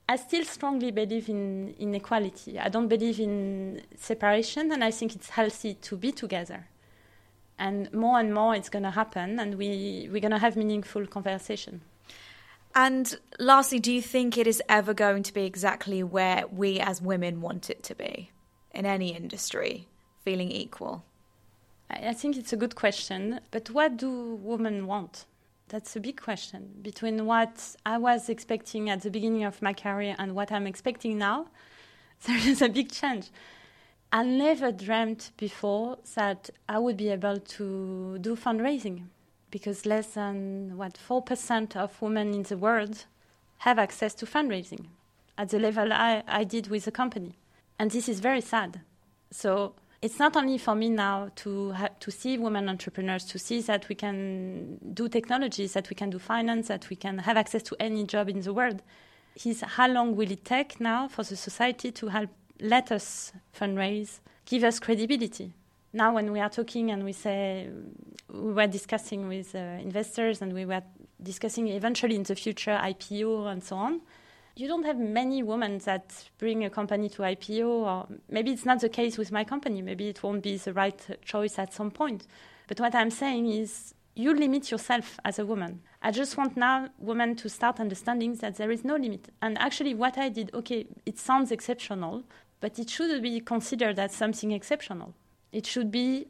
I 0.09 0.17
still 0.17 0.45
strongly 0.45 0.91
believe 0.91 1.29
in, 1.29 1.75
in 1.79 1.95
equality. 1.95 2.59
I 2.59 2.71
don't 2.71 2.89
believe 2.89 3.21
in 3.21 3.83
separation, 3.97 4.73
and 4.73 4.83
I 4.83 4.91
think 4.91 5.15
it's 5.15 5.31
healthy 5.31 5.75
to 5.75 5.97
be 5.97 6.13
together. 6.13 6.67
And 7.59 7.93
more 7.93 8.19
and 8.19 8.33
more, 8.33 8.55
it's 8.55 8.71
going 8.71 8.85
to 8.85 8.91
happen, 8.91 9.39
and 9.39 9.57
we, 9.57 10.09
we're 10.11 10.21
going 10.21 10.31
to 10.31 10.39
have 10.39 10.57
meaningful 10.57 11.07
conversation. 11.07 11.83
And 12.75 13.19
lastly, 13.39 13.81
do 13.81 13.93
you 13.93 14.01
think 14.01 14.39
it 14.39 14.47
is 14.47 14.63
ever 14.69 14.95
going 14.95 15.25
to 15.25 15.35
be 15.35 15.45
exactly 15.45 16.03
where 16.03 16.47
we 16.47 16.81
as 16.81 17.03
women 17.03 17.41
want 17.41 17.69
it 17.69 17.83
to 17.85 17.95
be 17.95 18.31
in 18.73 18.87
any 18.87 19.15
industry, 19.15 19.89
feeling 20.25 20.51
equal? 20.51 21.05
I 21.91 22.13
think 22.13 22.37
it's 22.37 22.53
a 22.53 22.57
good 22.57 22.77
question, 22.77 23.41
but 23.51 23.71
what 23.71 23.97
do 23.97 24.39
women 24.43 24.87
want? 24.87 25.25
That's 25.69 25.95
a 25.97 26.01
big 26.01 26.21
question. 26.21 26.71
Between 26.81 27.27
what 27.27 27.77
I 27.85 27.99
was 27.99 28.31
expecting 28.31 28.89
at 28.89 29.03
the 29.03 29.11
beginning 29.11 29.45
of 29.45 29.61
my 29.61 29.75
career 29.75 30.17
and 30.19 30.35
what 30.35 30.51
I'm 30.51 30.67
expecting 30.67 31.19
now, 31.19 31.49
there 32.27 32.39
is 32.39 32.63
a 32.63 32.69
big 32.69 32.91
change. 32.91 33.31
I 34.11 34.25
never 34.25 34.73
dreamt 34.73 35.33
before 35.37 35.99
that 36.15 36.49
I 36.69 36.79
would 36.79 36.97
be 36.97 37.11
able 37.11 37.39
to 37.39 38.19
do 38.19 38.35
fundraising 38.35 39.09
because 39.51 39.85
less 39.85 40.15
than 40.15 40.79
what 40.79 40.95
4% 40.95 41.77
of 41.77 42.01
women 42.01 42.33
in 42.33 42.43
the 42.45 42.57
world 42.57 43.05
have 43.59 43.79
access 43.79 44.15
to 44.15 44.27
fundraising 44.27 44.87
at 45.37 45.51
the 45.51 45.59
level 45.59 45.93
I, 45.93 46.23
I 46.27 46.45
did 46.45 46.69
with 46.69 46.87
the 46.87 46.91
company. 46.91 47.37
And 47.79 47.91
this 47.91 48.09
is 48.09 48.21
very 48.21 48.41
sad. 48.41 48.81
So 49.31 49.75
it's 50.01 50.19
not 50.19 50.37
only 50.37 50.59
for 50.59 50.75
me 50.75 50.89
now 50.91 51.31
to 51.37 51.73
ha- 51.73 51.91
to 52.01 52.11
see 52.11 52.39
women 52.39 52.69
entrepreneurs, 52.69 53.25
to 53.25 53.39
see 53.39 53.61
that 53.63 53.89
we 53.89 53.95
can 53.95 54.79
do 54.95 55.09
technologies, 55.09 55.73
that 55.73 55.91
we 55.91 55.95
can 55.95 56.11
do 56.11 56.19
finance, 56.19 56.69
that 56.69 56.89
we 56.89 56.97
can 56.97 57.19
have 57.19 57.37
access 57.37 57.63
to 57.65 57.77
any 57.81 58.05
job 58.05 58.29
in 58.29 58.41
the 58.41 58.53
world. 58.53 58.83
Is 59.45 59.61
how 59.63 59.89
long 59.89 60.17
will 60.17 60.31
it 60.31 60.45
take 60.45 60.81
now 60.81 61.09
for 61.09 61.23
the 61.23 61.37
society 61.37 61.93
to 61.93 62.09
help 62.09 62.31
let 62.61 62.91
us 62.93 63.33
fundraise, 63.59 64.21
give 64.47 64.65
us 64.65 64.79
credibility? 64.79 65.53
Now, 65.93 66.15
when 66.15 66.33
we 66.33 66.41
are 66.41 66.51
talking 66.51 66.91
and 66.91 67.05
we 67.05 67.13
say 67.13 67.69
we 68.29 68.53
were 68.53 68.67
discussing 68.67 69.27
with 69.27 69.55
uh, 69.55 69.59
investors 69.59 70.43
and 70.43 70.53
we 70.53 70.65
were 70.65 70.83
discussing 71.23 71.69
eventually 71.69 72.15
in 72.15 72.25
the 72.25 72.35
future 72.35 72.79
IPO 72.83 73.51
and 73.51 73.65
so 73.65 73.77
on 73.77 74.01
you 74.59 74.67
don't 74.67 74.85
have 74.85 74.99
many 74.99 75.43
women 75.43 75.79
that 75.79 76.29
bring 76.39 76.65
a 76.65 76.71
company 76.71 77.09
to 77.11 77.23
IPO, 77.23 77.67
or 77.67 78.09
maybe 78.29 78.51
it's 78.51 78.65
not 78.65 78.81
the 78.81 78.89
case 78.89 79.17
with 79.17 79.31
my 79.31 79.45
company. 79.45 79.83
Maybe 79.83 80.09
it 80.09 80.23
won't 80.23 80.43
be 80.43 80.57
the 80.57 80.73
right 80.73 81.01
choice 81.25 81.59
at 81.61 81.73
some 81.73 81.93
point. 81.93 82.27
But 82.67 82.81
what 82.81 82.95
I'm 82.95 83.11
saying 83.11 83.47
is, 83.49 83.95
you 84.17 84.35
limit 84.35 84.73
yourself 84.73 85.21
as 85.25 85.39
a 85.39 85.47
woman. 85.47 85.81
I 86.03 86.11
just 86.11 86.37
want 86.37 86.57
now 86.57 86.89
women 86.99 87.37
to 87.37 87.49
start 87.49 87.79
understanding 87.79 88.35
that 88.37 88.57
there 88.57 88.73
is 88.73 88.85
no 88.85 88.97
limit. 88.97 89.29
And 89.41 89.57
actually, 89.59 89.95
what 89.95 90.19
I 90.19 90.29
did, 90.29 90.51
okay, 90.53 90.87
it 91.07 91.19
sounds 91.19 91.53
exceptional, 91.53 92.25
but 92.59 92.81
it 92.81 92.91
should 92.91 93.23
be 93.23 93.39
considered 93.39 93.97
as 94.01 94.13
something 94.13 94.51
exceptional. 94.51 95.15
It 95.53 95.67
should 95.67 95.93
be 95.93 96.27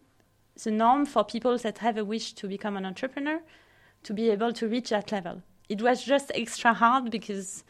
the 0.62 0.70
norm 0.70 1.06
for 1.06 1.24
people 1.24 1.56
that 1.56 1.78
have 1.78 1.96
a 1.96 2.04
wish 2.04 2.34
to 2.34 2.46
become 2.46 2.76
an 2.76 2.84
entrepreneur 2.84 3.40
to 4.02 4.12
be 4.12 4.28
able 4.28 4.52
to 4.52 4.68
reach 4.68 4.90
that 4.90 5.10
level. 5.10 5.42
It 5.70 5.80
was 5.80 6.04
just 6.04 6.30
extra 6.34 6.74
hard 6.74 7.10
because 7.10 7.64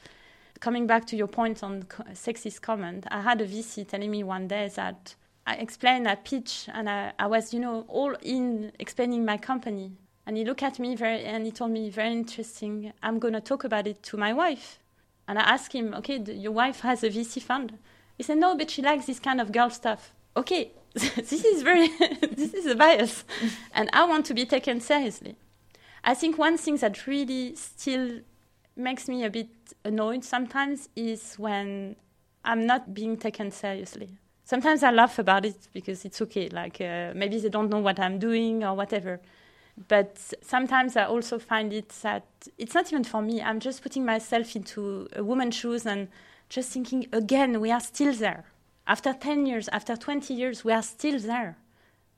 coming 0.60 0.86
back 0.86 1.06
to 1.06 1.16
your 1.16 1.26
point 1.26 1.62
on 1.62 1.84
sexist 2.12 2.60
comment, 2.62 3.06
I 3.10 3.20
had 3.20 3.40
a 3.40 3.46
VC 3.46 3.86
telling 3.86 4.10
me 4.10 4.22
one 4.22 4.48
day 4.48 4.70
that 4.76 5.14
I 5.46 5.54
explained, 5.54 6.06
I 6.06 6.14
pitch, 6.16 6.68
and 6.72 6.90
I, 6.90 7.12
I 7.18 7.26
was, 7.26 7.54
you 7.54 7.60
know, 7.60 7.84
all 7.88 8.14
in 8.22 8.72
explaining 8.78 9.24
my 9.24 9.38
company. 9.38 9.92
And 10.26 10.36
he 10.36 10.44
looked 10.44 10.62
at 10.62 10.78
me 10.78 10.94
very, 10.94 11.24
and 11.24 11.46
he 11.46 11.52
told 11.52 11.70
me, 11.70 11.88
very 11.88 12.12
interesting, 12.12 12.92
I'm 13.02 13.18
going 13.18 13.34
to 13.34 13.40
talk 13.40 13.64
about 13.64 13.86
it 13.86 14.02
to 14.04 14.16
my 14.18 14.32
wife. 14.32 14.78
And 15.26 15.38
I 15.38 15.42
asked 15.42 15.72
him, 15.72 15.94
okay, 15.94 16.18
your 16.18 16.52
wife 16.52 16.80
has 16.80 17.02
a 17.02 17.08
VC 17.08 17.40
fund. 17.40 17.78
He 18.16 18.22
said, 18.22 18.38
no, 18.38 18.56
but 18.56 18.70
she 18.70 18.82
likes 18.82 19.06
this 19.06 19.20
kind 19.20 19.40
of 19.40 19.52
girl 19.52 19.70
stuff. 19.70 20.12
Okay, 20.36 20.72
this 20.94 21.44
is 21.44 21.62
very, 21.62 21.88
this 22.32 22.52
is 22.52 22.66
a 22.66 22.74
bias. 22.74 23.24
and 23.72 23.88
I 23.92 24.04
want 24.04 24.26
to 24.26 24.34
be 24.34 24.44
taken 24.44 24.80
seriously. 24.80 25.36
I 26.04 26.14
think 26.14 26.36
one 26.36 26.58
thing 26.58 26.76
that 26.76 27.06
really 27.06 27.54
still 27.56 28.20
makes 28.78 29.08
me 29.08 29.24
a 29.24 29.30
bit 29.30 29.48
annoyed 29.84 30.24
sometimes 30.24 30.88
is 30.96 31.34
when 31.36 31.96
I'm 32.44 32.66
not 32.66 32.94
being 32.94 33.16
taken 33.16 33.50
seriously. 33.50 34.10
Sometimes 34.44 34.82
I 34.82 34.90
laugh 34.90 35.18
about 35.18 35.44
it 35.44 35.68
because 35.74 36.04
it's 36.04 36.22
okay, 36.22 36.48
like 36.48 36.80
uh, 36.80 37.12
maybe 37.14 37.38
they 37.38 37.50
don't 37.50 37.68
know 37.68 37.80
what 37.80 38.00
I'm 38.00 38.18
doing 38.18 38.64
or 38.64 38.74
whatever. 38.74 39.20
But 39.86 40.18
sometimes 40.42 40.96
I 40.96 41.04
also 41.04 41.38
find 41.38 41.72
it 41.72 41.90
that 42.02 42.24
it's 42.56 42.74
not 42.74 42.90
even 42.90 43.04
for 43.04 43.22
me. 43.22 43.42
I'm 43.42 43.60
just 43.60 43.82
putting 43.82 44.04
myself 44.04 44.56
into 44.56 45.08
a 45.14 45.22
woman's 45.22 45.54
shoes 45.54 45.86
and 45.86 46.08
just 46.48 46.70
thinking, 46.72 47.06
again, 47.12 47.60
we 47.60 47.70
are 47.70 47.80
still 47.80 48.12
there. 48.12 48.44
After 48.86 49.12
10 49.12 49.46
years, 49.46 49.68
after 49.68 49.96
20 49.96 50.32
years, 50.32 50.64
we 50.64 50.72
are 50.72 50.82
still 50.82 51.20
there. 51.20 51.58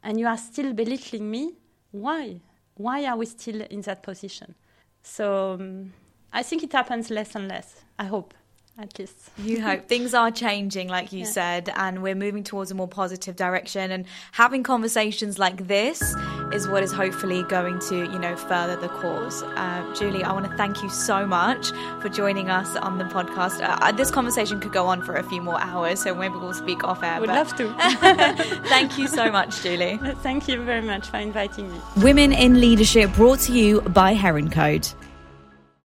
And 0.02 0.18
you 0.18 0.26
are 0.26 0.38
still 0.38 0.72
belittling 0.72 1.30
me. 1.30 1.54
Why? 1.90 2.40
Why 2.76 3.04
are 3.04 3.16
we 3.16 3.26
still 3.26 3.60
in 3.62 3.82
that 3.82 4.02
position? 4.02 4.54
So 5.02 5.54
um, 5.54 5.92
I 6.32 6.42
think 6.42 6.62
it 6.62 6.72
happens 6.72 7.10
less 7.10 7.34
and 7.34 7.48
less, 7.48 7.82
I 7.98 8.04
hope 8.04 8.34
at 8.80 8.98
least. 8.98 9.30
You 9.38 9.60
hope 9.60 9.86
things 9.88 10.14
are 10.14 10.30
changing, 10.30 10.88
like 10.88 11.12
you 11.12 11.20
yeah. 11.20 11.26
said, 11.26 11.72
and 11.76 12.02
we're 12.02 12.14
moving 12.14 12.42
towards 12.42 12.70
a 12.70 12.74
more 12.74 12.88
positive 12.88 13.36
direction. 13.36 13.90
And 13.90 14.06
having 14.32 14.62
conversations 14.62 15.38
like 15.38 15.66
this 15.68 16.14
is 16.52 16.66
what 16.68 16.82
is 16.82 16.92
hopefully 16.92 17.42
going 17.44 17.78
to, 17.80 17.96
you 17.96 18.18
know, 18.18 18.36
further 18.36 18.76
the 18.76 18.88
cause. 18.88 19.42
Uh, 19.42 19.94
Julie, 19.96 20.24
I 20.24 20.32
want 20.32 20.50
to 20.50 20.56
thank 20.56 20.82
you 20.82 20.88
so 20.88 21.26
much 21.26 21.70
for 22.00 22.08
joining 22.08 22.48
us 22.48 22.74
on 22.76 22.98
the 22.98 23.04
podcast. 23.04 23.60
Uh, 23.60 23.78
uh 23.80 23.92
this 23.92 24.10
conversation 24.10 24.60
could 24.60 24.72
go 24.72 24.86
on 24.86 25.02
for 25.02 25.14
a 25.14 25.22
few 25.22 25.42
more 25.42 25.60
hours, 25.60 26.02
so 26.02 26.14
maybe 26.14 26.34
we'll 26.34 26.54
speak 26.54 26.82
off 26.84 27.02
air. 27.02 27.20
Would 27.20 27.26
but... 27.26 27.36
love 27.36 27.56
to. 27.56 27.74
thank 28.68 28.98
you 28.98 29.08
so 29.08 29.30
much, 29.30 29.62
Julie. 29.62 29.98
Thank 30.22 30.48
you 30.48 30.62
very 30.62 30.82
much 30.82 31.08
for 31.08 31.18
inviting 31.18 31.70
me. 31.70 31.78
Women 31.98 32.32
in 32.32 32.60
Leadership 32.60 33.12
brought 33.14 33.40
to 33.40 33.52
you 33.52 33.82
by 33.82 34.14
Heron 34.14 34.50
Code. 34.50 34.88